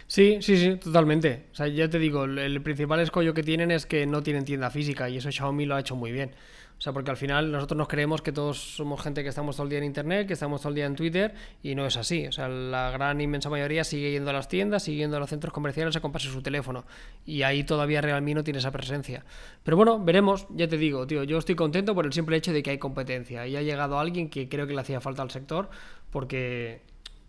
Sí, 0.08 0.38
sí, 0.40 0.56
sí, 0.56 0.76
totalmente. 0.76 1.48
O 1.52 1.54
sea, 1.54 1.68
ya 1.68 1.90
te 1.90 1.98
digo, 1.98 2.24
el, 2.24 2.62
principal 2.62 2.98
escollo 3.00 3.34
que 3.34 3.42
tienen 3.42 3.70
es 3.70 3.84
que 3.84 4.06
no 4.06 4.22
tienen 4.22 4.46
tienda 4.46 4.70
física 4.70 5.10
y 5.10 5.18
eso 5.18 5.30
Xiaomi 5.30 5.66
lo 5.66 5.76
ha 5.76 5.80
hecho 5.80 5.96
muy 5.96 6.12
bien. 6.12 6.34
O 6.78 6.80
sea, 6.80 6.94
porque 6.94 7.10
al 7.10 7.18
final 7.18 7.52
nosotros 7.52 7.76
nos 7.76 7.88
creemos 7.88 8.22
que 8.22 8.32
todos 8.32 8.56
somos 8.56 9.02
gente 9.02 9.22
que 9.22 9.28
estamos 9.28 9.56
todo 9.56 9.64
el 9.64 9.70
día 9.70 9.80
en 9.80 9.84
internet, 9.84 10.26
que 10.26 10.32
estamos 10.32 10.62
todo 10.62 10.70
el 10.70 10.76
día 10.76 10.86
en 10.86 10.96
Twitter 10.96 11.34
y 11.62 11.74
no 11.74 11.84
es 11.84 11.98
así. 11.98 12.26
O 12.26 12.32
sea, 12.32 12.48
la 12.48 12.90
gran 12.90 13.20
inmensa 13.20 13.50
mayoría 13.50 13.84
sigue 13.84 14.10
yendo 14.12 14.30
a 14.30 14.32
las 14.32 14.48
tiendas, 14.48 14.84
sigue 14.84 14.98
yendo 14.98 15.18
a 15.18 15.20
los 15.20 15.28
centros 15.28 15.52
comerciales 15.52 15.94
a 15.96 16.00
comprarse 16.00 16.30
su 16.30 16.40
teléfono 16.40 16.86
y 17.26 17.42
ahí 17.42 17.64
todavía 17.64 18.00
Realme 18.00 18.32
no 18.32 18.44
tiene 18.44 18.60
esa 18.60 18.70
presencia. 18.70 19.26
Pero 19.62 19.76
bueno, 19.76 20.02
veremos, 20.02 20.46
ya 20.50 20.68
te 20.68 20.78
digo, 20.78 21.06
tío, 21.06 21.22
yo 21.24 21.36
estoy 21.36 21.54
contento 21.54 21.94
por 21.94 22.06
el 22.06 22.14
simple 22.14 22.36
hecho 22.38 22.54
de 22.54 22.62
que 22.62 22.70
hay 22.70 22.78
competencia 22.78 23.46
y 23.46 23.56
ha 23.56 23.62
llegado 23.62 23.98
alguien 23.98 24.30
que 24.30 24.48
creo 24.48 24.66
que 24.66 24.72
le 24.72 24.80
hacía 24.80 25.02
falta 25.02 25.20
al 25.20 25.30
sector 25.30 25.68
porque 26.10 26.80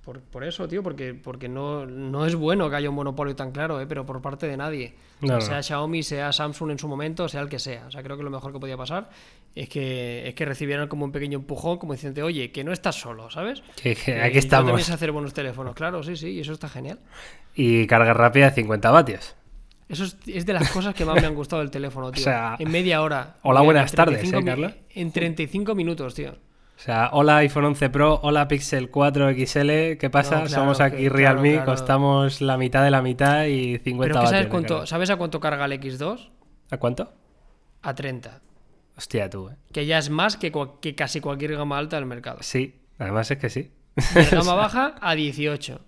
por, 0.10 0.22
por 0.22 0.43
eso, 0.43 0.67
tío, 0.67 0.82
porque, 0.82 1.13
porque 1.13 1.48
no, 1.48 1.86
no 1.86 2.26
es 2.26 2.34
bueno 2.34 2.67
que 2.67 2.78
haya 2.78 2.89
un 2.89 2.95
monopolio 2.95 3.36
tan 3.36 3.52
claro, 3.52 3.80
¿eh? 3.80 3.86
pero 3.86 4.08
por 4.08 4.24
parte 4.24 4.48
de 4.48 4.58
nadie. 4.58 4.95
O 5.22 5.28
sea, 5.28 5.28
No, 5.28 5.34
no. 5.36 5.41
sea 5.41 5.62
Xiaomi, 5.62 6.02
sea 6.02 6.34
Samsung 6.34 6.72
en 6.72 6.80
su 6.80 6.88
momento, 6.88 7.30
sea 7.30 7.41
el 7.41 7.48
que 7.48 7.60
sea. 7.60 7.86
O 7.86 7.91
sea, 7.91 8.02
creo 8.02 8.17
que 8.17 8.24
lo 8.24 8.32
mejor 8.32 8.52
que 8.52 8.58
podía 8.60 8.76
pasar 8.76 9.12
es 9.54 9.69
que, 9.69 10.28
es 10.28 10.34
que 10.34 10.45
recibieran 10.45 10.88
como 10.88 11.06
un 11.06 11.12
pequeño 11.12 11.38
empujón, 11.38 11.78
como 11.78 11.93
diciendo, 11.93 12.26
oye, 12.26 12.52
que 12.52 12.63
no 12.63 12.72
estás 12.74 12.95
solo, 13.00 13.30
¿sabes? 13.30 13.62
Que, 13.80 13.91
aquí 14.19 14.34
yo 14.34 14.39
estamos. 14.39 14.82
sé 14.82 14.91
hacer 14.93 15.12
buenos 15.12 15.36
teléfonos, 15.36 15.76
claro, 15.76 16.02
sí, 16.02 16.15
sí, 16.15 16.30
y 16.30 16.39
eso 16.39 16.54
está 16.54 16.67
genial. 16.69 16.98
Y 17.54 17.86
carga 17.86 18.15
rápida 18.15 18.50
de 18.50 18.56
50 18.56 18.89
vatios. 18.89 19.36
Eso 19.89 20.06
es, 20.06 20.17
es 20.26 20.43
de 20.48 20.54
las 20.54 20.72
cosas 20.72 20.95
que 20.95 21.06
más 21.06 21.22
me 21.22 21.28
han 21.28 21.36
gustado 21.36 21.62
del 21.62 21.69
teléfono, 21.69 22.12
tío. 22.13 22.24
sea, 22.24 22.56
en 22.58 22.72
media 22.72 23.04
hora. 23.04 23.36
hola, 23.43 23.60
En 23.60 23.65
buenas 23.65 23.91
tardes, 23.91 24.17
35 24.22 24.39
¿eh, 24.39 24.45
Carlos? 24.52 24.74
En 24.95 25.12
35 25.12 25.76
minutos, 25.76 26.15
tío. 26.15 26.48
O 26.79 26.81
sea, 26.81 27.09
hola 27.11 27.37
iPhone 27.37 27.65
11 27.65 27.89
Pro, 27.89 28.19
hola 28.23 28.47
Pixel 28.47 28.89
4 28.89 29.31
XL, 29.33 29.97
¿qué 29.97 30.09
pasa? 30.09 30.35
No, 30.39 30.45
claro, 30.45 30.61
Somos 30.63 30.77
que- 30.77 30.83
aquí 30.85 30.97
claro, 31.03 31.15
Realme, 31.15 31.51
claro. 31.55 31.65
costamos 31.65 32.39
la 32.39 32.57
mitad 32.57 32.85
de 32.85 32.89
la 32.91 33.01
mitad 33.01 33.45
y 33.47 33.79
50 33.79 34.13
Pero 34.13 34.21
que. 34.21 34.27
¿sabes, 34.27 34.47
cuánto. 34.47 34.85
¿sabes 34.85 35.09
a 35.09 35.17
cuánto 35.17 35.41
carga 35.41 35.65
el 35.65 35.73
X2? 35.73 36.29
¿A 36.71 36.77
cuánto? 36.77 37.11
A 37.81 37.93
30. 37.95 38.39
Hostia, 38.95 39.29
tú, 39.29 39.49
¿eh? 39.49 39.57
Que 39.73 39.85
ya 39.85 39.97
es 39.97 40.09
más 40.09 40.37
que, 40.37 40.53
que 40.79 40.95
casi 40.95 41.19
cualquier 41.19 41.57
gama 41.57 41.77
alta 41.77 41.97
del 41.97 42.05
mercado. 42.05 42.37
Sí, 42.41 42.79
además 42.97 43.29
es 43.29 43.37
que 43.39 43.49
sí. 43.49 43.71
De 44.13 44.23
gama 44.31 44.53
baja 44.53 44.95
a 45.01 45.15
18. 45.15 45.81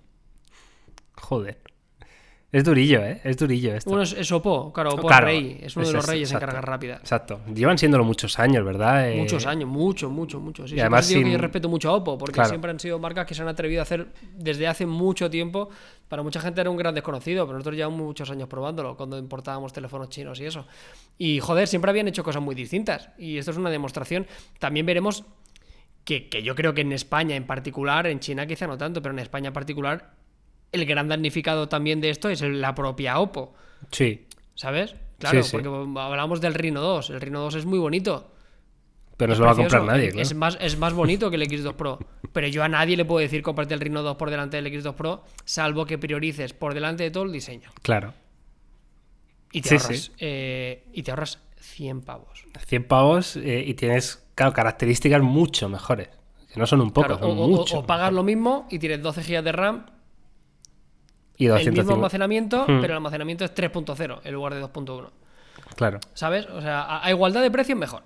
Joder. 1.16 1.61
Es 2.52 2.66
durillo, 2.66 3.02
¿eh? 3.02 3.22
Es 3.24 3.38
durillo 3.38 3.74
esto. 3.74 3.90
Uno 3.92 4.02
es, 4.02 4.12
es 4.12 4.30
Oppo, 4.30 4.74
claro, 4.74 4.92
Oppo 4.96 5.08
Claro, 5.08 5.28
es 5.30 5.34
rey. 5.34 5.60
Es 5.62 5.76
uno 5.78 5.88
de 5.88 5.94
los 5.94 6.04
es- 6.04 6.10
reyes 6.10 6.30
exacto. 6.30 6.46
en 6.46 6.52
carga 6.52 6.62
rápida. 6.62 6.96
Exacto. 6.98 7.40
Llevan 7.56 7.78
siéndolo 7.78 8.04
muchos 8.04 8.38
años, 8.40 8.66
¿verdad? 8.66 9.10
Eh, 9.10 9.16
Muchos 9.16 9.46
años, 9.46 9.70
mucho, 9.70 10.10
mucho, 10.10 10.42
mucho. 10.42 10.68
Sí, 10.68 10.76
y 10.76 10.82
además 10.82 11.08
digo 11.08 11.20
que 11.22 11.24
sin- 11.28 11.32
yo 11.34 11.38
respeto 11.38 11.70
mucho 11.70 11.90
a 11.90 11.94
Oppo, 11.96 12.18
porque 12.18 12.34
Claro. 12.34 12.50
siempre 12.50 12.70
han 12.72 12.80
sido 12.82 13.00
marcas 13.00 13.26
que 13.26 13.34
se 13.36 13.42
han 13.42 13.48
atrevido 13.48 13.80
a 13.80 13.84
hacer 13.84 14.08
desde 14.36 14.68
hace 14.68 14.86
mucho 14.86 15.30
tiempo. 15.30 15.70
Para 16.10 16.24
mucha 16.24 16.42
gente 16.42 16.60
era 16.60 16.70
un 16.70 16.76
gran 16.76 16.94
desconocido, 16.94 17.46
pero 17.46 17.58
nosotros 17.58 17.78
llevamos 17.78 18.00
muchos 18.02 18.30
años 18.30 18.50
probándolo 18.50 18.98
cuando 18.98 19.18
importábamos 19.18 19.72
teléfonos 19.72 20.10
chinos 20.10 20.38
y 20.42 20.46
eso. 20.46 20.68
Y 21.18 21.40
joder, 21.40 21.70
siempre 21.70 21.90
habían 21.92 22.10
hecho 22.10 22.22
cosas 22.22 22.42
muy 22.42 22.54
distintas. 22.54 23.12
Y 23.18 23.38
esto 23.38 23.52
es 23.52 23.58
una 23.58 23.70
demostración. 23.70 24.28
También 24.60 24.86
veremos 24.86 25.24
que, 26.04 26.28
que 26.28 26.44
yo 26.44 26.54
creo 26.56 26.74
que 26.74 26.82
en 26.82 26.92
España 26.92 27.38
en 27.38 27.46
particular, 27.48 28.08
en 28.08 28.20
China 28.20 28.46
quizá 28.46 28.68
no 28.68 28.78
tanto, 28.78 29.02
pero 29.02 29.14
en 29.14 29.20
España 29.20 29.48
en 29.48 29.54
particular, 29.54 30.16
el 30.72 30.86
gran 30.86 31.08
damnificado 31.08 31.68
también 31.70 32.02
de 32.02 32.10
esto 32.10 32.30
es 32.30 32.42
la 32.42 32.74
propia 32.76 33.20
Oppo. 33.20 33.54
Sí, 33.92 34.28
¿Sabes? 34.56 34.96
Claro, 35.20 35.44
Sí, 35.44 35.50
sí. 35.50 35.58
porque 35.58 36.00
hablamos 36.00 36.42
del 36.42 36.54
Reno 36.54 36.82
2. 36.82 37.10
El 37.12 37.22
Reno 37.22 37.42
2 37.42 37.56
es 37.56 37.66
muy 37.66 37.80
bonito. 37.80 38.32
pero 39.18 39.30
no 39.32 39.36
se 39.36 39.40
lo 39.42 39.46
va 39.48 39.52
a 39.52 39.56
comprar 39.56 39.84
nadie, 39.84 40.08
claro. 40.10 40.22
es 40.22 40.34
más, 40.34 40.58
es 40.62 40.78
más 40.78 40.94
bonito 40.94 41.30
que 41.30 41.36
el 41.36 41.44
X2 41.48 41.74
Pro. 41.76 42.00
Pero 42.34 42.48
yo 42.48 42.64
a 42.64 42.68
nadie 42.70 42.96
le 42.98 43.06
puedo 43.06 43.20
decir 43.20 43.42
comprarte 43.44 43.74
el 43.74 43.80
Reno 43.80 44.02
2 44.04 44.16
por 44.18 44.30
delante 44.32 44.58
del 44.62 44.66
X2 44.68 44.94
Pro, 44.96 45.24
salvo 45.46 45.86
que 45.86 45.98
priorices 45.98 46.54
por 46.54 46.74
delante 46.74 47.04
de 47.04 47.12
todo 47.12 47.24
el 47.24 47.32
diseño. 47.32 47.70
Claro. 47.82 48.14
Y 49.52 49.62
te, 49.62 49.70
Sí, 49.70 49.76
ahorras, 49.76 50.12
eh, 50.20 50.84
y 50.94 51.04
te 51.04 51.12
ahorras 51.12 51.40
100 51.60 52.02
pavos. 52.02 52.46
100 52.68 52.84
pavos 52.88 53.36
eh, 53.36 53.64
y 53.68 53.74
tienes, 53.74 54.24
claro, 54.36 54.54
características 54.54 55.22
mucho 55.22 55.68
mejores. 55.70 56.10
Que 56.54 56.60
no 56.60 56.66
son 56.66 56.82
un 56.82 56.92
poco, 56.92 57.08
Claro, 57.08 57.22
son 57.22 57.38
o, 57.38 57.42
o- 57.44 57.48
mucho. 57.48 57.80
o 57.80 57.86
pagas 57.86 58.12
lo 58.14 58.24
mismo 58.24 58.68
y 58.72 58.80
tienes 58.80 59.02
12 59.02 59.22
GB 59.24 59.44
de 59.44 59.52
RAM, 59.52 59.86
y 61.44 61.46
el 61.48 61.52
250. 61.52 61.82
mismo 61.82 61.96
almacenamiento, 61.96 62.62
Hmm. 62.64 62.82
pero 62.82 62.94
el 62.94 62.98
almacenamiento 62.98 63.46
es 63.46 63.54
3.0 63.54 64.22
en 64.24 64.34
lugar 64.34 64.54
de 64.54 64.62
2.1. 64.62 65.10
Claro. 65.76 66.00
¿Sabes? 66.14 66.46
O 66.48 66.62
sea, 66.62 67.04
a, 67.04 67.10
igualdad 67.10 67.42
de 67.42 67.50
precio 67.52 67.74
es 67.76 67.80
mejor. 67.80 68.04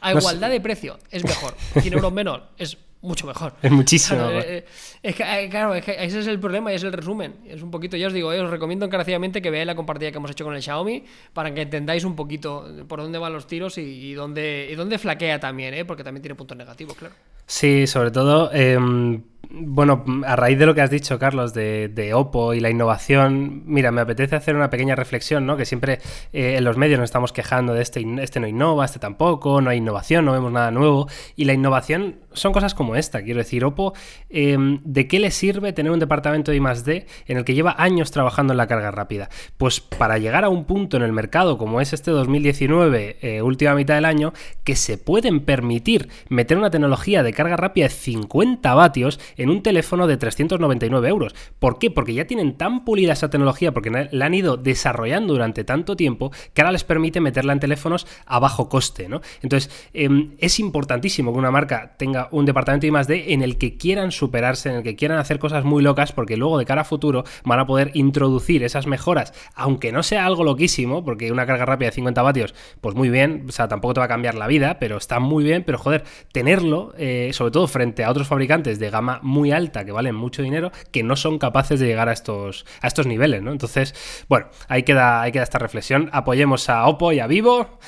A 0.00 0.12
No 0.14 0.20
sé. 0.20 0.26
igualdad 0.26 0.50
de 0.50 0.60
precio 0.60 0.98
es 1.10 1.24
mejor. 1.24 1.54
100 1.80 1.94
euros 1.94 2.12
menos 2.12 2.40
es 2.58 2.76
mucho 3.00 3.26
mejor. 3.26 3.52
Es 3.62 3.70
muchísimo. 3.70 4.18
Claro, 4.18 4.40
eh, 4.40 4.64
es 5.02 5.14
que, 5.14 5.22
eh, 5.44 5.48
claro, 5.50 5.74
es 5.74 5.84
que 5.84 5.92
ese 6.04 6.20
es 6.20 6.26
el 6.26 6.38
problema 6.40 6.72
y 6.72 6.76
es 6.76 6.82
el 6.84 6.92
resumen. 6.92 7.34
Es 7.46 7.62
un 7.62 7.70
poquito, 7.70 7.96
ya 7.98 8.06
os 8.06 8.12
digo, 8.14 8.32
eh, 8.32 8.40
os 8.40 8.50
recomiendo 8.50 8.86
encarecidamente 8.86 9.42
que 9.42 9.50
veáis 9.50 9.66
la 9.66 9.74
compartida 9.74 10.10
que 10.10 10.16
hemos 10.16 10.30
hecho 10.30 10.44
con 10.44 10.54
el 10.54 10.62
Xiaomi 10.62 11.04
para 11.34 11.52
que 11.52 11.62
entendáis 11.62 12.04
un 12.04 12.16
poquito 12.16 12.66
por 12.88 13.00
dónde 13.00 13.18
van 13.18 13.32
los 13.34 13.46
tiros 13.46 13.76
y, 13.76 13.82
y 13.82 14.14
dónde, 14.14 14.68
y 14.70 14.74
dónde 14.74 14.98
flaquea 14.98 15.38
también, 15.40 15.74
¿eh? 15.74 15.84
porque 15.84 16.02
también 16.04 16.22
tiene 16.22 16.34
puntos 16.34 16.56
negativos, 16.56 16.96
claro. 16.96 17.14
Sí, 17.46 17.86
sobre 17.86 18.10
todo, 18.10 18.50
em, 18.54 19.22
bueno, 19.50 20.04
a 20.26 20.36
raíz 20.36 20.58
de 20.58 20.66
lo 20.66 20.74
que 20.74 20.80
has 20.80 20.90
dicho, 20.90 21.18
Carlos, 21.18 21.54
de, 21.54 21.88
de 21.88 22.14
Oppo 22.14 22.54
y 22.54 22.60
la 22.60 22.70
innovación, 22.70 23.62
mira, 23.66 23.90
me 23.92 24.00
apetece 24.00 24.36
hacer 24.36 24.56
una 24.56 24.70
pequeña 24.70 24.94
reflexión, 24.94 25.46
¿no? 25.46 25.56
Que 25.56 25.64
siempre 25.64 26.00
eh, 26.32 26.56
en 26.58 26.64
los 26.64 26.76
medios 26.76 26.98
nos 26.98 27.08
estamos 27.08 27.32
quejando 27.32 27.74
de 27.74 27.82
este, 27.82 28.04
este 28.20 28.40
no 28.40 28.46
innova, 28.46 28.84
este 28.84 28.98
tampoco, 28.98 29.60
no 29.60 29.70
hay 29.70 29.78
innovación, 29.78 30.24
no 30.24 30.32
vemos 30.32 30.52
nada 30.52 30.70
nuevo. 30.70 31.08
Y 31.36 31.44
la 31.44 31.52
innovación 31.52 32.16
son 32.32 32.52
cosas 32.52 32.74
como 32.74 32.96
esta, 32.96 33.22
quiero 33.22 33.38
decir, 33.38 33.64
Oppo, 33.64 33.94
em, 34.30 34.80
¿de 34.84 35.08
qué 35.08 35.18
le 35.18 35.30
sirve 35.30 35.72
tener 35.72 35.92
un 35.92 36.00
departamento 36.00 36.50
de 36.50 36.56
I+D 36.58 37.06
en 37.26 37.36
el 37.36 37.44
que 37.44 37.54
lleva 37.54 37.74
años 37.78 38.10
trabajando 38.10 38.52
en 38.52 38.58
la 38.58 38.66
carga 38.66 38.90
rápida? 38.90 39.28
Pues 39.56 39.80
para 39.80 40.18
llegar 40.18 40.44
a 40.44 40.48
un 40.48 40.64
punto 40.64 40.96
en 40.96 41.02
el 41.02 41.12
mercado 41.12 41.58
como 41.58 41.80
es 41.80 41.92
este 41.92 42.10
2019, 42.10 43.18
eh, 43.20 43.42
última 43.42 43.74
mitad 43.74 43.94
del 43.94 44.04
año, 44.04 44.32
que 44.64 44.76
se 44.76 44.98
pueden 44.98 45.40
permitir 45.40 46.08
meter 46.28 46.58
una 46.58 46.70
tecnología 46.70 47.22
de 47.22 47.32
carga 47.32 47.56
rápida 47.56 47.84
de 47.84 47.90
50 47.90 48.74
vatios 48.74 49.20
en 49.36 49.50
un 49.50 49.62
teléfono 49.62 50.06
de 50.06 50.16
399 50.16 51.08
euros. 51.08 51.34
¿Por 51.58 51.78
qué? 51.78 51.90
Porque 51.90 52.14
ya 52.14 52.26
tienen 52.26 52.56
tan 52.56 52.84
pulida 52.84 53.12
esa 53.12 53.30
tecnología, 53.30 53.72
porque 53.72 54.08
la 54.10 54.26
han 54.26 54.34
ido 54.34 54.56
desarrollando 54.56 55.32
durante 55.32 55.64
tanto 55.64 55.96
tiempo, 55.96 56.30
que 56.52 56.62
ahora 56.62 56.72
les 56.72 56.84
permite 56.84 57.20
meterla 57.20 57.52
en 57.52 57.60
teléfonos 57.60 58.06
a 58.26 58.38
bajo 58.38 58.68
coste, 58.68 59.08
¿no? 59.08 59.20
Entonces, 59.42 59.70
em, 59.92 60.32
es 60.38 60.58
importantísimo 60.58 61.32
que 61.32 61.38
una 61.38 61.50
marca 61.50 61.94
tenga 61.96 62.28
un 62.30 62.44
departamento 62.44 62.86
de 62.86 63.16
I+D 63.16 63.32
en 63.32 63.42
el 63.42 63.58
que 63.58 63.76
quieran 63.76 64.12
superarse, 64.12 64.70
en 64.70 64.76
el 64.76 64.82
que 64.82 64.96
quieran 64.96 65.18
hacer 65.18 65.38
cosas 65.38 65.64
muy 65.64 65.82
locas, 65.82 66.12
porque 66.12 66.36
luego 66.36 66.58
de 66.58 66.64
cara 66.64 66.82
a 66.82 66.84
futuro 66.84 67.24
van 67.44 67.60
a 67.60 67.66
poder 67.66 67.90
introducir 67.94 68.62
esas 68.62 68.86
mejoras, 68.86 69.32
aunque 69.54 69.92
no 69.92 70.02
sea 70.02 70.26
algo 70.26 70.44
loquísimo, 70.44 71.04
porque 71.04 71.32
una 71.32 71.46
carga 71.46 71.66
rápida 71.66 71.90
de 71.90 71.94
50 71.94 72.22
vatios, 72.22 72.54
pues 72.80 72.94
muy 72.94 73.08
bien, 73.10 73.46
o 73.48 73.52
sea, 73.52 73.68
tampoco 73.68 73.94
te 73.94 74.00
va 74.00 74.06
a 74.06 74.08
cambiar 74.08 74.34
la 74.34 74.46
vida, 74.46 74.78
pero 74.78 74.96
está 74.96 75.20
muy 75.20 75.44
bien, 75.44 75.64
pero 75.64 75.78
joder, 75.78 76.04
tenerlo, 76.32 76.94
eh, 76.96 77.30
sobre 77.32 77.50
todo 77.50 77.66
frente 77.66 78.04
a 78.04 78.10
otros 78.10 78.28
fabricantes 78.28 78.78
de 78.78 78.90
gama 78.90 79.20
muy 79.24 79.50
alta 79.50 79.84
que 79.84 79.92
valen 79.92 80.14
mucho 80.14 80.42
dinero, 80.42 80.70
que 80.92 81.02
no 81.02 81.16
son 81.16 81.38
capaces 81.38 81.80
de 81.80 81.86
llegar 81.86 82.08
a 82.08 82.12
estos, 82.12 82.64
a 82.80 82.86
estos 82.86 83.06
niveles, 83.06 83.42
¿no? 83.42 83.50
Entonces, 83.50 83.94
bueno, 84.28 84.46
ahí 84.68 84.82
queda, 84.84 85.22
ahí 85.22 85.32
queda 85.32 85.42
esta 85.42 85.58
reflexión. 85.58 86.10
Apoyemos 86.12 86.68
a 86.68 86.86
Oppo 86.86 87.12
y 87.12 87.20
a 87.20 87.26
Vivo. 87.26 87.78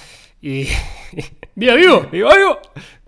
Y. 0.41 0.67
¡Viva 1.55 1.75
Vivo! 1.75 2.07
¡Viva 2.11 2.35
Vivo! 2.35 2.59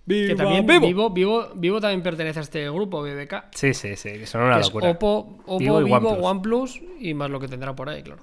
Que 0.07 0.15
¡Viva 0.15 0.37
también 0.37 0.67
Vivo! 0.67 0.87
Vivo, 0.87 1.11
Vivo, 1.11 1.49
Vivo 1.55 1.81
también 1.81 2.03
pertenece 2.03 2.39
a 2.39 2.43
este 2.43 2.71
grupo, 2.71 3.03
BBK. 3.03 3.47
Sí, 3.55 3.75
sí, 3.75 3.97
sí, 3.97 4.27
son 4.27 4.43
una 4.43 4.55
que 4.55 4.61
es 4.61 4.67
locura. 4.69 4.91
Oppo, 4.91 5.39
Oppo, 5.47 5.59
Vivo 5.59 5.79
Vivo, 5.79 5.89
y 5.89 5.93
OnePlus. 5.93 6.23
OnePlus 6.23 6.83
y 7.01 7.15
más 7.15 7.31
lo 7.31 7.41
que 7.41 7.49
tendrá 7.49 7.75
por 7.75 7.89
ahí, 7.89 8.03
claro. 8.03 8.23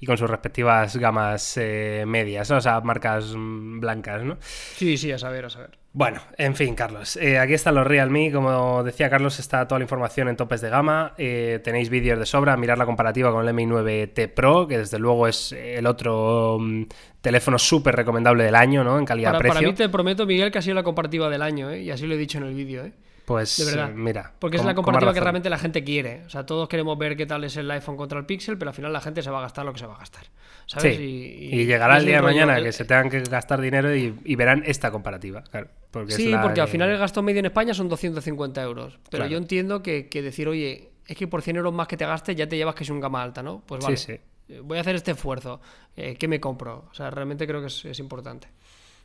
Y 0.00 0.06
con 0.06 0.16
sus 0.16 0.28
respectivas 0.30 0.96
gamas 0.96 1.56
eh, 1.56 2.04
medias, 2.06 2.50
o 2.50 2.60
sea, 2.60 2.80
marcas 2.80 3.34
blancas, 3.36 4.22
¿no? 4.22 4.36
Sí, 4.40 4.96
sí, 4.96 5.10
a 5.12 5.18
saber, 5.18 5.44
a 5.46 5.50
saber. 5.50 5.78
Bueno, 5.92 6.20
en 6.36 6.54
fin, 6.54 6.74
Carlos. 6.74 7.16
eh, 7.16 7.38
aquí 7.38 7.54
están 7.54 7.74
los 7.74 7.86
Realme. 7.86 8.30
Como 8.30 8.84
decía 8.84 9.10
Carlos, 9.10 9.38
está 9.40 9.66
toda 9.66 9.78
la 9.80 9.84
información 9.84 10.28
en 10.28 10.36
topes 10.36 10.60
de 10.60 10.68
gama. 10.68 11.14
eh, 11.18 11.60
tenéis 11.64 11.88
vídeos 11.90 12.18
de 12.18 12.26
sobra. 12.26 12.56
Mirar 12.56 12.78
la 12.78 12.86
comparativa 12.86 13.32
con 13.32 13.46
el 13.48 13.54
Mi 13.54 13.66
9T 13.66 14.28
Pro, 14.32 14.68
que 14.68 14.78
desde 14.78 14.98
luego 14.98 15.26
es 15.26 15.50
el 15.52 15.86
otro 15.86 16.58
mm, 16.60 16.84
teléfono 17.20 17.58
súper 17.58 17.96
recomendable 17.96 18.44
del 18.44 18.54
año, 18.54 18.84
¿no? 18.84 18.92
En 18.92 19.06
Para, 19.06 19.06
calidad-precio. 19.06 19.54
para 19.54 19.66
mí 19.66 19.74
te 19.74 19.88
prometo, 19.88 20.24
Miguel, 20.26 20.52
que 20.52 20.58
ha 20.58 20.62
sido 20.62 20.74
la 20.76 20.84
comparativa 20.84 21.28
del 21.30 21.42
año, 21.42 21.70
¿eh? 21.70 21.80
y 21.82 21.90
así 21.90 22.06
lo 22.06 22.14
he 22.14 22.18
dicho 22.18 22.38
en 22.38 22.44
el 22.44 22.54
vídeo. 22.54 22.84
¿eh? 22.84 22.92
Pues 23.28 23.58
De 23.58 23.64
verdad. 23.66 23.90
mira. 23.94 24.32
Porque 24.38 24.56
es 24.56 24.64
la 24.64 24.74
comparativa 24.74 25.12
que 25.12 25.20
realmente 25.20 25.50
la 25.50 25.58
gente 25.58 25.84
quiere. 25.84 26.22
O 26.26 26.30
sea, 26.30 26.46
todos 26.46 26.66
queremos 26.66 26.96
ver 26.96 27.14
qué 27.14 27.26
tal 27.26 27.44
es 27.44 27.56
el 27.58 27.70
iPhone 27.70 27.96
contra 27.98 28.18
el 28.18 28.24
Pixel, 28.24 28.56
pero 28.56 28.70
al 28.70 28.74
final 28.74 28.90
la 28.90 29.02
gente 29.02 29.20
se 29.22 29.30
va 29.30 29.38
a 29.38 29.42
gastar 29.42 29.66
lo 29.66 29.74
que 29.74 29.78
se 29.80 29.86
va 29.86 29.96
a 29.96 29.98
gastar. 29.98 30.24
¿Sabes? 30.64 30.96
Sí, 30.96 31.48
y, 31.52 31.66
llegará 31.66 31.98
el 31.98 32.06
día 32.06 32.16
de 32.16 32.22
mañana 32.22 32.56
el- 32.56 32.64
que 32.64 32.72
se 32.72 32.86
tengan 32.86 33.10
que 33.10 33.20
gastar 33.20 33.60
dinero 33.60 33.94
y, 33.94 34.18
y 34.24 34.34
verán 34.34 34.62
esta 34.66 34.90
comparativa. 34.90 35.42
Claro, 35.42 35.68
porque 35.90 36.12
es 36.12 36.16
Sí, 36.16 36.30
la 36.30 36.40
porque 36.42 36.62
al 36.62 36.68
final 36.68 36.88
el 36.90 36.96
gasto 36.98 37.22
medio 37.22 37.40
en 37.40 37.46
España 37.46 37.74
son 37.74 37.88
250 37.90 38.62
euros. 38.62 38.98
Pero 39.10 39.18
Claro. 39.24 39.30
yo 39.30 39.36
entiendo 39.36 39.82
que, 39.82 40.08
que 40.08 40.22
decir, 40.22 40.48
oye, 40.48 40.88
es 41.06 41.16
que 41.16 41.28
por 41.28 41.42
100 41.42 41.56
euros 41.56 41.74
más 41.74 41.86
que 41.86 41.98
te 41.98 42.06
gastes 42.06 42.34
ya 42.34 42.48
te 42.48 42.56
llevas 42.56 42.74
que 42.74 42.84
es 42.84 42.90
un 42.90 43.00
gama 43.00 43.22
alta, 43.22 43.42
¿no? 43.42 43.62
Pues 43.66 43.80
Sí, 43.82 43.86
vale. 43.86 43.96
sí. 43.98 44.12
eh, 44.48 44.60
Voy 44.64 44.78
a 44.78 44.80
hacer 44.80 44.94
este 44.96 45.10
esfuerzo. 45.10 45.60
Eh, 45.96 46.16
¿Qué 46.18 46.28
me 46.28 46.40
compro? 46.40 46.86
O 46.90 46.94
sea, 46.94 47.10
realmente 47.10 47.46
creo 47.46 47.60
que 47.60 47.66
es, 47.66 47.84
es 47.84 47.98
importante. 47.98 48.48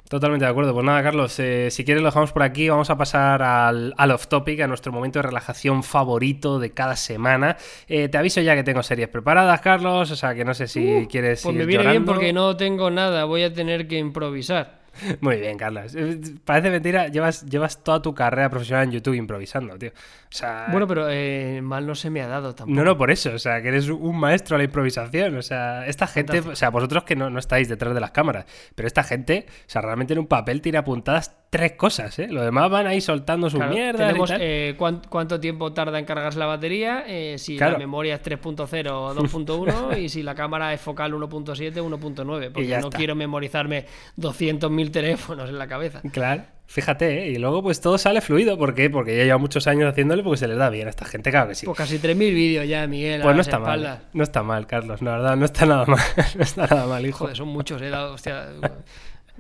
Totalmente 0.10 0.46
de 0.46 0.52
acuerdo. 0.52 0.74
Pues 0.74 0.86
nada, 0.86 1.02
Carlos, 1.02 1.40
eh, 1.40 1.70
si 1.72 1.84
quieres 1.84 2.04
lo 2.04 2.10
dejamos 2.10 2.32
por 2.32 2.44
aquí. 2.44 2.70
Vamos 2.70 2.90
a 2.90 2.98
pasar 2.98 3.42
al, 3.42 3.94
al 3.98 4.12
off 4.12 4.28
topic, 4.28 4.62
a 4.62 4.68
nuestro 4.68 4.92
momento 4.92 5.20
de 5.20 5.24
relajación 5.24 5.84
favorito 5.84 6.60
de 6.60 6.72
cada 6.72 6.96
semana. 6.96 7.58
Eh, 7.88 8.10
te 8.10 8.18
aviso 8.18 8.42
ya 8.42 8.56
que 8.56 8.64
tengo 8.64 8.84
series 8.84 9.08
preparadas, 9.08 9.60
Carlos. 9.62 10.12
O 10.12 10.16
sea 10.16 10.36
que 10.36 10.46
no 10.46 10.54
sé 10.54 10.68
si 10.68 11.08
quieres. 11.10 11.42
Pues 11.42 11.56
ir 11.56 11.60
me 11.60 11.66
viene 11.66 11.90
bien 11.90 12.06
porque 12.06 12.32
no 12.32 12.56
tengo 12.58 12.92
nada. 12.92 13.26
Voy 13.26 13.44
a 13.44 13.54
tener 13.54 13.88
que 13.88 13.98
improvisar. 13.98 14.83
Muy 15.22 15.38
bien, 15.38 15.58
Carlos. 15.58 15.96
Eh, 15.96 16.20
Parece 16.44 16.70
mentira, 16.70 17.08
llevas, 17.08 17.46
llevas 17.46 17.84
toda 17.84 18.02
tu 18.02 18.14
carrera 18.14 18.50
profesional 18.50 18.86
en 18.86 18.92
YouTube 18.92 19.16
improvisando, 19.16 19.78
tío. 19.78 19.90
O 19.90 20.36
sea. 20.36 20.68
Bueno, 20.72 20.88
pero 20.88 21.08
eh, 21.10 21.62
mal 21.62 21.86
no 21.86 21.96
se 21.96 22.10
me 22.10 22.22
ha 22.22 22.28
dado 22.28 22.56
tampoco. 22.56 22.76
No, 22.76 22.84
no, 22.84 22.98
por 22.98 23.12
eso, 23.12 23.34
o 23.34 23.40
sea, 23.40 23.62
que 23.62 23.70
eres 23.70 23.90
un 23.90 24.18
maestro 24.20 24.56
a 24.56 24.58
la 24.60 24.66
improvisación, 24.66 25.36
o 25.38 25.42
sea, 25.42 25.86
esta 25.88 26.08
gente, 26.08 26.40
o 26.40 26.56
sea, 26.56 26.70
vosotros 26.70 27.04
que 27.04 27.16
no, 27.16 27.30
no 27.30 27.40
estáis 27.40 27.70
detrás 27.70 27.94
de 27.94 28.00
las 28.00 28.12
cámaras, 28.12 28.46
pero 28.76 28.88
esta 28.88 29.04
gente, 29.04 29.46
o 29.50 29.70
sea, 29.70 29.82
realmente 29.82 30.14
en 30.14 30.20
un 30.20 30.28
papel 30.28 30.62
tiene 30.62 30.78
apuntadas 30.78 31.36
tres 31.54 31.74
cosas, 31.74 32.18
¿eh? 32.20 32.28
Lo 32.28 32.42
demás 32.44 32.70
van 32.70 32.88
ahí 32.88 33.00
soltando 33.00 33.50
sus 33.50 33.60
Claro, 33.60 33.74
mierdas 33.74 34.02
y 34.02 34.08
tenemos 34.08 34.30
tal. 34.30 34.40
eh, 34.42 34.76
cuán- 34.78 35.02
cuánto 35.08 35.40
tiempo 35.40 35.72
tarda 35.72 36.00
en 36.00 36.06
cargarse 36.06 36.40
la 36.40 36.48
batería, 36.48 37.04
eh, 37.08 37.36
si 37.38 37.56
Claro. 37.58 37.74
la 37.74 37.78
memoria 37.78 38.16
es 38.16 38.22
3.0 38.24 38.92
o 38.92 39.14
2.1 39.16 39.98
y 39.98 40.10
si 40.10 40.24
la 40.24 40.34
cámara 40.36 40.74
es 40.74 40.82
focal 40.82 41.14
1.7 41.14 41.80
o 41.80 41.86
1.9, 41.86 42.50
porque 42.52 42.68
no 42.80 42.88
está. 42.88 42.98
quiero 42.98 43.16
memorizarme 43.16 43.86
200.000 44.18 44.92
teléfonos 44.92 45.48
en 45.50 45.58
la 45.60 45.68
cabeza. 45.68 46.02
Claro, 46.12 46.44
fíjate, 46.66 47.24
¿eh? 47.28 47.32
y 47.32 47.36
luego 47.38 47.62
pues 47.62 47.80
todo 47.82 47.98
sale 48.00 48.22
fluido, 48.22 48.58
¿por 48.58 48.74
qué? 48.74 48.90
Porque 48.90 49.16
ya 49.16 49.24
lleva 49.24 49.38
muchos 49.38 49.68
años 49.68 49.88
haciéndole 49.92 50.24
porque 50.24 50.38
se 50.38 50.48
les 50.48 50.58
da 50.58 50.70
bien 50.72 50.88
a 50.88 50.90
esta 50.90 51.06
gente, 51.06 51.30
claro 51.30 51.50
que 51.50 51.56
sí. 51.56 51.66
Pues 51.68 51.78
casi 51.78 52.00
3.000 52.00 52.16
vídeos 52.34 52.68
ya, 52.68 52.88
Miguel. 52.88 53.22
Pues 53.22 53.36
no 53.36 53.42
está 53.42 53.60
mal, 53.60 53.80
espaldas. 53.80 54.00
¿eh? 54.04 54.10
no 54.14 54.24
está 54.24 54.42
mal, 54.44 54.66
Carlos, 54.66 55.02
la 55.04 55.12
verdad, 55.12 55.36
no 55.38 55.46
está 55.46 55.66
nada 55.68 55.86
mal, 55.88 56.00
no 56.36 56.42
está 56.44 56.66
nada 56.68 56.88
mal, 56.88 57.06
hijo. 57.06 57.20
Joder, 57.20 57.38
son 57.38 57.48
muchos, 57.50 57.80
eh, 57.82 57.94
hostia, 57.94 58.48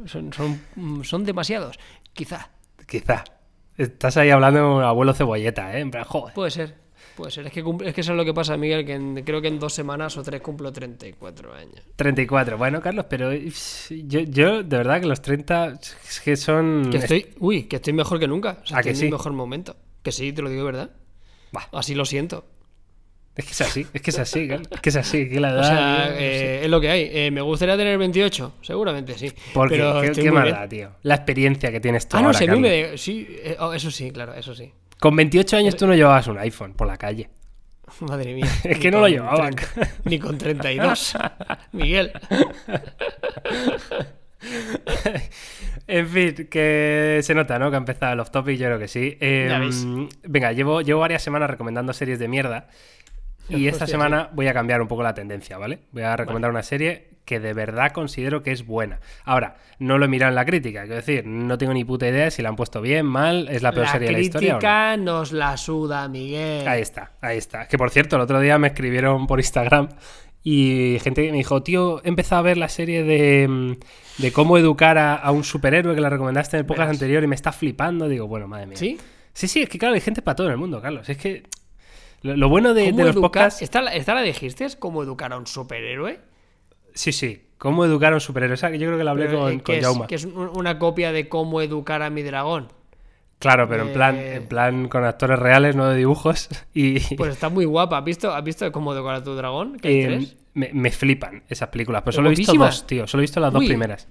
son, 0.06 0.34
son, 0.34 0.60
son 1.04 1.23
demasiados, 1.23 1.78
quizá. 2.13 2.49
Quizá. 2.88 3.23
Estás 3.78 4.17
ahí 4.17 4.30
hablando 4.30 4.60
de 4.60 4.65
un 4.78 4.84
abuelo 4.84 5.13
cebolleta, 5.13 5.76
¿eh? 5.76 5.82
En 5.82 5.89
plan, 5.91 6.04
joder. 6.04 6.34
Puede 6.36 6.52
ser, 6.52 6.76
puede 7.15 7.32
ser. 7.32 7.47
Es 7.47 7.54
que, 7.54 7.63
es 7.86 7.93
que 7.93 8.02
eso 8.02 8.12
es 8.12 8.17
lo 8.17 8.23
que 8.23 8.34
pasa, 8.34 8.56
Miguel, 8.56 8.86
que 8.86 8.93
en- 8.93 9.23
creo 9.23 9.41
que 9.41 9.47
en 9.47 9.58
dos 9.60 9.73
semanas 9.73 10.15
o 10.17 10.21
tres 10.23 10.41
cumplo 10.41 10.71
34 10.71 11.54
años. 11.54 11.82
34. 11.95 12.58
Bueno, 12.58 12.82
Carlos, 12.82 13.06
pero 13.10 13.32
eh, 13.32 13.52
yo, 14.06 14.19
yo 14.21 14.62
de 14.63 14.78
verdad 14.78 15.02
que 15.02 15.08
los 15.08 15.21
30 15.21 15.80
es 16.08 16.21
que 16.23 16.36
son... 16.36 16.89
Que 16.91 16.97
estoy, 16.97 17.34
uy, 17.39 17.63
que 17.63 17.78
estoy 17.78 17.93
mejor 17.93 18.19
que 18.19 18.28
nunca. 18.28 18.60
O 18.63 18.65
sea, 18.65 18.78
¿A 18.78 18.80
estoy 18.82 18.84
que 18.84 18.89
en 18.89 18.95
sí? 18.97 19.06
mi 19.06 19.12
mejor 19.12 19.34
momento. 19.34 19.76
Que 20.04 20.12
sí, 20.12 20.32
te 20.34 20.41
lo 20.43 20.49
digo 20.49 20.62
de 20.65 20.71
verdad. 20.71 20.91
Bah. 21.52 21.67
Así 21.71 21.95
lo 21.95 22.06
siento. 22.06 22.45
Es 23.36 23.46
que 23.46 23.52
es 23.52 23.62
así, 23.62 23.88
es 23.93 24.02
que 24.02 24.10
es 24.12 24.19
así. 24.19 24.48
Es 24.69 24.80
que 24.82 24.89
es 24.89 24.96
así, 24.96 25.28
que 25.28 25.39
la 25.39 25.50
edad. 25.50 25.60
O 25.60 25.63
sea, 25.63 26.15
eh, 26.19 26.62
es 26.63 26.69
lo 26.69 26.80
que 26.80 26.89
hay. 26.89 27.10
Eh, 27.12 27.32
¿Me 27.32 27.41
gustaría 27.41 27.76
tener 27.76 27.98
28? 27.98 28.56
Seguramente 28.62 29.17
sí. 29.17 29.32
Porque, 29.54 29.76
pero 29.78 30.02
¿qué, 30.02 30.12
qué 30.12 30.30
da, 30.30 30.67
tío? 30.69 30.91
La 31.02 31.15
experiencia 31.15 31.72
que 31.72 31.80
tienes 31.80 32.08
tú 32.08 32.15
Ah, 32.17 32.22
no, 32.22 32.28
ahora, 32.28 32.38
si 32.38 32.43
a 32.43 32.48
mí 32.48 32.62
Carlos. 32.62 32.69
me... 32.69 32.69
de- 32.91 32.98
Sí, 33.00 33.28
eh, 33.43 33.56
oh, 33.60 33.74
eso 33.74 33.89
sí, 33.89 34.12
claro, 34.12 34.36
eso 34.36 34.54
sí. 34.54 34.72
Con 35.00 35.15
28 35.15 35.58
años 35.58 35.76
tú 35.76 35.88
no 35.88 35.96
llevabas 35.96 36.28
un 36.28 36.38
iPhone 36.38 36.74
por 36.76 36.86
la 36.86 36.98
calle. 36.98 37.28
Madre 38.02 38.36
mía. 38.36 38.46
Es 38.63 38.78
que 38.78 38.91
no 38.91 39.00
lo 39.00 39.08
llevaban. 39.08 39.56
30 39.56 39.91
ni 40.06 40.19
con 40.19 40.38
32. 40.38 41.15
Miguel. 41.72 42.12
En 45.88 46.08
fin, 46.08 46.48
que 46.50 47.19
se 47.24 47.34
nota, 47.34 47.58
¿no? 47.60 47.69
Que 47.69 47.76
ha 47.76 47.80
empezado 47.80 48.13
el 48.13 48.19
off 48.19 48.30
topic, 48.32 48.58
yo 48.58 48.67
creo 48.67 48.80
que 48.80 48.88
sí. 48.88 49.17
Eh, 49.19 49.48
Ya 49.50 49.60
ves. 49.60 49.86
venga, 50.24 50.52
llevo, 50.52 50.82
llevo 50.82 51.00
varias 51.02 51.24
semanas 51.24 51.50
recomendando 51.50 51.93
series 51.93 52.19
de 52.19 52.28
mierda. 52.28 52.67
Y 53.50 53.68
esta 53.68 53.84
Hostia, 53.86 53.94
semana 53.94 54.30
voy 54.34 54.48
a 54.48 54.54
cambiar 54.54 54.82
un 54.82 54.88
poco 54.88 55.04
la 55.04 55.14
tendencia, 55.14 55.58
¿vale? 55.58 55.80
Voy 55.92 56.04
a 56.04 56.16
recomendar 56.16 56.50
una 56.50 56.64
serie 56.64 57.10
que 57.26 57.40
de 57.40 57.54
verdad 57.54 57.92
considero 57.92 58.44
que 58.44 58.52
es 58.52 58.66
buena. 58.66 59.00
Ahora, 59.24 59.58
no 59.80 59.98
lo 59.98 60.06
he 60.06 60.08
mirado 60.08 60.30
en 60.30 60.36
la 60.36 60.46
crítica, 60.46 60.82
quiero 60.82 60.96
decir, 60.96 61.26
no 61.26 61.58
tengo 61.58 61.74
ni 61.74 61.86
puta 61.86 62.08
idea 62.08 62.30
si 62.32 62.42
la 62.42 62.50
han 62.50 62.56
puesto 62.56 62.82
bien, 62.82 63.06
mal, 63.06 63.48
es 63.50 63.62
la 63.62 63.72
peor 63.72 63.86
La 63.86 63.92
serie 63.94 64.08
de 64.08 64.14
la 64.14 64.20
historia. 64.20 64.54
no. 64.54 64.60
crítica 64.60 64.98
nos 64.98 65.32
la 65.32 65.56
suda, 65.58 66.08
Miguel. 66.08 66.68
Ahí 66.68 66.82
está, 66.82 67.12
ahí 67.22 67.38
está. 67.38 67.68
Que 67.68 67.78
por 67.78 67.92
cierto, 67.92 68.16
el 68.18 68.22
otro 68.22 68.40
día 68.40 68.58
me 68.58 68.68
escribieron 68.68 69.28
por 69.28 69.40
Instagram 69.40 69.90
y 70.44 70.98
gente 71.02 71.32
me 71.32 71.38
dijo, 71.38 71.64
tío, 71.64 72.02
he 72.04 72.10
empezado 72.10 72.40
a 72.40 72.44
ver 72.44 72.58
la 72.58 72.68
serie 72.68 73.04
de, 73.04 73.48
mm, 73.48 74.22
de 74.22 74.32
cómo 74.34 74.58
educar 74.58 74.98
a, 74.98 75.16
a 75.16 75.32
un 75.32 75.46
superhéroe 75.46 75.96
que 75.96 76.02
la 76.02 76.10
recomendaste 76.10 76.58
en 76.58 76.62
el 76.62 76.66
podcast 76.66 76.92
anterior 76.92 77.24
y 77.24 77.28
me 77.28 77.36
está 77.36 77.54
flipando. 77.54 78.10
Digo, 78.10 78.28
bueno, 78.28 78.48
madre 78.48 78.68
mía. 78.68 78.78
¿Sí? 78.78 78.98
Sí, 79.32 79.48
sí, 79.48 79.62
es 79.64 79.70
que 79.70 79.80
claro, 79.80 79.96
hay 79.96 80.02
gente 80.02 80.22
para 80.22 80.36
todo 80.36 80.48
en 80.48 80.52
el 80.54 80.60
mundo, 80.60 80.82
Carlos. 80.82 81.08
Es 81.10 81.18
que 81.18 81.44
lo, 82.24 82.36
lo 82.36 82.50
bueno 82.50 82.74
de, 82.74 82.86
¿Cómo 82.90 82.98
de 82.98 83.04
los 83.06 83.16
podcasts... 83.16 83.62
¿Esta, 83.62 83.82
la- 83.82 83.94
¿Esta 83.94 84.14
la 84.16 84.22
dijiste? 84.22 84.66
¿Es 84.66 84.76
cómo 84.76 85.04
educar 85.04 85.32
a 85.34 85.38
un 85.38 85.46
superhéroe? 85.48 86.20
Sí, 86.96 87.12
sí. 87.12 87.48
¿Cómo 87.58 87.86
educar 87.86 88.12
a 88.12 88.16
un 88.16 88.22
superhéroe? 88.22 88.56
Esa 88.56 88.72
que 88.72 88.80
yo 88.80 88.88
creo 88.88 88.98
que 88.98 89.04
la 89.04 89.12
hablé 89.12 89.26
Pero, 89.28 89.40
con, 89.42 89.52
eh, 89.54 89.62
con 89.64 89.76
es, 89.76 89.84
Jauma. 89.86 90.08
que 90.08 90.16
es 90.16 90.26
un- 90.26 90.50
una 90.56 90.80
copia 90.80 91.12
de 91.12 91.30
cómo 91.30 91.62
educar 91.62 92.02
a 92.02 92.10
mi 92.10 92.24
dragón. 92.24 92.68
Claro, 93.40 93.68
pero 93.68 93.84
en 93.84 93.94
plan, 93.94 94.16
Eh. 94.16 94.36
en 94.36 94.48
plan 94.48 94.88
con 94.88 95.04
actores 95.04 95.38
reales, 95.38 95.76
no 95.76 95.90
de 95.90 95.98
dibujos. 95.98 96.50
Y 96.74 97.00
Pues 97.16 97.32
está 97.34 97.50
muy 97.50 97.66
guapa. 97.66 97.98
¿Has 97.98 98.06
visto, 98.06 98.34
¿has 98.34 98.44
visto 98.44 98.72
cómo 98.72 98.94
educar 98.94 99.16
a 99.16 99.24
tu 99.24 99.36
dragón? 99.36 99.78
Que 99.80 99.88
hay 99.90 100.00
eh, 100.02 100.06
tres. 100.08 100.38
me, 100.54 100.70
me 100.74 100.92
flipan 100.92 101.44
esas 101.50 101.68
películas. 101.70 102.02
Pero 102.04 102.06
Pero 102.06 102.16
solo 102.16 102.30
he 102.32 102.36
visto 102.36 102.54
dos, 102.54 102.88
tío. 102.88 103.06
Solo 103.08 103.22
he 103.22 103.26
visto 103.26 103.40
las 103.42 103.52
dos 103.52 103.64
primeras. 103.66 104.08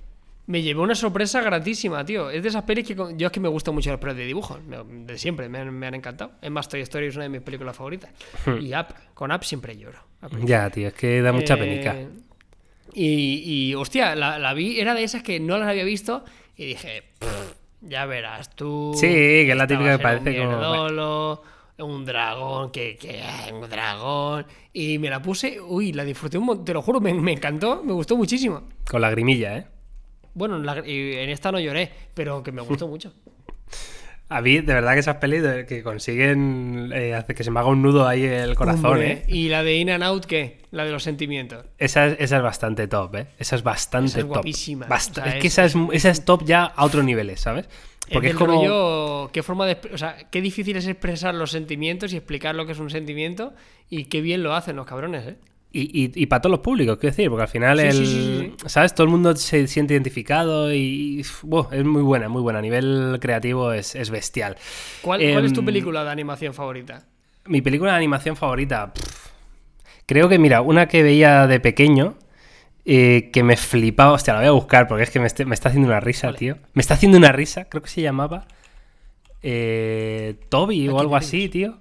Me 0.47 0.61
llevó 0.61 0.83
una 0.83 0.95
sorpresa 0.97 1.41
gratísima, 1.41 2.05
tío. 2.05 2.29
Es 2.31 2.43
de 2.43 2.49
esas 2.49 2.65
pelis 2.65 2.87
que 2.87 2.95
yo 2.97 3.27
es 3.27 3.33
que 3.33 3.39
me 3.41 3.49
gustan 3.49 3.75
mucho 3.75 3.91
las 3.91 4.01
pelis 4.01 4.17
de 4.17 4.27
dibujos. 4.27 4.61
me- 4.65 4.83
De 5.05 5.17
siempre, 5.17 5.49
me 5.49 5.59
han, 5.59 5.73
me 5.73 5.87
han 5.87 5.95
encantado. 5.95 6.33
Es 6.43 6.51
más, 6.51 6.69
Toy 6.69 6.81
Story 6.81 7.07
es 7.07 7.15
una 7.15 7.25
de 7.25 7.29
mis 7.31 7.43
películas 7.43 7.77
favoritas. 7.77 8.11
Y 8.61 8.75
Up, 8.75 8.87
con 9.15 9.31
Up 9.31 9.45
siempre 9.45 9.77
lloro. 9.77 9.99
Hmm. 10.21 10.45
Ya, 10.45 10.69
tío, 10.71 10.89
es 10.89 10.95
que 10.95 11.23
da 11.23 11.33
mucha 11.33 11.55
Eh, 11.55 11.57
penica. 11.59 11.97
Y, 12.95 13.69
y, 13.71 13.75
hostia, 13.75 14.15
la, 14.15 14.39
la 14.39 14.53
vi, 14.53 14.79
era 14.81 14.95
de 14.95 15.05
esas 15.05 15.23
que 15.23 15.41
no 15.41 15.57
las 15.59 15.69
había 15.69 15.85
visto 15.85 16.25
y 16.57 16.67
dije, 16.67 17.05
"Pff, 17.19 17.53
ya 17.83 18.05
verás 18.07 18.55
tú. 18.55 18.93
Sí, 18.97 19.07
que 19.07 19.51
es 19.53 19.57
la 19.57 19.67
típica 19.67 19.91
que 19.91 19.97
un 19.97 20.03
parece 20.03 20.37
como- 20.39 20.49
mierdolo, 20.51 21.43
Un 21.79 22.05
dragón, 22.05 22.71
que, 22.71 22.97
que 22.97 23.23
un 23.53 23.69
dragón. 23.69 24.45
Y 24.73 24.99
me 24.99 25.09
la 25.09 25.21
puse, 25.23 25.59
uy, 25.61 25.93
la 25.93 26.05
disfruté 26.05 26.37
un 26.39 26.45
montón, 26.45 26.65
te 26.67 26.75
lo 26.75 26.83
juro, 26.83 27.01
me, 27.01 27.13
me 27.15 27.33
encantó, 27.33 27.83
me 27.83 27.93
gustó 27.93 28.17
muchísimo. 28.17 28.69
Con 28.89 29.01
lagrimilla, 29.01 29.57
¿eh? 29.57 29.67
Bueno, 30.35 30.57
en, 30.57 30.67
la- 30.67 30.79
en 30.85 31.31
esta 31.31 31.53
no 31.53 31.61
lloré, 31.61 31.91
pero 32.15 32.43
que 32.43 32.53
me 32.53 32.63
gustó 32.63 32.89
mucho. 32.89 33.13
A 34.29 34.41
mí, 34.41 34.61
de 34.61 34.73
verdad 34.73 34.95
que 34.95 35.01
esas 35.01 35.17
pelis 35.17 35.43
que 35.69 35.83
consiguen 35.83 36.91
eh, 36.95 37.15
hacer 37.15 37.37
que 37.37 37.45
se 37.45 37.51
me 37.51 37.61
haga 37.61 37.69
un 37.69 37.83
nudo 37.83 38.09
ahí 38.09 38.25
el 38.25 38.55
corazón, 38.55 38.87
Hombre, 38.93 39.13
¿eh? 39.13 39.25
Y 39.29 39.51
la 39.51 39.63
de 39.63 39.77
In 39.77 39.91
and 39.91 40.03
Out, 40.03 40.25
¿qué? 40.25 40.61
La 40.71 40.87
de 40.87 40.91
los 40.91 41.03
sentimientos. 41.03 41.67
Esa 41.77 42.07
es, 42.07 42.17
esa 42.19 42.39
es 42.39 42.43
bastante 42.43 42.89
top, 42.89 43.15
¿eh? 43.17 43.27
Esa 43.39 43.57
es 43.57 43.63
bastante 43.63 44.09
Esa 44.09 44.19
es 44.21 44.25
top. 44.25 44.33
guapísima. 44.37 44.89
Bast- 44.89 45.11
O 45.11 45.15
sea, 45.17 45.27
es 45.27 45.35
que 45.35 45.49
es- 45.49 45.53
esa 45.59 45.65
es, 45.67 45.75
esa 45.93 46.09
es 46.09 46.25
top 46.25 46.45
ya 46.47 46.65
a 46.65 46.85
otros 46.87 47.05
niveles, 47.05 47.41
¿sabes? 47.41 47.69
Porque 48.11 48.29
es 48.29 48.33
es, 48.33 48.39
como... 48.39 48.53
rollo, 48.55 49.31
qué 49.33 49.43
forma 49.43 49.67
de, 49.67 49.77
o 49.93 49.99
sea, 49.99 50.17
qué 50.31 50.41
difícil 50.41 50.77
es 50.79 50.87
expresar 50.87 51.35
los 51.35 51.51
sentimientos 51.51 52.15
y 52.15 52.17
explicar 52.17 52.55
lo 52.55 52.65
que 52.65 52.73
es 52.73 52.79
un 52.79 52.89
sentimiento 52.89 53.53
y 53.91 54.07
qué 54.07 54.23
bien 54.23 54.43
lo 54.43 54.55
hacen 54.55 54.77
los 54.77 54.87
cabrones, 54.87 55.27
¿eh? 55.29 55.37
Y, 55.75 56.13
y, 56.23 56.27
para 56.27 56.43
todos 56.43 56.51
los 56.51 56.61
públicos, 56.61 56.99
quiero 56.99 57.13
decir, 57.17 57.31
porque 57.31 57.43
al 57.45 57.49
final 57.49 57.79
Sí, 57.81 57.87
el, 57.87 57.93
sí, 57.95 58.07
sí, 58.07 58.55
sí. 58.59 58.69
¿sabes? 58.69 58.95
Todo 58.95 59.05
el 59.07 59.11
mundo 59.11 59.35
se 59.37 59.67
siente 59.67 59.95
identificado 59.95 60.73
y, 60.73 61.25
buah, 61.43 61.69
es 61.73 61.83
muy 61.85 62.03
buena, 62.03 62.29
muy 62.29 62.43
buena. 62.43 62.59
A 62.59 62.63
nivel 62.63 63.17
creativo 63.23 63.73
es, 63.73 63.95
es 63.95 64.11
bestial. 64.11 64.57
¿Cuál, 65.01 65.21
cuál 65.33 65.45
es 65.47 65.53
tu 65.55 65.61
Em, 65.61 65.67
película 65.67 66.05
de 66.05 66.11
animación 66.11 66.53
favorita? 66.53 67.05
Mi 67.47 67.63
película 67.63 67.93
de 67.93 67.97
animación 67.97 68.37
favorita. 68.37 68.93
pff, 68.93 69.29
creo 70.05 70.29
que, 70.29 70.39
mira, 70.39 70.61
una 70.61 70.89
que 70.89 71.03
veía 71.03 71.47
de 71.47 71.59
pequeño. 71.59 72.17
eh, 72.85 73.31
que 73.33 73.43
me 73.45 73.57
flipaba. 73.57 74.13
Hostia, 74.13 74.35
la 74.35 74.41
voy 74.41 74.49
a 74.49 74.53
buscar 74.53 74.89
porque 74.89 75.05
es 75.05 75.11
que 75.11 75.21
me, 75.21 75.27
este- 75.29 75.45
me 75.47 75.55
está 75.55 75.69
haciendo 75.71 75.89
una 75.89 76.01
risa, 76.01 76.27
Vale. 76.27 76.39
tío. 76.39 76.57
Me 76.75 76.81
está 76.83 76.95
haciendo 76.95 77.17
una 77.17 77.31
risa. 77.33 77.65
Creo 77.67 77.81
que 77.83 77.89
se 77.89 78.03
llamaba. 78.03 78.47
eh, 79.43 80.35
Toby 80.49 80.89
o 80.89 80.99
algo 80.99 81.17
así, 81.17 81.49
tío. 81.49 81.79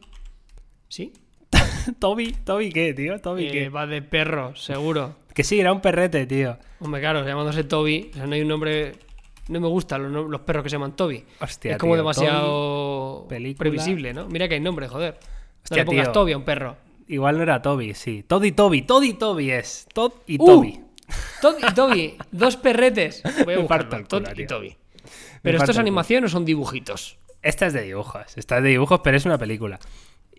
¿Sí? 0.87 1.11
Toby, 1.99 2.31
Toby, 2.43 2.71
¿qué, 2.71 2.93
tío? 2.93 3.19
Toby, 3.19 3.47
Eh, 3.47 3.51
¿qué? 3.51 3.69
va 3.69 3.87
de 3.87 4.01
perro, 4.01 4.55
seguro. 4.55 5.15
Que 5.33 5.43
sí, 5.43 5.59
era 5.59 5.71
un 5.71 5.81
perrete, 5.81 6.25
tío. 6.25 6.57
Hombre, 6.79 7.01
claro, 7.01 7.25
llamándose 7.25 7.63
Toby, 7.63 8.11
o 8.13 8.15
sea, 8.17 8.27
no 8.27 8.35
hay 8.35 8.41
un 8.41 8.47
nombre... 8.47 8.93
No 9.47 9.59
me 9.59 9.67
gustan 9.67 10.03
los, 10.03 10.11
no- 10.11 10.23
los 10.29 10.41
perros 10.41 10.63
que 10.63 10.69
se 10.69 10.75
llaman 10.75 10.95
Toby. 10.95 11.25
Hostia, 11.41 11.71
es 11.73 11.77
como 11.77 11.93
tío, 11.93 12.03
demasiado 12.03 13.25
Toby, 13.27 13.55
previsible, 13.55 14.13
¿no? 14.13 14.27
Mira 14.27 14.47
que 14.47 14.53
hay 14.55 14.59
nombre, 14.61 14.87
joder. 14.87 15.13
No 15.19 15.27
Hostia, 15.63 15.77
le 15.77 15.85
pongas 15.85 16.05
tío. 16.05 16.11
Toby 16.13 16.31
a 16.33 16.37
un 16.37 16.43
perro. 16.43 16.77
Igual 17.07 17.37
no 17.37 17.43
era 17.43 17.61
Toby, 17.61 17.93
sí. 17.93 18.23
Todd 18.23 18.43
y 18.43 18.51
Toby, 18.53 18.83
Todd 18.83 19.03
y 19.03 19.13
Toby 19.15 19.51
es. 19.51 19.87
Todd 19.93 20.13
y 20.27 20.39
¡Uh! 20.41 20.45
Toby. 20.45 20.79
Todd 21.41 21.55
y 21.69 21.73
Toby, 21.73 22.17
dos 22.31 22.55
perretes. 22.55 23.21
Voy 23.45 23.55
a 23.55 23.59
buscarlo. 23.59 24.05
Todd 24.05 24.23
y. 24.37 24.45
Toby. 24.45 24.77
Pero 25.41 25.57
esto 25.57 25.71
es 25.71 25.77
animación 25.77 26.23
o 26.23 26.29
son 26.29 26.45
dibujitos. 26.45 27.17
Esta 27.41 27.65
es 27.65 27.73
de 27.73 27.81
dibujos. 27.81 28.37
Esta 28.37 28.57
es 28.57 28.63
de 28.63 28.69
dibujos, 28.69 29.01
pero 29.03 29.17
es 29.17 29.25
una 29.25 29.37
película. 29.39 29.79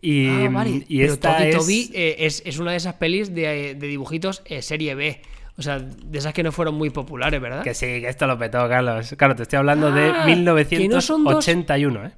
Y, 0.03 0.29
ah, 0.29 0.49
vale. 0.51 0.85
y 0.89 1.03
esta 1.03 1.47
y 1.47 1.51
es... 1.51 1.57
Toby 1.57 1.91
eh, 1.95 2.17
es, 2.19 2.43
es 2.45 2.59
una 2.59 2.73
de 2.73 2.77
esas 2.77 2.95
pelis 2.95 3.33
de, 3.35 3.75
de 3.77 3.87
dibujitos 3.87 4.43
eh, 4.45 4.61
serie 4.61 4.95
B. 4.95 5.23
O 5.57 5.63
sea, 5.63 5.79
de 5.79 6.19
esas 6.19 6.33
que 6.35 6.43
no 6.43 6.51
fueron 6.51 6.75
muy 6.75 6.91
populares, 6.91 7.41
¿verdad? 7.41 7.63
Que 7.63 7.73
sí, 7.73 7.87
que 7.87 8.09
esto 8.09 8.27
lo 8.27 8.37
petó, 8.39 8.69
Carlos. 8.69 9.15
Claro, 9.17 9.37
te 9.37 9.43
estoy 9.45 9.59
hablando 9.59 9.89
Ah, 9.89 10.25
de 10.27 10.67
que 10.67 10.89
no 10.89 11.01
son 11.01 11.23
dos- 11.25 11.47
1981, 11.47 12.07
¿eh? 12.07 12.13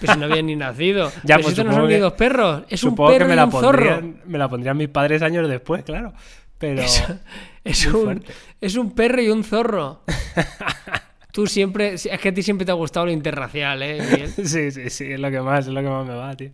Pues 0.00 0.16
no 0.16 0.24
habían 0.24 0.46
ni 0.46 0.56
nacido. 0.56 1.12
Ya, 1.24 1.36
Pero 1.36 1.42
pues 1.42 1.54
si 1.56 1.62
no 1.64 1.72
son 1.72 1.88
ni 1.88 1.96
dos 1.98 2.14
perros. 2.14 2.64
Es 2.68 2.82
un 2.82 2.90
Supongo 2.90 3.10
perro 3.12 3.24
que 3.26 3.28
me 3.28 3.32
y 3.34 3.36
la, 3.36 3.44
un 3.44 3.52
zorro. 3.52 3.62
pondrían, 3.86 4.20
me 4.26 4.38
la 4.38 4.48
pondrían 4.48 4.76
mis 4.76 4.88
padres 4.88 5.22
años 5.22 5.48
después, 5.48 5.82
claro. 5.84 6.12
Pero... 6.58 6.82
Es 7.62 7.86
un, 7.86 8.04
fuerte. 8.04 8.32
es 8.60 8.74
un 8.76 8.92
perro 8.94 9.20
y 9.22 9.28
un 9.28 9.44
zorro. 9.44 10.02
Tú 11.32 11.46
siempre. 11.46 11.94
Es 11.94 12.08
que 12.20 12.28
a 12.28 12.34
ti 12.34 12.42
siempre 12.42 12.64
te 12.64 12.72
ha 12.72 12.74
gustado 12.74 13.06
lo 13.06 13.12
interracial, 13.12 13.82
¿eh? 13.82 13.98
Miguel? 14.00 14.30
Sí, 14.46 14.70
sí, 14.70 14.90
sí, 14.90 15.12
es 15.12 15.20
lo 15.20 15.30
que 15.30 15.40
más, 15.40 15.66
es 15.66 15.72
lo 15.72 15.80
que 15.82 15.88
más 15.88 16.06
me 16.06 16.14
va, 16.14 16.34
tío. 16.34 16.50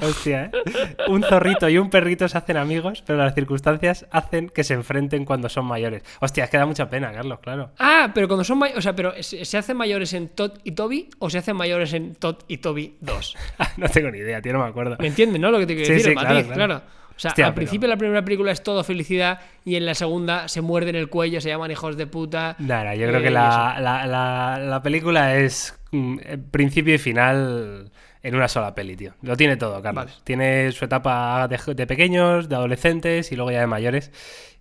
Hostia, 0.00 0.44
¿eh? 0.46 0.96
Un 1.08 1.22
zorrito 1.22 1.68
y 1.68 1.78
un 1.78 1.90
perrito 1.90 2.28
se 2.28 2.36
hacen 2.38 2.56
amigos, 2.56 3.02
pero 3.06 3.18
las 3.18 3.34
circunstancias 3.34 4.06
hacen 4.10 4.48
que 4.48 4.64
se 4.64 4.74
enfrenten 4.74 5.24
cuando 5.24 5.48
son 5.48 5.64
mayores. 5.66 6.02
Hostia, 6.20 6.44
es 6.44 6.50
que 6.50 6.56
da 6.58 6.66
mucha 6.66 6.88
pena, 6.90 7.12
Carlos, 7.12 7.38
claro. 7.40 7.70
Ah, 7.78 8.10
pero 8.14 8.28
cuando 8.28 8.44
son 8.44 8.58
mayores. 8.58 8.78
O 8.78 8.82
sea, 8.82 8.94
pero 8.96 9.12
¿se 9.22 9.58
hacen 9.58 9.76
mayores 9.76 10.12
en 10.12 10.28
Todd 10.28 10.52
y 10.64 10.72
Toby 10.72 11.10
o 11.18 11.30
se 11.30 11.38
hacen 11.38 11.56
mayores 11.56 11.92
en 11.92 12.14
Todd 12.14 12.36
y 12.48 12.58
Toby 12.58 12.96
2? 13.00 13.36
no 13.76 13.88
tengo 13.88 14.10
ni 14.10 14.18
idea, 14.18 14.40
tío, 14.42 14.52
no 14.52 14.60
me 14.60 14.68
acuerdo. 14.68 14.96
¿Me 14.98 15.08
entiendes, 15.08 15.40
no? 15.40 15.50
Lo 15.50 15.58
que 15.58 15.66
te 15.66 15.74
quiero 15.74 15.86
Sí, 15.86 15.92
decir, 15.92 16.04
sí, 16.04 16.10
el 16.10 16.16
claro, 16.18 16.34
matiz, 16.34 16.46
claro. 16.52 16.66
claro. 16.66 16.82
O 17.16 17.18
sea, 17.18 17.30
Hostia, 17.30 17.46
al 17.46 17.54
pero- 17.54 17.62
principio 17.64 17.88
la 17.88 17.96
primera 17.96 18.22
película 18.24 18.52
es 18.52 18.62
todo 18.62 18.84
felicidad 18.84 19.40
y 19.64 19.76
en 19.76 19.86
la 19.86 19.94
segunda 19.94 20.48
se 20.48 20.60
muerden 20.60 20.96
el 20.96 21.08
cuello, 21.08 21.40
se 21.40 21.48
llaman 21.48 21.70
hijos 21.70 21.96
de 21.96 22.06
puta. 22.06 22.56
Nada, 22.58 22.94
yo 22.94 23.06
creo 23.08 23.20
eh, 23.20 23.22
que 23.22 23.30
y 23.30 23.32
la, 23.32 23.76
la- 23.80 24.06
la- 24.06 24.58
la 24.58 24.82
película 24.82 25.36
es 25.36 25.78
mm, 25.92 26.18
eh, 26.22 26.38
principio 26.50 26.94
y 26.94 26.98
final 26.98 27.90
en 28.22 28.34
una 28.34 28.48
sola 28.48 28.74
peli, 28.74 28.96
tío. 28.96 29.14
Lo 29.22 29.36
tiene 29.36 29.56
todo, 29.56 29.80
Carlos. 29.80 30.04
Vale. 30.06 30.16
Tiene 30.24 30.72
su 30.72 30.84
etapa 30.84 31.48
de, 31.48 31.74
de 31.74 31.86
pequeños, 31.86 32.48
de 32.48 32.56
adolescentes 32.56 33.32
y 33.32 33.36
luego 33.36 33.50
ya 33.50 33.60
de 33.60 33.66
mayores. 33.66 34.10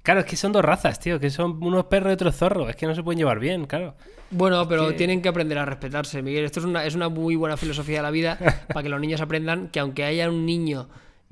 Claro, 0.03 0.19
es 0.19 0.25
que 0.27 0.35
son 0.37 0.51
dos 0.51 0.63
razas, 0.63 0.99
tío, 0.99 1.19
que 1.19 1.31
son 1.31 1.61
unos 1.63 1.85
perros 1.85 2.11
y 2.11 2.13
otros 2.13 2.35
zorros. 2.35 2.69
Es 2.69 2.75
que 2.75 2.85
no 2.85 2.93
se 2.93 3.01
pueden 3.01 3.17
llevar 3.17 3.39
bien, 3.39 3.65
claro. 3.65 3.95
Bueno, 4.29 4.67
pero 4.67 4.93
tienen 4.93 5.21
que 5.21 5.29
aprender 5.29 5.57
a 5.57 5.65
respetarse, 5.65 6.21
Miguel. 6.21 6.45
Esto 6.45 6.59
es 6.59 6.65
una, 6.67 6.85
es 6.85 6.93
una 6.95 7.09
muy 7.09 7.35
buena 7.35 7.57
filosofía 7.57 7.97
de 7.97 8.03
la 8.03 8.11
vida 8.11 8.37
para 8.67 8.83
que 8.83 8.89
los 8.89 9.01
niños 9.01 9.19
aprendan 9.19 9.67
que 9.69 9.79
aunque 9.79 10.03
haya 10.03 10.29
un 10.29 10.45
niño 10.45 10.87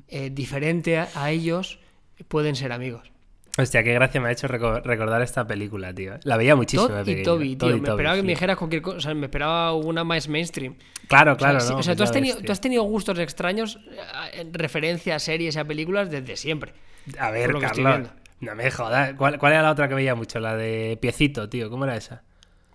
eh, 0.08 0.30
diferente 0.32 0.98
a, 0.98 1.10
a 1.16 1.32
ellos, 1.32 1.80
pueden 2.28 2.56
ser 2.56 2.72
amigos. 2.72 3.12
Hostia, 3.56 3.84
qué 3.84 3.94
gracia 3.94 4.20
me 4.20 4.30
ha 4.30 4.32
hecho 4.32 4.48
reco- 4.48 4.82
recordar 4.84 5.22
esta 5.22 5.46
película, 5.46 5.94
tío. 5.94 6.14
La 6.24 6.38
veía 6.38 6.56
muchísimo. 6.56 6.88
Todd 6.90 7.08
y. 7.08 7.22
Toby, 7.22 7.56
tío. 7.56 7.70
y 7.70 7.74
Me 7.74 7.80
Toby, 7.82 7.90
esperaba 7.92 8.16
que 8.16 8.24
me 8.24 8.30
dijeras 8.30 8.58
cualquier 8.58 8.82
cosa. 8.82 8.98
O 8.98 9.02
sea, 9.02 9.14
me 9.14 9.28
esperaba 9.28 9.74
una 9.74 10.04
más 10.04 10.28
mainstream. 10.28 10.76
Claro, 11.08 11.34
O 11.34 11.36
sea, 11.40 11.50
claro, 11.52 11.78
o 11.78 11.84
sea, 11.84 11.96
tú, 11.96 12.02
has 12.02 12.12
tenido, 12.12 12.36
ves, 12.38 12.46
tú 12.46 12.52
has 12.52 12.60
tenido 12.62 12.82
gustos 12.84 13.20
extraños 13.20 13.80
eh, 13.92 14.42
en 14.42 14.54
referencia 14.56 15.16
a 15.16 15.20
series 15.20 15.56
y 15.56 15.60
a 15.60 15.66
películas 15.66 16.10
desde 16.10 16.36
siempre. 16.36 16.74
A 17.20 17.30
ver, 17.30 17.54
Carlos. 17.60 18.10
No 18.40 18.56
me 18.56 18.72
jodas. 18.72 19.14
¿Cuál, 19.14 19.38
cuál 19.38 19.54
era 19.54 19.62
la 19.62 19.72
otra 19.72 19.88
que 19.88 19.94
veía 19.94 20.16
mucho? 20.16 20.40
La 20.40 20.56
de 20.58 20.98
Piecito, 21.00 21.48
tío. 21.48 21.70
¿Cómo 21.70 21.84
era 21.86 21.96
esa? 21.96 22.24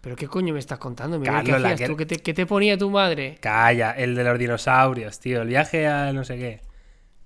¿Pero 0.01 0.15
qué 0.15 0.29
coño 0.29 0.55
me 0.55 0.61
estás 0.61 0.79
contando, 0.79 1.19
Miguel? 1.19 1.35
Carlos, 1.35 1.57
¿Qué 1.57 1.62
la 1.62 1.75
que- 1.75 1.87
tú? 1.89 1.97
¿Qué 1.97 2.07
te, 2.07 2.16
qué 2.19 2.35
te 2.35 2.47
ponía 2.47 2.79
tu 2.79 2.89
madre? 2.89 3.37
Calla, 3.41 3.91
el 3.91 4.14
de 4.14 4.23
los 4.23 4.39
dinosaurios, 4.39 5.19
tío. 5.19 5.43
El 5.43 5.49
viaje 5.49 5.89
a 5.89 6.12
no 6.12 6.23
sé 6.25 6.37
qué. 6.37 6.61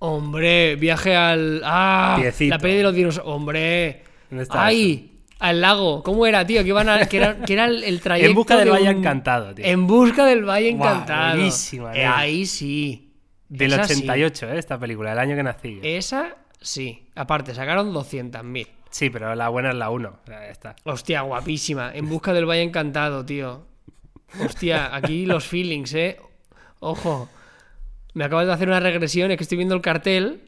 Hombre, 0.05 0.75
viaje 0.75 1.15
al. 1.15 1.61
¡Ah! 1.63 2.17
Piecito. 2.19 2.49
La 2.53 2.59
peli 2.59 2.75
de 2.75 2.83
los 2.83 2.93
dinosaurios. 2.93 3.33
Hombre. 3.35 4.03
¿Dónde 4.29 4.43
está 4.43 4.65
¡Ay! 4.65 5.11
Al 5.39 5.61
lago. 5.61 6.03
¿Cómo 6.03 6.25
era, 6.25 6.45
tío? 6.45 6.61
Que, 6.61 6.67
iban 6.69 6.89
a- 6.89 7.05
que, 7.05 7.15
era, 7.17 7.37
que 7.39 7.53
era 7.53 7.65
el, 7.65 7.83
el 7.85 8.01
trayecto. 8.01 8.29
En 8.29 8.35
busca 8.35 8.55
del 8.57 8.65
de 8.65 8.71
Valle 8.71 8.89
un- 8.89 8.97
Encantado, 8.97 9.55
tío. 9.55 9.65
En 9.65 9.87
busca 9.87 10.25
del 10.25 10.43
Valle 10.43 10.69
Encantado. 10.69 11.35
buenísima, 11.37 11.95
Eh, 11.95 12.05
ahí 12.05 12.45
sí. 12.45 13.13
Del 13.47 13.71
Esa 13.71 13.85
sí. 13.85 13.93
88, 13.93 14.49
¿eh? 14.51 14.57
Esta 14.59 14.77
película, 14.77 15.13
el 15.13 15.19
año 15.19 15.37
que 15.37 15.43
nací. 15.43 15.75
yo. 15.75 15.81
Esa 15.83 16.35
sí. 16.59 17.07
Aparte, 17.15 17.53
sacaron 17.55 17.93
200.000. 17.93 18.67
Sí, 18.89 19.09
pero 19.09 19.33
la 19.35 19.47
buena 19.47 19.69
es 19.69 19.75
la 19.75 19.89
1. 19.89 20.17
Ya 20.27 20.47
está. 20.49 20.75
Hostia, 20.83 21.21
guapísima. 21.21 21.91
En 21.93 22.09
busca 22.09 22.33
del 22.33 22.45
Valle 22.45 22.63
Encantado, 22.63 23.25
tío. 23.25 23.65
Hostia, 24.43 24.93
aquí 24.93 25.25
los 25.25 25.45
feelings, 25.47 25.93
¿eh? 25.93 26.17
Ojo. 26.79 27.29
Me 28.13 28.25
acabas 28.25 28.47
de 28.47 28.53
hacer 28.53 28.67
una 28.67 28.79
regresión, 28.79 29.31
es 29.31 29.37
que 29.37 29.43
estoy 29.43 29.57
viendo 29.57 29.75
el 29.75 29.81
cartel. 29.81 30.41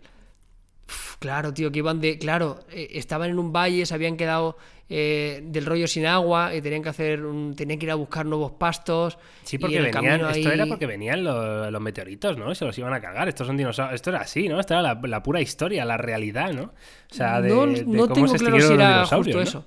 Uf, 0.88 1.16
claro, 1.18 1.54
tío, 1.54 1.72
que 1.72 1.80
iban 1.80 2.00
de. 2.00 2.18
Claro, 2.18 2.60
eh, 2.72 2.90
estaban 2.92 3.30
en 3.30 3.40
un 3.40 3.52
valle, 3.52 3.86
se 3.86 3.94
habían 3.94 4.18
quedado 4.18 4.58
eh, 4.88 5.42
del 5.44 5.66
rollo 5.66 5.88
sin 5.88 6.06
agua 6.06 6.54
y 6.54 6.62
tenían 6.62 6.84
que 6.84 6.90
hacer. 6.90 7.26
Un, 7.26 7.56
tenían 7.56 7.80
que 7.80 7.86
ir 7.88 7.92
a 7.92 7.96
buscar 7.96 8.26
nuevos 8.26 8.52
pastos. 8.52 9.18
Sí, 9.44 9.58
porque 9.58 9.82
venían. 9.82 10.22
Esto 10.30 10.52
era 10.52 10.68
porque 10.68 10.86
venían 10.86 11.24
los, 11.24 11.72
los 11.72 11.82
meteoritos, 11.82 12.38
¿no? 12.38 12.54
Se 12.54 12.66
los 12.66 12.78
iban 12.78 12.94
a 12.94 13.02
cagar. 13.02 13.28
Estos 13.28 13.48
son 13.48 13.58
dinosaurios. 13.58 13.96
Esto 13.96 14.12
era 14.12 14.22
así, 14.22 14.48
¿no? 14.48 14.60
Esto 14.60 14.76
era 14.76 14.84
la, 14.84 15.00
la 15.04 15.24
pura 15.24 15.42
historia, 15.42 15.86
la 15.86 15.98
realidad, 15.98 16.54
¿no? 16.54 16.64
O 17.12 17.14
sea, 17.14 17.42
de, 17.42 17.50
no 17.50 17.66
de 17.66 17.84
no 17.84 18.08
cómo 18.08 18.14
tengo 18.14 18.28
se 18.28 18.38
claro 18.38 18.62
si 18.62 18.74
era 18.74 19.06
justo 19.08 19.38
¿no? 19.38 19.42
eso. 19.42 19.66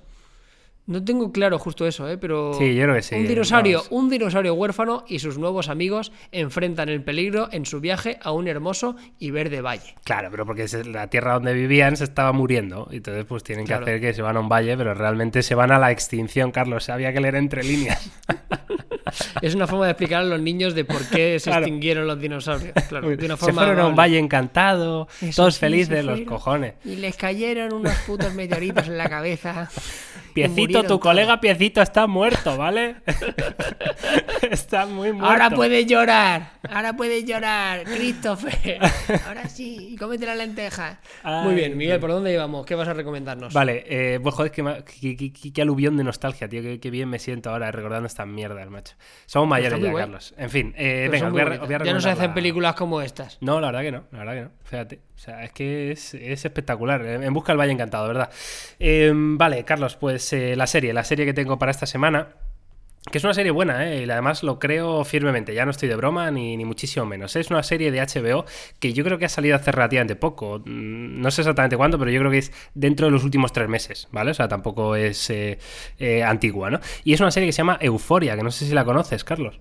No 0.89 1.03
tengo 1.05 1.31
claro 1.31 1.59
justo 1.59 1.85
eso, 1.85 2.09
¿eh? 2.09 2.17
Pero. 2.17 2.53
Sí, 2.55 2.73
yo 2.73 2.83
creo 2.83 2.95
que 2.95 3.01
sí, 3.03 3.13
Un 3.15 3.25
eh, 3.25 3.27
dinosaurio, 3.27 3.77
vamos. 3.77 3.91
un 3.91 4.09
dinosaurio 4.09 4.53
huérfano 4.55 5.05
y 5.07 5.19
sus 5.19 5.37
nuevos 5.37 5.69
amigos 5.69 6.11
enfrentan 6.31 6.89
el 6.89 7.03
peligro 7.03 7.47
en 7.51 7.65
su 7.67 7.79
viaje 7.79 8.17
a 8.23 8.31
un 8.31 8.47
hermoso 8.47 8.95
y 9.19 9.29
verde 9.29 9.61
valle. 9.61 9.93
Claro, 10.03 10.29
pero 10.31 10.45
porque 10.47 10.67
se- 10.67 10.83
la 10.85 11.07
tierra 11.07 11.33
donde 11.35 11.53
vivían 11.53 11.95
se 11.95 12.05
estaba 12.05 12.31
muriendo. 12.31 12.87
Y 12.91 12.97
entonces, 12.97 13.23
pues 13.25 13.43
tienen 13.43 13.65
Claro. 13.67 13.85
que 13.85 13.91
hacer 13.91 14.01
que 14.01 14.13
se 14.15 14.21
van 14.23 14.35
a 14.37 14.39
un 14.39 14.49
valle, 14.49 14.75
pero 14.77 14.95
realmente 14.95 15.43
se 15.43 15.53
van 15.53 15.71
a 15.71 15.77
la 15.77 15.91
extinción, 15.91 16.51
Carlos. 16.51 16.89
Había 16.89 17.13
que 17.13 17.19
leer 17.21 17.35
entre 17.35 17.63
líneas. 17.63 18.09
Es 19.41 19.55
una 19.55 19.65
forma 19.65 19.85
de 19.85 19.91
explicar 19.91 20.21
a 20.21 20.25
los 20.25 20.39
niños 20.39 20.75
de 20.75 20.85
por 20.85 21.03
qué 21.09 21.39
se 21.39 21.49
Claro. 21.49 21.65
extinguieron 21.65 22.05
los 22.05 22.19
dinosaurios. 22.19 22.73
Claro, 22.89 23.09
de 23.09 23.25
una 23.25 23.37
se 23.37 23.45
forma 23.45 23.63
fueron 23.63 23.79
a 23.79 23.87
un 23.87 23.95
valle 23.95 24.19
encantado, 24.19 25.07
Eso 25.21 25.41
todos 25.41 25.55
sí, 25.55 25.59
felices, 25.61 25.97
se 25.97 26.03
los 26.03 26.21
cojones. 26.21 26.75
Y 26.85 26.95
les 26.97 27.15
cayeron 27.15 27.73
unos 27.73 27.93
putos 28.05 28.33
meteoritos 28.35 28.87
en 28.87 28.97
la 28.99 29.09
cabeza. 29.09 29.67
Piecito, 30.33 30.81
tu 30.81 30.87
todos. 30.87 30.99
colega 31.01 31.39
Piecito 31.41 31.81
está 31.81 32.07
muerto, 32.07 32.57
¿vale? 32.57 32.95
está 34.51 34.85
muy 34.85 35.11
muerto. 35.11 35.29
Ahora 35.31 35.49
puedes 35.49 35.85
llorar, 35.85 36.51
ahora 36.69 36.93
puedes 36.93 37.25
llorar, 37.25 37.83
Christopher. 37.83 38.79
Ahora 39.27 39.47
sí, 39.49 39.89
y 39.91 39.95
cómete 39.97 40.25
la 40.25 40.35
lenteja. 40.35 40.99
Ay, 41.23 41.45
Muy 41.45 41.55
bien, 41.55 41.77
Miguel. 41.77 41.99
¿por 41.99 42.11
dónde 42.11 42.33
íbamos? 42.33 42.65
¿Qué 42.65 42.75
vas 42.75 42.87
a 42.87 42.93
recomendarnos? 42.93 43.53
Vale, 43.53 43.83
eh, 43.87 44.19
pues 44.21 44.35
joder, 44.35 44.51
qué, 44.51 44.63
ma- 44.63 44.83
qué, 44.83 45.15
qué- 45.15 45.31
qué- 45.33 45.53
qué 45.53 45.61
aluvión 45.61 45.97
de 45.97 46.03
nostalgia, 46.03 46.47
tío. 46.47 46.61
Qué, 46.61 46.79
qué 46.79 46.89
bien 46.89 47.09
me 47.09 47.19
siento 47.19 47.49
ahora 47.49 47.71
recordando 47.71 48.07
estas 48.07 48.27
mierdas, 48.27 48.69
macho. 48.69 48.95
Somos 49.25 49.47
mayores 49.47 49.79
ya, 49.79 49.89
guay. 49.91 50.03
Carlos. 50.03 50.33
En 50.37 50.49
fin, 50.49 50.73
eh, 50.77 51.07
venga, 51.11 51.29
voy 51.29 51.41
a, 51.41 51.43
muy 51.45 51.51
re- 51.51 51.59
os 51.59 51.67
voy 51.67 51.75
a 51.75 51.77
bonitas. 51.79 51.85
ya 51.87 51.93
no 51.93 52.01
se 52.01 52.07
recomendar 52.07 52.11
hacen 52.13 52.29
la- 52.29 52.33
películas 52.35 52.75
como 52.75 53.01
estas. 53.01 53.37
No, 53.41 53.59
la 53.59 53.67
verdad 53.67 53.81
que 53.81 53.91
no, 53.91 54.03
la 54.11 54.19
verdad 54.19 54.33
que 54.33 54.41
no. 54.41 54.51
Fíjate. 54.63 54.99
O 55.19 55.21
sea, 55.21 55.43
es 55.43 55.51
que 55.51 55.91
es, 55.91 56.13
es 56.13 56.45
espectacular. 56.45 57.05
En 57.05 57.33
busca 57.33 57.51
del 57.51 57.59
Valle 57.59 57.73
Encantado, 57.73 58.07
¿verdad? 58.07 58.29
Eh, 58.79 59.11
vale, 59.13 59.65
Carlos, 59.65 59.97
pues 59.97 60.31
eh, 60.31 60.55
la 60.55 60.65
serie, 60.65 60.93
la 60.93 61.03
serie 61.03 61.25
que 61.25 61.33
tengo 61.33 61.59
para 61.59 61.71
esta 61.71 61.85
semana. 61.85 62.29
Que 63.11 63.17
es 63.17 63.23
una 63.25 63.33
serie 63.33 63.51
buena, 63.51 63.85
¿eh? 63.91 64.05
Y 64.05 64.09
además 64.09 64.43
lo 64.43 64.59
creo 64.59 65.03
firmemente. 65.03 65.53
Ya 65.53 65.65
no 65.65 65.71
estoy 65.71 65.89
de 65.89 65.97
broma 65.97 66.31
ni, 66.31 66.55
ni 66.55 66.63
muchísimo 66.63 67.05
menos. 67.05 67.35
Es 67.35 67.49
una 67.49 67.63
serie 67.63 67.91
de 67.91 67.99
HBO 67.99 68.45
que 68.79 68.93
yo 68.93 69.03
creo 69.03 69.17
que 69.17 69.25
ha 69.25 69.29
salido 69.29 69.57
hace 69.57 69.73
relativamente 69.73 70.15
poco. 70.15 70.59
Mm, 70.65 71.19
No 71.19 71.31
sé 71.31 71.41
exactamente 71.41 71.75
cuándo, 71.75 71.99
pero 71.99 72.11
yo 72.11 72.19
creo 72.19 72.31
que 72.31 72.37
es 72.37 72.53
dentro 72.73 73.07
de 73.07 73.11
los 73.11 73.25
últimos 73.25 73.51
tres 73.51 73.67
meses, 73.67 74.07
¿vale? 74.11 74.31
O 74.31 74.33
sea, 74.33 74.47
tampoco 74.47 74.95
es 74.95 75.29
eh, 75.31 75.59
eh, 75.97 76.23
antigua, 76.23 76.69
¿no? 76.71 76.79
Y 77.03 77.11
es 77.11 77.19
una 77.19 77.31
serie 77.31 77.49
que 77.49 77.53
se 77.53 77.57
llama 77.57 77.77
Euforia, 77.81 78.37
que 78.37 78.43
no 78.43 78.51
sé 78.51 78.65
si 78.65 78.73
la 78.73 78.85
conoces, 78.85 79.25
Carlos. 79.25 79.59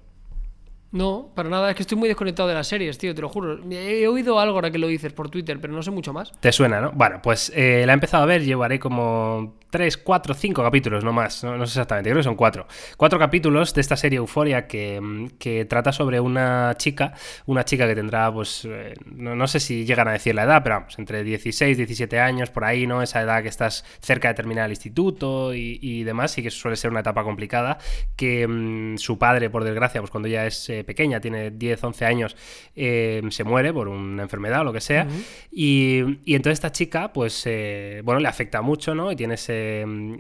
No, 0.91 1.29
para 1.35 1.51
nada, 1.51 1.69
es 1.69 1.77
que 1.77 1.83
estoy 1.83 1.99
muy 1.99 2.09
desconectado 2.09 2.49
de 2.49 2.55
las 2.55 2.67
series, 2.67 2.97
tío, 2.97 3.15
te 3.15 3.21
lo 3.21 3.29
juro. 3.29 3.59
He 3.71 4.07
oído 4.09 4.41
algo 4.41 4.55
ahora 4.55 4.71
que 4.71 4.79
lo 4.79 4.87
dices 4.87 5.13
por 5.13 5.29
Twitter, 5.29 5.61
pero 5.61 5.75
no 5.75 5.83
sé 5.83 5.91
mucho 5.91 6.13
más. 6.13 6.33
¿Te 6.41 6.51
suena, 6.51 6.81
no? 6.81 6.93
Bueno, 6.93 7.21
pues 7.23 7.53
eh, 7.55 7.85
la 7.87 7.93
he 7.93 7.95
empezado 7.95 8.23
a 8.23 8.27
ver, 8.27 8.43
llevaré 8.43 8.79
como 8.79 9.58
3, 9.71 9.99
4, 9.99 10.35
5 10.35 10.63
capítulos, 10.63 11.05
no 11.05 11.13
más, 11.13 11.45
no, 11.45 11.57
no 11.57 11.67
sé 11.67 11.73
exactamente, 11.73 12.11
creo 12.11 12.21
que 12.21 12.25
son 12.25 12.37
4. 12.37 12.67
4 12.97 13.19
capítulos 13.19 13.75
de 13.75 13.81
esta 13.81 13.97
serie 13.97 14.17
Euforia 14.17 14.67
que, 14.67 15.29
que 15.39 15.65
trata 15.67 15.93
sobre 15.93 16.21
una 16.21 16.75
chica, 16.79 17.13
una 17.47 17.65
chica 17.65 17.87
que 17.87 17.95
tendrá, 17.95 18.33
pues, 18.33 18.65
eh, 18.65 18.95
no, 19.05 19.35
no 19.37 19.47
sé 19.47 19.61
si 19.61 19.85
llegan 19.85 20.09
a 20.09 20.13
decir 20.13 20.35
la 20.35 20.45
edad, 20.45 20.63
pero 20.63 20.77
vamos, 20.77 20.99
entre 20.99 21.23
16, 21.23 21.77
17 21.77 22.19
años, 22.19 22.51
por 22.51 22.65
ahí, 22.65 22.87
¿no? 22.87 23.03
Esa 23.03 23.21
edad 23.23 23.43
que 23.43 23.49
estás 23.49 23.85
cerca 24.01 24.29
de 24.29 24.35
terminar 24.35 24.67
el 24.67 24.73
instituto 24.73 25.55
y, 25.55 25.79
y 25.83 26.05
demás, 26.05 26.37
y 26.39 26.43
que 26.43 26.51
suele 26.51 26.77
ser 26.77 26.91
una 26.91 27.01
etapa 27.01 27.23
complicada, 27.23 27.79
que 28.17 28.47
mm, 28.47 28.97
su 28.97 29.19
padre, 29.19 29.51
por 29.51 29.65
desgracia, 29.65 30.01
pues 30.01 30.11
cuando 30.11 30.29
ella 30.29 30.47
es 30.47 30.69
eh, 30.71 30.85
pequeña, 30.85 31.21
tiene 31.21 31.51
10, 31.51 31.85
11 31.85 32.05
años, 32.07 32.37
eh, 32.75 33.23
se 33.31 33.45
muere 33.45 33.73
por 33.73 33.89
una 33.89 34.23
enfermedad 34.23 34.63
o 34.63 34.65
lo 34.65 34.73
que 34.73 34.81
sea, 34.81 35.07
y, 35.51 36.21
y 36.25 36.35
entonces 36.35 36.55
esta 36.55 36.73
chica, 36.73 37.13
pues, 37.13 37.43
eh, 37.47 38.01
bueno, 38.05 38.21
le 38.21 38.29
afecta 38.29 38.63
mucho, 38.63 38.95
¿no? 38.95 39.13
Y 39.13 39.17
tiene 39.17 39.35
ese, 39.35 39.58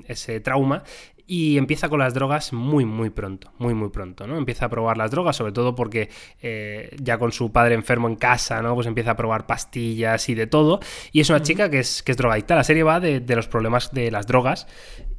ese 0.06 0.40
trauma. 0.40 0.82
Y 1.30 1.58
empieza 1.58 1.90
con 1.90 1.98
las 1.98 2.14
drogas 2.14 2.54
muy, 2.54 2.86
muy 2.86 3.10
pronto, 3.10 3.52
muy, 3.58 3.74
muy 3.74 3.90
pronto, 3.90 4.26
¿no? 4.26 4.38
Empieza 4.38 4.64
a 4.64 4.68
probar 4.70 4.96
las 4.96 5.10
drogas, 5.10 5.36
sobre 5.36 5.52
todo 5.52 5.74
porque 5.74 6.08
eh, 6.40 6.96
ya 7.02 7.18
con 7.18 7.32
su 7.32 7.52
padre 7.52 7.74
enfermo 7.74 8.08
en 8.08 8.16
casa, 8.16 8.62
¿no? 8.62 8.74
Pues 8.74 8.86
empieza 8.86 9.10
a 9.10 9.16
probar 9.16 9.46
pastillas 9.46 10.26
y 10.30 10.34
de 10.34 10.46
todo. 10.46 10.80
Y 11.12 11.20
es 11.20 11.28
una 11.28 11.42
chica 11.42 11.68
que 11.70 11.80
es, 11.80 12.02
que 12.02 12.12
es 12.12 12.16
drogadicta. 12.16 12.54
La 12.54 12.64
serie 12.64 12.82
va 12.82 12.98
de, 12.98 13.20
de 13.20 13.36
los 13.36 13.46
problemas 13.46 13.92
de 13.92 14.10
las 14.10 14.26
drogas 14.26 14.66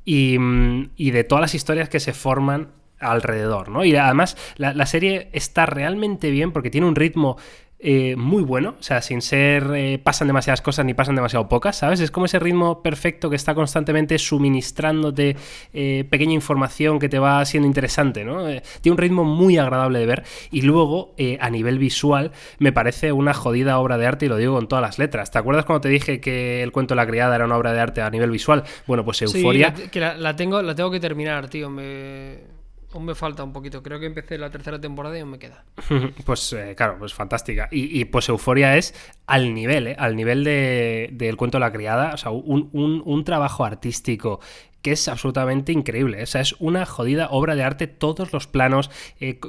y, 0.03 0.39
mm, 0.39 0.93
y 0.95 1.11
de 1.11 1.23
todas 1.23 1.43
las 1.43 1.53
historias 1.53 1.89
que 1.89 1.99
se 1.99 2.13
forman 2.13 2.69
alrededor, 2.99 3.69
¿no? 3.69 3.85
Y 3.85 3.95
además 3.95 4.35
la, 4.57 4.73
la 4.73 4.87
serie 4.87 5.29
está 5.31 5.67
realmente 5.67 6.31
bien 6.31 6.51
porque 6.51 6.71
tiene 6.71 6.87
un 6.87 6.95
ritmo 6.95 7.37
eh, 7.81 8.15
muy 8.17 8.43
bueno, 8.43 8.75
o 8.77 8.83
sea, 8.83 9.01
sin 9.01 9.21
ser 9.21 9.71
eh, 9.73 9.99
pasan 10.03 10.27
demasiadas 10.27 10.61
cosas 10.61 10.85
ni 10.85 10.93
pasan 10.93 11.15
demasiado 11.15 11.47
pocas, 11.47 11.77
¿sabes? 11.77 12.01
Es 12.01 12.11
como 12.11 12.25
ese 12.25 12.37
ritmo 12.37 12.83
perfecto 12.83 13.29
que 13.29 13.37
está 13.37 13.55
constantemente 13.55 14.19
suministrándote 14.19 15.37
eh, 15.73 16.05
pequeña 16.09 16.33
información 16.33 16.99
que 16.99 17.07
te 17.07 17.19
va 17.19 17.43
siendo 17.45 17.67
interesante, 17.67 18.25
¿no? 18.25 18.49
Eh, 18.49 18.63
tiene 18.81 18.93
un 18.93 18.97
ritmo 18.97 19.23
muy 19.23 19.57
agradable 19.57 19.99
de 19.99 20.05
ver 20.05 20.23
y 20.51 20.61
luego 20.63 21.13
eh, 21.17 21.37
a 21.39 21.49
nivel 21.49 21.79
visual 21.79 22.31
me 22.57 22.73
parece 22.73 23.13
una 23.13 23.33
jodida 23.33 23.79
obra 23.79 23.97
de 23.97 24.07
arte 24.07 24.25
y 24.25 24.29
lo 24.29 24.35
digo 24.35 24.55
con 24.55 24.67
todas 24.67 24.81
las 24.81 24.99
letras. 24.99 25.31
¿Te 25.31 25.39
acuerdas 25.39 25.63
cuando 25.63 25.81
te 25.81 25.89
dije 25.89 26.19
que 26.19 26.61
el 26.61 26.73
cuento 26.73 26.95
de 26.95 26.97
la 26.97 27.07
criada 27.07 27.35
era 27.35 27.45
una 27.45 27.55
obra 27.55 27.71
de 27.71 27.79
arte 27.79 28.01
a 28.01 28.09
nivel 28.09 28.29
visual? 28.29 28.63
Bueno, 28.87 29.05
pues 29.05 29.21
Euforia... 29.21 29.73
Sí, 29.73 29.87
que 29.89 30.01
la, 30.01 30.17
la 30.17 30.35
tengo, 30.35 30.61
la 30.61 30.75
tengo 30.75 30.91
que 30.91 30.99
terminar, 30.99 31.47
tío. 31.47 31.69
Me... 31.69 32.58
Aún 32.93 33.05
me 33.05 33.13
falta 33.15 33.43
un 33.43 33.53
poquito. 33.53 33.83
Creo 33.83 33.99
que 33.99 34.07
empecé 34.07 34.37
la 34.37 34.49
tercera 34.49 34.79
temporada 34.81 35.15
y 35.17 35.21
aún 35.21 35.31
me 35.31 35.39
queda. 35.39 35.63
Pues 36.25 36.53
eh, 36.53 36.73
claro, 36.75 36.97
pues 36.99 37.13
fantástica. 37.13 37.67
Y, 37.71 37.99
y, 37.99 38.05
pues 38.05 38.29
Euforia 38.29 38.77
es 38.77 38.93
al 39.27 39.53
nivel, 39.53 39.87
¿eh? 39.87 39.95
al 39.99 40.15
nivel 40.15 40.43
de- 40.43 41.09
del 41.13 41.37
cuento 41.37 41.57
de 41.57 41.61
la 41.61 41.71
criada, 41.71 42.13
o 42.13 42.17
sea, 42.17 42.31
un, 42.31 42.69
un- 42.73 43.01
un 43.05 43.23
trabajo 43.23 43.63
artístico 43.65 44.39
que 44.81 44.93
es 44.93 45.07
absolutamente 45.09 45.71
increíble. 45.73 46.23
O 46.23 46.25
sea, 46.25 46.39
es 46.41 46.55
una 46.59 46.85
jodida 46.85 47.27
obra 47.31 47.53
de 47.55 47.63
arte, 47.63 47.87
todos 47.87 48.31
los 48.33 48.47
planos. 48.47 48.89
eh, 49.19 49.39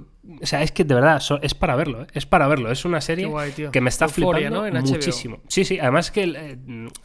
o 0.42 0.46
sea, 0.46 0.62
es 0.62 0.70
que 0.72 0.84
de 0.84 0.94
verdad, 0.94 1.20
so- 1.20 1.40
es 1.42 1.54
para 1.54 1.76
verlo, 1.76 2.02
¿eh? 2.02 2.06
es 2.12 2.26
para 2.26 2.46
verlo. 2.46 2.70
Es 2.70 2.84
una 2.84 3.00
serie 3.00 3.26
guay, 3.26 3.52
que 3.72 3.80
me 3.80 3.88
está 3.88 4.04
Euphoria, 4.04 4.48
flipando 4.50 4.70
¿no? 4.80 4.86
Muchísimo. 4.86 5.40
Sí, 5.48 5.64
sí, 5.64 5.78
además 5.78 6.10
que 6.10 6.24
eh, 6.24 6.58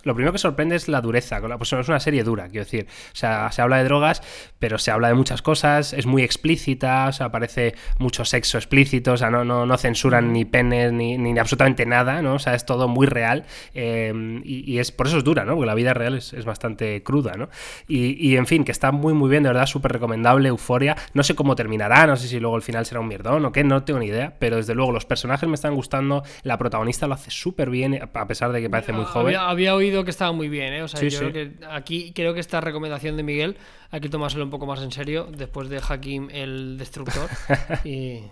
lo 0.03 0.13
primero 0.15 0.31
que 0.33 0.37
sorprende 0.37 0.75
es 0.75 0.87
la 0.87 1.01
dureza. 1.01 1.39
Pues 1.57 1.71
es 1.73 1.87
una 1.87 1.99
serie 1.99 2.23
dura, 2.23 2.47
quiero 2.49 2.65
decir. 2.65 2.87
O 2.89 3.15
sea, 3.15 3.51
se 3.51 3.61
habla 3.61 3.77
de 3.77 3.85
drogas, 3.85 4.21
pero 4.59 4.77
se 4.77 4.91
habla 4.91 5.07
de 5.07 5.13
muchas 5.13 5.41
cosas, 5.41 5.93
es 5.93 6.05
muy 6.05 6.23
explícita, 6.23 7.07
o 7.07 7.11
sea, 7.13 7.27
aparece 7.27 7.75
mucho 7.99 8.25
sexo 8.25 8.57
explícito, 8.57 9.13
o 9.13 9.17
sea, 9.17 9.29
no, 9.29 9.45
no, 9.45 9.65
no 9.65 9.77
censuran 9.77 10.33
ni 10.33 10.43
penes 10.45 10.91
ni, 10.91 11.17
ni 11.17 11.37
absolutamente 11.39 11.85
nada, 11.85 12.21
¿no? 12.21 12.35
O 12.35 12.39
sea, 12.39 12.53
es 12.55 12.65
todo 12.65 12.87
muy 12.87 13.07
real 13.07 13.45
eh, 13.73 14.13
y, 14.43 14.71
y 14.71 14.79
es 14.79 14.91
por 14.91 15.07
eso 15.07 15.17
es 15.17 15.23
dura, 15.23 15.45
¿no? 15.45 15.53
Porque 15.55 15.67
la 15.67 15.75
vida 15.75 15.93
real 15.93 16.15
es, 16.15 16.33
es 16.33 16.45
bastante 16.45 17.01
cruda, 17.03 17.33
¿no? 17.37 17.49
Y, 17.87 18.15
y, 18.29 18.37
en 18.37 18.45
fin, 18.45 18.63
que 18.63 18.71
está 18.71 18.91
muy, 18.91 19.13
muy 19.13 19.29
bien, 19.29 19.43
de 19.43 19.49
verdad, 19.49 19.65
súper 19.65 19.93
recomendable, 19.93 20.49
Euforia. 20.49 20.95
No 21.13 21.23
sé 21.23 21.35
cómo 21.35 21.55
terminará, 21.55 22.07
no 22.07 22.15
sé 22.17 22.27
si 22.27 22.39
luego 22.39 22.55
el 22.55 22.61
final 22.61 22.85
será 22.85 22.99
un 22.99 23.04
mierdón 23.05 23.45
o 23.45 23.51
qué, 23.51 23.63
no 23.63 23.83
tengo 23.83 23.99
ni 23.99 24.07
idea, 24.07 24.35
pero 24.39 24.57
desde 24.57 24.75
luego 24.75 24.91
los 24.91 25.05
personajes 25.05 25.47
me 25.47 25.55
están 25.55 25.75
gustando, 25.75 26.23
la 26.43 26.57
protagonista 26.57 27.07
lo 27.07 27.13
hace 27.13 27.31
súper 27.31 27.69
bien, 27.69 27.99
a 28.13 28.27
pesar 28.27 28.51
de 28.51 28.61
que 28.61 28.69
parece 28.69 28.91
muy 28.93 29.05
joven. 29.05 29.27
Había, 29.27 29.49
había 29.49 29.75
oído 29.75 30.03
que 30.03 30.11
estaba 30.11 30.31
muy 30.31 30.49
bien, 30.49 30.73
¿eh? 30.73 30.81
O 30.83 30.87
sea, 30.87 30.99
Sí, 30.99 31.09
yo 31.09 31.19
sí. 31.19 31.25
creo 31.25 31.31
que 31.31 31.65
aquí 31.69 32.11
creo 32.13 32.33
que 32.33 32.39
esta 32.39 32.61
recomendación 32.61 33.17
de 33.17 33.23
Miguel 33.23 33.57
hay 33.91 34.01
que 34.01 34.09
tomárselo 34.09 34.43
un 34.43 34.49
poco 34.49 34.65
más 34.65 34.81
en 34.81 34.91
serio 34.91 35.27
después 35.31 35.69
de 35.69 35.81
Hakim 35.87 36.29
el 36.31 36.77
Destructor. 36.77 37.29
y 37.83 38.23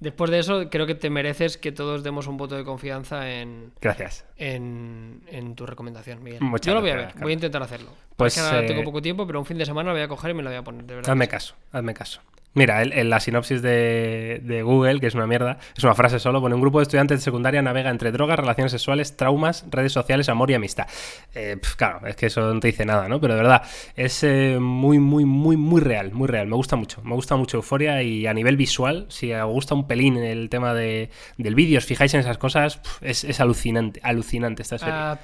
después 0.00 0.30
de 0.30 0.38
eso, 0.38 0.68
creo 0.70 0.86
que 0.86 0.94
te 0.94 1.10
mereces 1.10 1.56
que 1.58 1.70
todos 1.72 2.02
demos 2.02 2.26
un 2.26 2.36
voto 2.36 2.56
de 2.56 2.64
confianza 2.64 3.30
en, 3.30 3.72
Gracias. 3.80 4.24
en, 4.36 5.22
en 5.28 5.54
tu 5.54 5.66
recomendación, 5.66 6.22
Miguel. 6.22 6.40
Muchas 6.42 6.66
yo 6.66 6.74
lo 6.74 6.80
voy 6.80 6.90
a 6.90 6.96
ver, 6.96 7.14
voy 7.20 7.32
a 7.32 7.34
intentar 7.34 7.62
hacerlo. 7.62 7.90
Pues, 8.16 8.36
ahora 8.38 8.62
eh, 8.62 8.66
tengo 8.66 8.84
poco 8.84 9.00
tiempo, 9.02 9.26
pero 9.26 9.38
un 9.38 9.46
fin 9.46 9.58
de 9.58 9.64
semana 9.66 9.90
lo 9.90 9.94
voy 9.96 10.02
a 10.02 10.08
coger 10.08 10.30
y 10.30 10.34
me 10.34 10.42
lo 10.42 10.50
voy 10.50 10.58
a 10.58 10.62
poner, 10.62 10.84
de 10.84 10.94
verdad. 10.96 11.10
Hazme 11.10 11.28
caso, 11.28 11.54
hazme 11.72 11.94
caso. 11.94 12.20
Mira, 12.54 12.82
en, 12.82 13.08
la 13.08 13.18
sinopsis 13.18 13.62
de, 13.62 14.40
de, 14.42 14.62
Google, 14.62 15.00
que 15.00 15.06
es 15.06 15.14
una 15.14 15.26
mierda, 15.26 15.58
es 15.74 15.82
una 15.84 15.94
frase 15.94 16.18
solo, 16.18 16.40
pone 16.42 16.54
un 16.54 16.60
grupo 16.60 16.80
de 16.80 16.82
estudiantes 16.82 17.20
de 17.20 17.24
secundaria 17.24 17.62
navega 17.62 17.88
entre 17.88 18.12
drogas, 18.12 18.38
relaciones 18.38 18.72
sexuales, 18.72 19.16
traumas, 19.16 19.64
redes 19.70 19.92
sociales, 19.92 20.28
amor 20.28 20.50
y 20.50 20.54
amistad. 20.54 20.86
Eh, 21.34 21.58
claro, 21.76 22.06
es 22.06 22.14
que 22.14 22.26
eso 22.26 22.52
no 22.52 22.60
te 22.60 22.68
dice 22.68 22.84
nada, 22.84 23.08
¿no? 23.08 23.20
Pero 23.20 23.34
de 23.34 23.40
verdad, 23.40 23.62
es 23.96 24.22
eh, 24.22 24.58
muy, 24.60 24.98
muy, 24.98 25.24
muy, 25.24 25.56
muy 25.56 25.80
real, 25.80 26.12
muy 26.12 26.28
real. 26.28 26.46
Me 26.46 26.56
gusta 26.56 26.76
mucho, 26.76 27.00
me 27.02 27.14
gusta 27.14 27.36
mucho 27.36 27.56
Euforia 27.56 28.02
y 28.02 28.26
a 28.26 28.34
nivel 28.34 28.58
visual, 28.58 29.06
si 29.08 29.32
os 29.32 29.50
gusta 29.50 29.74
un 29.74 29.86
pelín 29.86 30.18
el 30.18 30.50
tema 30.50 30.74
de, 30.74 31.10
del 31.38 31.54
vídeo, 31.54 31.78
os 31.78 31.86
fijáis 31.86 32.12
en 32.12 32.20
esas 32.20 32.36
cosas, 32.36 32.80
es, 33.00 33.24
es, 33.24 33.40
alucinante, 33.40 33.98
alucinante 34.02 34.62
esta 34.62 34.76
serie. 34.76 34.94
Ah, 34.94 35.18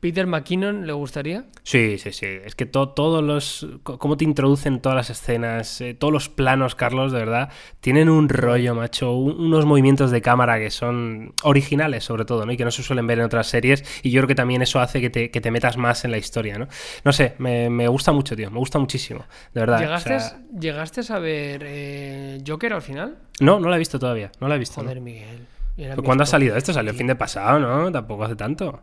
¿Peter 0.00 0.26
McKinnon 0.26 0.86
le 0.86 0.94
gustaría? 0.94 1.44
Sí, 1.62 1.98
sí, 1.98 2.12
sí. 2.12 2.26
Es 2.26 2.54
que 2.54 2.64
todos 2.64 3.22
los. 3.22 3.66
cómo 3.82 4.16
te 4.16 4.24
introducen 4.24 4.80
todas 4.80 4.96
las 4.96 5.10
escenas, 5.10 5.82
eh, 5.82 5.92
todos 5.92 6.10
los 6.10 6.30
planos, 6.30 6.74
Carlos, 6.74 7.12
de 7.12 7.18
verdad, 7.18 7.50
tienen 7.80 8.08
un 8.08 8.30
rollo, 8.30 8.74
macho. 8.74 9.12
unos 9.12 9.66
movimientos 9.66 10.10
de 10.10 10.22
cámara 10.22 10.58
que 10.58 10.70
son 10.70 11.34
originales, 11.42 12.02
sobre 12.02 12.24
todo, 12.24 12.46
¿no? 12.46 12.52
Y 12.52 12.56
que 12.56 12.64
no 12.64 12.70
se 12.70 12.82
suelen 12.82 13.06
ver 13.06 13.18
en 13.18 13.26
otras 13.26 13.46
series. 13.46 13.84
Y 14.02 14.10
yo 14.10 14.20
creo 14.20 14.28
que 14.28 14.34
también 14.34 14.62
eso 14.62 14.80
hace 14.80 15.02
que 15.02 15.10
te, 15.10 15.50
metas 15.50 15.76
más 15.76 16.02
en 16.06 16.12
la 16.12 16.18
historia, 16.18 16.58
¿no? 16.58 16.66
No 17.04 17.12
sé, 17.12 17.34
me, 17.38 17.86
gusta 17.88 18.12
mucho, 18.12 18.34
tío. 18.34 18.50
Me 18.50 18.58
gusta 18.58 18.78
muchísimo, 18.78 19.26
de 19.52 19.60
verdad. 19.60 19.80
¿Llegaste, 19.80 20.18
¿llegaste 20.58 21.12
a 21.12 21.18
ver 21.18 21.62
eh, 21.66 22.42
Joker 22.46 22.72
al 22.72 22.82
final? 22.82 23.18
No, 23.40 23.60
no 23.60 23.68
la 23.68 23.76
he 23.76 23.78
visto 23.78 23.98
todavía. 23.98 24.32
No 24.40 24.48
la 24.48 24.54
he 24.54 24.58
visto. 24.58 24.80
Joder, 24.80 25.02
Miguel. 25.02 25.46
¿Cuándo 26.02 26.24
ha 26.24 26.26
salido 26.26 26.56
esto? 26.56 26.72
Salió 26.72 26.90
el 26.90 26.96
fin 26.96 27.06
de 27.06 27.16
pasado, 27.16 27.58
¿no? 27.58 27.92
Tampoco 27.92 28.24
hace 28.24 28.36
tanto. 28.36 28.80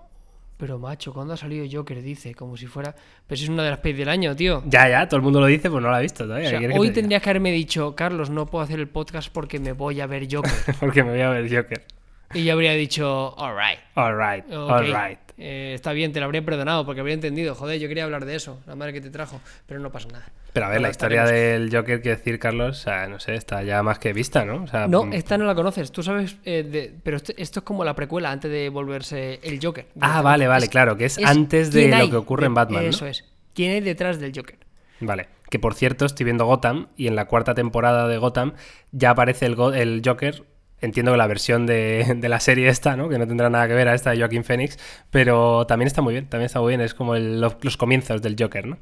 Pero 0.58 0.80
macho, 0.80 1.14
¿cuándo 1.14 1.34
ha 1.34 1.38
salido 1.38 1.66
Joker? 1.72 2.02
Dice, 2.02 2.34
como 2.34 2.58
si 2.58 2.66
fuera. 2.66 2.96
Pero 3.28 3.38
si 3.38 3.44
es 3.44 3.50
una 3.50 3.64
de 3.64 3.70
las 3.70 3.80
pelis 3.80 4.00
del 4.00 4.10
año, 4.10 4.36
tío. 4.36 4.64
Ya, 4.66 4.90
ya, 4.90 5.08
todo 5.08 5.18
el 5.18 5.22
mundo 5.22 5.40
lo 5.40 5.46
dice, 5.46 5.70
pues 5.70 5.84
no 5.84 5.90
lo 5.90 5.96
ha 5.96 6.00
visto 6.00 6.26
todavía. 6.26 6.60
hoy 6.76 6.90
tendrías 6.90 7.22
que 7.22 7.30
haberme 7.30 7.52
dicho, 7.52 7.96
Carlos, 7.96 8.32
no 8.32 8.48
puedo 8.48 8.64
hacer 8.64 8.80
el 8.80 8.88
podcast 8.88 9.32
porque 9.32 9.60
me 9.60 9.74
voy 9.74 10.02
a 10.02 10.08
ver 10.08 10.28
Joker. 10.30 10.52
porque 10.80 11.04
me 11.04 11.12
voy 11.12 11.22
a 11.22 11.30
ver 11.30 11.56
Joker. 11.56 11.86
Y 12.34 12.44
yo 12.44 12.54
habría 12.54 12.74
dicho, 12.74 13.40
alright. 13.40 13.80
Alright, 13.96 14.52
alright. 14.52 15.27
Eh, 15.38 15.74
está 15.76 15.94
bien, 15.94 16.14
te 16.14 16.20
lo 16.20 16.26
habría 16.26 16.44
perdonado 16.44 16.86
porque 16.86 17.02
habría 17.02 17.14
entendido. 17.14 17.54
Joder, 17.54 17.80
yo 17.80 17.88
quería 17.88 18.04
hablar 18.04 18.26
de 18.26 18.36
eso, 18.36 18.60
la 18.66 18.76
madre 18.76 18.94
que 18.94 19.02
te 19.02 19.12
trajo, 19.12 19.40
pero 19.68 19.80
no 19.80 19.92
pasa 19.92 20.08
nada. 20.12 20.32
Pero 20.52 20.66
a 20.66 20.70
ver, 20.70 20.82
la 20.82 20.90
historia 20.90 21.26
del 21.26 21.70
Joker, 21.72 22.02
quiero 22.02 22.18
decir, 22.18 22.40
Carlos, 22.40 22.80
o 22.80 22.82
sea, 22.82 23.08
no 23.08 23.20
sé, 23.20 23.36
está 23.36 23.62
ya 23.62 23.84
más 23.84 24.00
que 24.00 24.14
vista, 24.14 24.46
¿no? 24.46 24.66
no, 24.88 25.06
mm, 25.06 25.14
esta 25.14 25.38
no 25.38 25.46
la 25.46 25.54
conoces. 25.54 25.92
Tú 25.92 26.02
sabes, 26.02 26.38
eh, 26.46 26.92
pero 27.04 27.18
esto, 27.18 27.34
es 27.38 27.52
como 27.64 27.84
la 27.84 27.96
precuela 27.96 28.32
antes 28.32 28.50
de 28.50 28.70
volverse 28.70 29.40
el 29.44 29.60
Joker. 29.62 29.86
Ah, 30.00 30.24
vale, 30.24 30.48
vale, 30.48 30.68
claro, 30.70 30.98
que 30.98 31.06
es, 31.06 31.20
antes 31.24 31.72
de 31.72 31.90
lo 31.90 32.10
que 32.10 32.16
ocurre 32.16 32.48
en 32.48 32.56
Batman. 32.56 32.86
Eso 32.86 33.06
es. 33.06 33.24
¿Quién 33.54 33.74
hay 33.74 33.82
detrás 33.82 34.20
del 34.20 34.34
Joker? 34.36 34.58
Vale. 35.00 35.28
Que 35.50 35.60
por 35.60 35.76
cierto, 35.76 36.06
estoy 36.06 36.24
viendo 36.24 36.46
Gotham 36.46 36.88
y 36.98 37.08
en 37.08 37.16
la 37.16 37.26
cuarta 37.26 37.54
temporada 37.54 38.08
de 38.08 38.18
Gotham 38.18 38.54
ya 38.92 39.12
aparece 39.12 39.46
el, 39.46 39.56
el 39.76 40.02
Joker 40.04 40.44
Entiendo 40.80 41.12
que 41.12 41.18
la 41.18 41.28
versión 41.28 41.66
de, 41.66 42.18
la 42.22 42.40
serie 42.40 42.70
esta, 42.70 42.96
¿no? 42.96 43.10
Que 43.10 43.18
no 43.18 43.28
tendrá 43.28 43.50
nada 43.50 43.68
que 43.68 43.74
ver 43.74 43.88
a 43.88 43.96
esta 43.96 44.12
de 44.12 44.20
Joaquín 44.20 44.44
Phoenix, 44.44 44.78
pero 45.10 45.66
también 45.66 45.88
está 45.88 46.02
muy 46.02 46.14
bien, 46.14 46.28
también 46.28 46.46
está 46.46 46.60
muy 46.62 46.70
bien, 46.70 46.82
es 46.82 46.94
como 46.94 47.16
los, 47.16 47.78
comienzos 47.78 48.22
del 48.22 48.36
Joker, 48.38 48.68
¿no? 48.68 48.78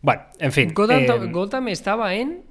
Bueno, 0.00 0.22
en 0.38 0.52
fin. 0.52 0.72
Gotham, 0.72 1.68
eh, 1.68 1.72
estaba 1.72 2.14
en... 2.14 2.44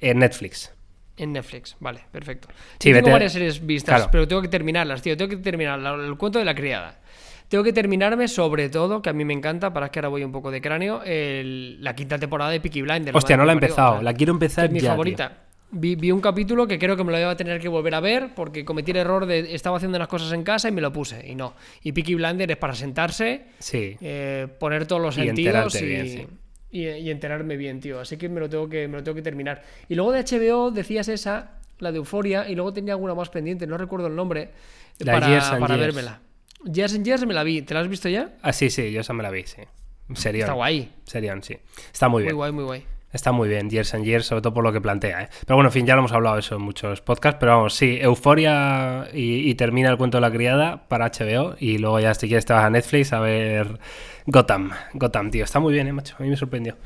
En 0.00 0.18
Netflix. 0.18 0.72
En 1.16 1.32
Netflix, 1.32 1.76
vale, 1.80 2.00
perfecto. 2.10 2.48
Sí, 2.78 2.92
tengo 2.92 3.10
varias 3.10 3.32
series 3.32 3.64
vistas, 3.64 4.08
pero 4.10 4.26
tengo 4.26 4.42
que 4.42 4.48
terminarlas, 4.48 5.02
tío. 5.02 5.16
Tengo 5.16 5.28
que 5.28 5.36
terminar 5.36 5.78
el 6.00 6.16
cuento 6.16 6.38
de 6.38 6.44
la 6.44 6.54
criada. 6.54 6.98
Tengo 7.48 7.62
que 7.62 7.72
terminarme, 7.72 8.26
sobre 8.26 8.68
todo, 8.70 9.02
que 9.02 9.10
a 9.10 9.12
mí 9.12 9.24
me 9.24 9.34
encanta, 9.34 9.72
para 9.72 9.90
que 9.90 9.98
ahora 9.98 10.08
voy 10.08 10.24
un 10.24 10.32
poco 10.32 10.50
de 10.50 10.60
cráneo, 10.60 11.02
la 11.04 11.94
quinta 11.94 12.18
temporada 12.18 12.50
de 12.50 12.60
Peaky 12.60 12.82
Blinders. 12.82 13.16
Hostia, 13.16 13.36
no 13.36 13.44
la 13.44 13.52
he 13.52 13.54
empezado, 13.54 14.02
la 14.02 14.14
quiero 14.14 14.32
empezar 14.32 14.64
es 14.64 14.70
mi 14.72 14.80
favorita. 14.80 15.44
Vi, 15.76 16.12
un 16.12 16.20
capítulo 16.20 16.66
que 16.66 16.78
creo 16.78 16.96
que 16.96 17.02
me 17.02 17.10
lo 17.10 17.18
iba 17.18 17.30
a 17.30 17.36
tener 17.36 17.60
que 17.60 17.68
volver 17.68 17.94
a 17.94 18.00
ver 18.00 18.34
porque 18.34 18.64
cometí 18.64 18.92
el 18.92 18.98
error 18.98 19.26
de 19.26 19.54
estaba 19.54 19.76
haciendo 19.76 19.96
unas 19.96 20.08
cosas 20.08 20.32
en 20.32 20.44
casa 20.44 20.68
y 20.68 20.72
me 20.72 20.80
lo 20.80 20.92
puse 20.92 21.26
y 21.26 21.34
no. 21.34 21.54
Y 21.82 21.92
Peaky 21.92 22.14
Blinder 22.14 22.50
es 22.50 22.56
para 22.56 22.74
sentarse, 22.74 23.46
sí. 23.58 23.96
Eh, 24.00 24.46
poner 24.60 24.86
todos 24.86 25.02
los 25.02 25.16
sentidos 25.16 25.74
y, 26.70 27.10
enterarme 27.10 27.56
bien, 27.56 27.80
tío. 27.80 28.00
Así 28.00 28.16
que 28.16 28.28
me 28.28 28.40
lo 28.40 28.48
tengo 28.48 28.68
que 28.68 28.88
me 28.88 28.98
lo 28.98 29.04
tengo 29.04 29.16
que 29.16 29.22
terminar. 29.22 29.62
Y 29.88 29.94
luego 29.94 30.12
de 30.12 30.24
HBO 30.24 30.70
decías 30.70 31.08
esa, 31.08 31.58
la 31.78 31.90
de 31.92 31.98
Euforia, 31.98 32.48
y 32.48 32.54
luego 32.54 32.72
tenía 32.72 32.94
alguna 32.94 33.14
más 33.14 33.28
pendiente, 33.28 33.66
no 33.66 33.76
recuerdo 33.76 34.06
el 34.06 34.16
nombre, 34.16 34.50
para, 35.04 35.58
para 35.58 35.76
vérmela. 35.76 36.20
Years 36.64 36.94
and 36.94 37.04
Years 37.04 37.26
me 37.26 37.34
la 37.34 37.42
vi, 37.42 37.62
¿te 37.62 37.74
la 37.74 37.80
has 37.80 37.88
visto 37.88 38.08
ya? 38.08 38.34
Ah, 38.42 38.52
sí, 38.52 38.70
sí, 38.70 38.90
yo 38.90 39.00
esa 39.00 39.12
me 39.12 39.22
la 39.22 39.30
vi, 39.30 39.42
sí. 39.44 39.62
Serión. 40.14 40.44
Está 40.44 40.54
guay. 40.54 40.90
Serión, 41.04 41.42
sí. 41.42 41.56
Está 41.92 42.08
muy 42.08 42.22
bien. 42.22 42.34
Muy 42.34 42.36
guay, 42.36 42.52
muy 42.52 42.64
guay. 42.64 42.93
Está 43.14 43.30
muy 43.30 43.48
bien, 43.48 43.70
Years 43.70 43.94
and 43.94 44.04
Years, 44.04 44.26
sobre 44.26 44.42
todo 44.42 44.52
por 44.52 44.64
lo 44.64 44.72
que 44.72 44.80
plantea. 44.80 45.22
¿eh? 45.22 45.28
Pero 45.46 45.54
bueno, 45.54 45.68
en 45.68 45.72
fin, 45.72 45.86
ya 45.86 45.94
lo 45.94 46.00
hemos 46.00 46.10
hablado 46.10 46.36
eso 46.36 46.56
en 46.56 46.62
muchos 46.62 47.00
podcasts. 47.00 47.38
Pero 47.38 47.52
vamos, 47.52 47.74
sí, 47.74 47.96
Euforia 48.00 49.06
y, 49.12 49.54
termina 49.54 49.88
el 49.88 49.96
cuento 49.96 50.16
de 50.16 50.22
la 50.22 50.32
criada 50.32 50.88
para 50.88 51.06
HBO. 51.06 51.54
Y 51.60 51.78
luego 51.78 52.00
ya, 52.00 52.12
si 52.14 52.26
quieres, 52.26 52.44
te 52.44 52.52
vas 52.52 52.64
a 52.64 52.70
Netflix 52.70 53.12
a 53.12 53.20
ver 53.20 53.78
Gotham. 54.26 54.72
Gotham, 54.94 55.30
tío. 55.30 55.44
Está 55.44 55.60
muy 55.60 55.72
bien, 55.72 55.86
¿eh, 55.86 55.92
macho? 55.92 56.16
A 56.18 56.22
mí 56.24 56.28
me 56.28 56.36
sorprendió. 56.36 56.76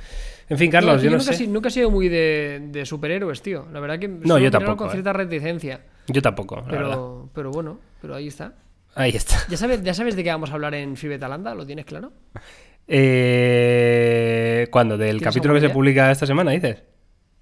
En 0.51 0.59
fin, 0.59 0.71
Carlos, 0.71 1.03
yo, 1.03 1.11
no 1.11 1.17
nunca, 1.17 1.33
sé. 1.33 1.47
nunca 1.47 1.69
he 1.69 1.71
sido 1.71 1.91
muy 1.91 2.11
de, 2.11 2.83
superhéroes, 2.85 3.41
tío. 3.41 3.67
La 3.73 3.81
verdad 3.81 3.99
que. 3.99 4.09
No, 4.09 4.39
yo 4.39 4.51
tampoco. 4.51 4.85
Con 4.85 4.91
cierta 4.91 5.15
reticencia. 5.15 5.81
Yo 6.09 6.21
tampoco. 6.21 6.63
pero, 6.69 7.31
pero 7.35 7.51
bueno, 7.51 7.81
pero 8.03 8.15
ahí 8.15 8.29
está. 8.29 8.53
Ahí 8.95 9.13
está. 9.15 9.37
¿Ya 9.49 9.57
sabes, 9.57 9.83
¿Ya 9.83 9.95
sabes 9.95 10.15
de 10.15 10.25
qué 10.25 10.31
vamos 10.31 10.51
a 10.51 10.55
hablar 10.55 10.75
en 10.75 10.95
Fibetalanda? 10.97 11.55
¿Lo 11.55 11.65
tienes 11.65 11.87
claro? 11.87 12.13
Eh, 12.89 14.67
¿Cuándo? 14.71 14.97
¿Del 14.97 15.21
capítulo 15.21 15.55
que 15.55 15.61
se 15.61 15.69
publica 15.69 16.11
esta 16.11 16.27
semana, 16.27 16.53
dices? 16.53 16.83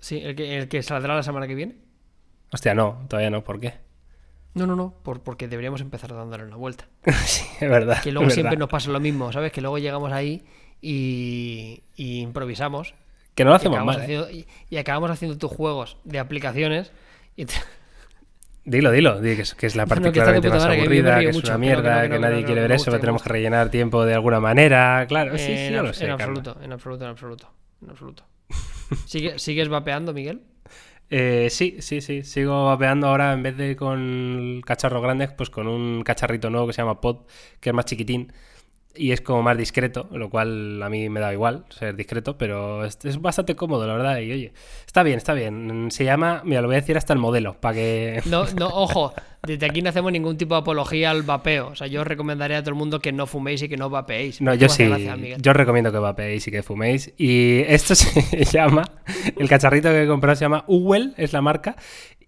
Sí, 0.00 0.20
el 0.22 0.34
que, 0.34 0.58
el 0.58 0.68
que 0.68 0.82
saldrá 0.82 1.14
la 1.14 1.22
semana 1.22 1.46
que 1.46 1.54
viene. 1.54 1.76
Hostia, 2.52 2.74
no, 2.74 3.06
todavía 3.08 3.30
no. 3.30 3.44
¿Por 3.44 3.60
qué? 3.60 3.74
No, 4.54 4.66
no, 4.66 4.74
no, 4.74 4.94
por, 5.02 5.22
porque 5.22 5.48
deberíamos 5.48 5.80
empezar 5.80 6.14
dándole 6.14 6.44
una 6.44 6.56
vuelta. 6.56 6.86
sí, 7.26 7.46
es 7.60 7.70
verdad. 7.70 8.02
Que 8.02 8.10
luego 8.10 8.30
siempre 8.30 8.56
nos 8.56 8.68
pasa 8.68 8.90
lo 8.90 9.00
mismo, 9.00 9.30
¿sabes? 9.32 9.52
Que 9.52 9.60
luego 9.60 9.78
llegamos 9.78 10.12
ahí 10.12 10.44
y, 10.80 11.82
improvisamos. 11.96 12.94
Que 13.34 13.44
no 13.44 13.50
lo 13.50 13.56
hacemos 13.56 13.84
mal. 13.84 14.02
¿eh? 14.10 14.46
y, 14.70 14.76
acabamos 14.76 15.10
haciendo 15.10 15.36
tus 15.38 15.50
juegos 15.50 15.98
de 16.04 16.18
aplicaciones. 16.18 16.90
Dilo, 18.68 18.90
dilo, 18.90 19.20
que, 19.20 19.40
es, 19.40 19.76
la 19.76 19.86
parte 19.86 20.10
claramente 20.10 20.50
más 20.50 20.64
aburrida, 20.64 21.20
que, 21.20 21.28
es 21.28 21.36
una 21.36 21.56
mierda, 21.56 22.10
que, 22.10 22.18
nadie 22.18 22.44
quiere 22.44 22.62
ver 22.62 22.72
eso, 22.72 22.90
que 22.90 22.98
tenemos 22.98 23.22
que 23.22 23.28
rellenar 23.28 23.70
tiempo 23.70 24.04
de 24.04 24.12
alguna 24.12 24.40
manera. 24.40 25.06
Claro, 25.06 25.38
sí, 25.38 25.56
sí, 25.56 25.72
yo 25.72 25.84
lo 25.84 25.92
sé. 25.92 26.06
En 26.06 26.10
absoluto, 26.10 26.58
en 26.60 26.72
absoluto, 26.72 27.04
en 27.04 27.10
absoluto, 27.10 27.52
en 27.80 27.90
absoluto. 27.90 28.24
¿Sigues 29.36 29.68
vapeando, 29.68 30.12
Miguel? 30.12 30.42
Eh, 31.10 31.46
sí, 31.48 31.76
sí, 31.78 32.00
sí. 32.00 32.24
Sigo 32.24 32.66
vapeando 32.66 33.06
ahora 33.06 33.32
en 33.34 33.44
vez 33.44 33.56
de 33.56 33.76
con 33.76 34.60
cacharros 34.66 35.00
grandes, 35.00 35.30
pues 35.30 35.48
con 35.48 35.68
un 35.68 36.02
cacharrito 36.02 36.50
nuevo 36.50 36.66
que 36.66 36.72
se 36.72 36.82
llama 36.82 37.00
Pod, 37.00 37.26
que 37.60 37.70
es 37.70 37.74
más 37.74 37.84
chiquitín 37.84 38.32
y 38.96 39.12
es 39.12 39.20
como 39.20 39.42
más 39.42 39.56
discreto, 39.56 40.08
lo 40.12 40.30
cual 40.30 40.82
a 40.82 40.88
mí 40.88 41.08
me 41.08 41.20
da 41.20 41.32
igual 41.32 41.64
ser 41.70 41.96
discreto, 41.96 42.36
pero 42.38 42.84
es, 42.84 42.98
bastante 43.20 43.54
cómodo, 43.54 43.86
la 43.86 43.94
verdad. 43.94 44.18
Y 44.18 44.32
oye, 44.32 44.52
está 44.86 45.02
bien, 45.02 45.18
está 45.18 45.34
bien. 45.34 45.90
Se 45.90 46.04
llama, 46.04 46.42
mira, 46.44 46.60
lo 46.60 46.68
voy 46.68 46.76
a 46.76 46.80
decir 46.80 46.96
hasta 46.96 47.12
el 47.12 47.18
modelo, 47.18 47.54
para 47.60 47.74
que. 47.74 48.22
No, 48.26 48.44
no, 48.56 48.68
ojo, 48.68 49.14
desde 49.46 49.66
aquí 49.66 49.80
no 49.80 49.90
hacemos 49.90 50.12
ningún 50.12 50.36
tipo 50.36 50.54
de 50.54 50.60
apología 50.60 51.10
al 51.10 51.22
vapeo. 51.22 51.68
O 51.68 51.76
sea, 51.76 51.86
yo 51.86 52.04
recomendaría 52.04 52.58
a 52.58 52.62
todo 52.62 52.70
el 52.70 52.76
mundo 52.76 53.00
que 53.00 53.12
no 53.12 53.26
fuméis 53.26 53.62
y 53.62 53.68
que 53.68 53.76
no 53.76 53.88
vapeéis. 53.88 54.40
No, 54.40 54.54
yo 54.54 54.68
sí. 54.68 54.90
yo 55.38 55.52
recomiendo 55.52 55.92
que 55.92 55.98
vapeéis 55.98 56.46
y 56.48 56.50
que 56.50 56.62
fuméis. 56.62 57.12
Y 57.16 57.60
esto 57.66 57.94
se 57.94 58.44
llama, 58.44 58.90
el 59.36 59.48
cacharrito 59.48 59.88
que 59.88 60.02
he 60.02 60.06
comprado 60.06 60.36
se 60.36 60.44
llama 60.44 60.64
Uwell, 60.66 61.14
es 61.16 61.32
la 61.32 61.42
marca. 61.42 61.76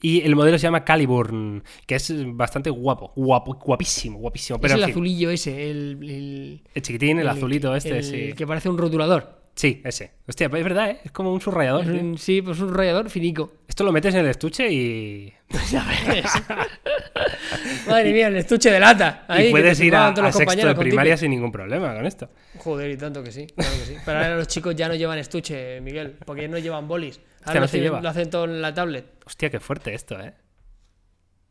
Y 0.01 0.20
el 0.22 0.36
modelo 0.36 0.59
se 0.59 0.62
llama 0.62 0.84
Caliburn, 0.84 1.64
que 1.86 1.96
es 1.96 2.12
bastante 2.36 2.70
guapo, 2.70 3.12
guapo, 3.16 3.55
guapísimo, 3.55 4.18
guapísimo. 4.18 4.61
Pero 4.61 4.74
es 4.74 4.82
el 4.82 4.90
azulillo 4.90 5.30
ese, 5.30 5.70
el, 5.70 6.62
el, 6.74 6.82
chiquitín, 6.82 7.18
el, 7.18 7.28
azulito 7.28 7.74
este, 7.74 8.03
sí. 8.03 8.32
Que 8.34 8.46
parece 8.46 8.68
un 8.68 8.78
rotulador. 8.78 9.38
Sí, 9.59 9.82
ese. 9.84 10.12
Hostia, 10.28 10.46
es 10.46 10.53
verdad, 10.53 10.90
¿eh? 10.90 11.01
Es 11.03 11.11
como 11.11 11.32
un 11.32 11.40
subrayador. 11.40 11.84
sí, 12.16 12.42
pues 12.42 12.61
un 12.61 12.72
rayador 12.72 13.11
finico. 13.11 13.55
Esto 13.66 13.82
lo 13.82 13.90
metes 13.90 14.14
en 14.14 14.20
el 14.20 14.28
estuche 14.28 14.70
y. 14.70 15.32
ya 15.72 15.84
ves. 15.84 16.30
Madre 17.88 18.12
mía, 18.12 18.28
el 18.28 18.36
estuche 18.36 18.70
de 18.70 18.78
lata. 18.78 19.24
Ahí, 19.26 19.49
y 19.49 19.51
puedes 19.51 19.80
ir 19.80 19.96
a, 19.96 20.11
a 20.11 20.32
sexto 20.32 20.64
de 20.64 20.74
primaria 20.76 21.16
sin 21.16 21.32
ningún 21.32 21.51
problema 21.51 21.92
con 21.92 22.07
esto. 22.07 22.30
Joder, 22.59 22.88
y 22.88 22.96
tanto 22.96 23.24
que 23.24 23.32
sí, 23.32 23.49
claro 23.49 23.72
que 23.72 23.84
sí. 23.84 23.96
Pero 24.05 24.18
ahora 24.18 24.36
los 24.36 24.46
chicos 24.46 24.76
ya 24.76 24.86
no 24.86 24.94
llevan 24.94 25.18
estuche, 25.18 25.80
Miguel, 25.80 26.14
porque 26.24 26.46
no 26.46 26.59
llevan 26.59 26.86
bolis. 26.86 27.18
Ahora 27.49 28.01
lo, 28.01 28.09
hacen, 28.09 28.30
todo 28.30 28.44
en 28.44 28.62
la 28.62 28.74
tablet. 28.74 29.07
Hostia, 29.26 29.51
qué 29.51 29.61
fuerte 29.61 29.94
esto, 29.94 30.18
¿eh? 30.20 30.34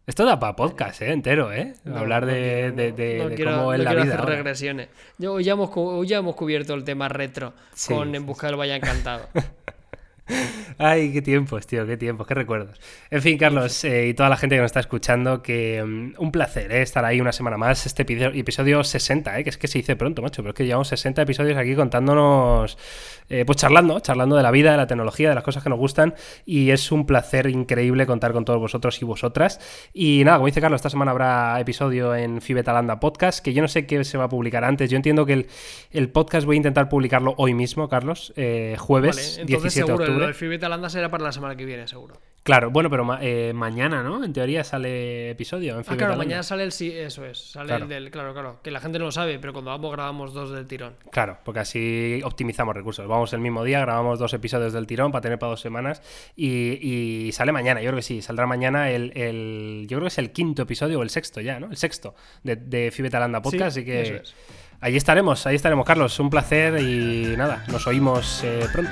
Esto 0.06 0.24
da 0.24 0.40
para 0.40 0.56
podcast, 0.56 1.02
¿eh? 1.02 1.12
Entero, 1.12 1.52
¿eh? 1.52 1.74
Hablar 1.94 2.26
de, 2.26 2.72
de, 2.72 3.44
cómo 3.44 3.74
es 3.74 3.80
la 3.82 3.94
vida. 3.94 4.14
hacer 4.14 4.26
regresiones. 4.26 4.88
ya 5.18 5.52
hemos, 5.52 5.70
ya 6.08 6.18
hemos 6.18 6.36
cubierto 6.36 6.74
el 6.76 6.86
tema 6.86 7.10
retro 7.10 7.54
con 7.88 8.16
En 8.16 8.26
Busca 8.26 8.48
del 8.48 8.56
Vaya 8.56 8.78
Encantado. 8.78 9.28
Ay, 10.80 11.12
qué 11.12 11.22
tiempos, 11.22 11.66
tío, 11.66 11.88
qué 11.88 11.98
tiempos, 11.98 12.28
qué 12.28 12.36
recuerdos. 12.36 12.80
En 13.10 13.22
fin, 13.22 13.38
Carlos, 13.38 13.84
eh, 13.84 14.10
y 14.10 14.14
toda 14.14 14.30
la 14.30 14.38
gente 14.38 14.56
que 14.56 14.62
nos 14.62 14.70
está 14.70 14.80
escuchando, 14.80 15.42
que 15.42 15.84
mm, 15.84 16.22
un 16.22 16.32
placer 16.32 16.72
eh, 16.72 16.82
estar 16.82 17.04
ahí 17.04 17.20
una 17.20 17.32
semana 17.32 17.58
más. 17.58 17.86
Este 17.86 18.04
episodio, 18.04 18.84
60, 18.84 19.40
eh, 19.40 19.44
que 19.44 19.50
es 19.50 19.58
que 19.58 19.68
se 19.68 19.80
dice 19.80 19.96
pronto, 19.96 20.22
macho, 20.22 20.44
pero 20.44 20.52
es 20.52 20.56
que 20.56 20.66
llevamos 20.66 20.88
60 20.90 21.24
episodios 21.24 21.58
aquí 21.58 21.76
contándonos, 21.76 22.78
eh, 23.30 23.44
pues 23.46 23.58
charlando, 23.58 24.00
charlando 24.02 24.36
de 24.36 24.44
la 24.44 24.52
vida, 24.52 24.72
de 24.72 24.78
la 24.78 24.88
tecnología, 24.88 25.30
de 25.30 25.36
las 25.36 25.44
cosas 25.44 25.64
que 25.64 25.70
nos 25.70 25.80
gustan. 25.80 26.14
Y 26.46 26.70
es 26.70 26.92
un 26.92 27.06
placer 27.06 27.48
increíble 27.48 28.06
contar 28.06 28.34
con 28.34 28.46
todos 28.46 28.60
vosotros 28.60 29.02
y 29.02 29.06
vosotras. 29.06 29.60
Y 29.94 30.24
nada, 30.26 30.38
como 30.38 30.48
dice 30.48 30.62
Carlos, 30.62 30.80
esta 30.80 30.92
semana 30.92 31.12
habrá 31.12 31.60
episodio 31.60 32.14
en 32.14 32.42
Fibetalanda 32.42 33.00
Podcast, 33.00 33.44
que 33.44 33.54
yo 33.54 33.64
no 33.64 33.68
sé 33.68 33.88
qué 33.88 34.04
se 34.04 34.18
va 34.18 34.26
a 34.26 34.30
publicar 34.30 34.64
antes. 34.64 34.92
Yo 34.92 34.98
entiendo 34.98 35.26
que 35.26 35.34
el, 35.34 35.48
el 35.92 36.10
podcast 36.10 36.46
voy 36.46 36.56
a 36.56 36.58
intentar 36.58 36.88
publicarlo 36.88 37.34
hoy 37.38 37.56
mismo, 37.56 37.90
Carlos, 37.90 38.34
jueves 38.78 39.42
17 39.44 39.86
de 39.88 39.94
octubre. 39.94 40.17
Alanda 40.66 40.90
será 40.90 41.10
para 41.10 41.24
la 41.24 41.32
semana 41.32 41.56
que 41.56 41.66
viene, 41.66 41.88
seguro. 41.88 42.20
Claro, 42.48 42.72
bueno, 42.72 42.90
pero 42.90 43.06
eh, 43.20 43.52
mañana, 43.54 44.02
¿no? 44.04 44.24
En 44.24 44.32
teoría 44.32 44.64
sale 44.64 45.32
episodio. 45.32 45.78
En 45.78 45.84
ah, 45.86 45.98
claro, 45.98 46.16
mañana 46.16 46.44
sale 46.44 46.64
el 46.64 46.72
sí, 46.72 46.90
eso 46.90 47.26
es. 47.26 47.38
Sale 47.38 47.76
el 47.76 47.90
del. 47.90 48.10
Claro, 48.10 48.32
claro. 48.32 48.62
Que 48.64 48.72
la 48.72 48.80
gente 48.80 49.00
no 49.00 49.06
lo 49.06 49.12
sabe, 49.12 49.38
pero 49.38 49.52
cuando 49.52 49.72
vamos 49.72 49.92
grabamos 49.92 50.34
dos 50.34 50.52
del 50.52 50.66
tirón. 50.66 50.96
Claro, 51.12 51.40
porque 51.44 51.60
así 51.60 52.22
optimizamos 52.24 52.74
recursos. 52.74 53.06
Vamos 53.06 53.34
el 53.34 53.42
mismo 53.42 53.66
día, 53.66 53.82
grabamos 53.82 54.18
dos 54.18 54.34
episodios 54.34 54.72
del 54.72 54.88
tirón 54.88 55.12
para 55.12 55.24
tener 55.24 55.40
para 55.40 55.50
dos 55.50 55.60
semanas. 55.60 56.02
Y, 56.38 57.30
sale 57.34 57.52
mañana, 57.52 57.82
yo 57.82 57.90
creo 57.90 57.98
que 57.98 58.04
sí. 58.04 58.22
Saldrá 58.22 58.46
mañana 58.46 58.92
el, 58.92 59.86
Yo 59.90 59.98
creo 59.98 60.04
que 60.04 60.08
es 60.08 60.18
el 60.18 60.32
quinto 60.32 60.62
episodio 60.62 61.00
o 61.00 61.04
el 61.04 61.10
sexto 61.10 61.42
ya, 61.42 61.60
¿no? 61.60 61.70
El 61.70 61.76
sexto 61.76 62.16
de, 62.44 62.56
de 62.56 62.92
Fibetalanda 62.92 63.42
Podcast. 63.42 63.78
así 63.78 63.84
que. 63.84 64.02
Eso 64.04 64.14
es. 64.16 64.36
Ahí 64.80 64.96
estaremos, 64.96 65.46
ahí 65.48 65.56
estaremos, 65.56 65.86
Carlos. 65.86 66.18
Un 66.20 66.30
placer 66.30 66.80
y 66.80 67.36
nada, 67.36 67.66
nos 67.68 67.88
oímos 67.88 68.42
eh, 68.44 68.68
pronto. 68.72 68.92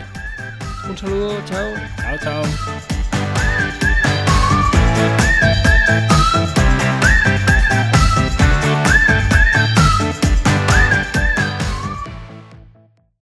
Un 0.87 0.95
saludo, 0.95 1.41
chao. 1.45 1.73
Chao, 1.97 2.17
chao. 2.19 2.43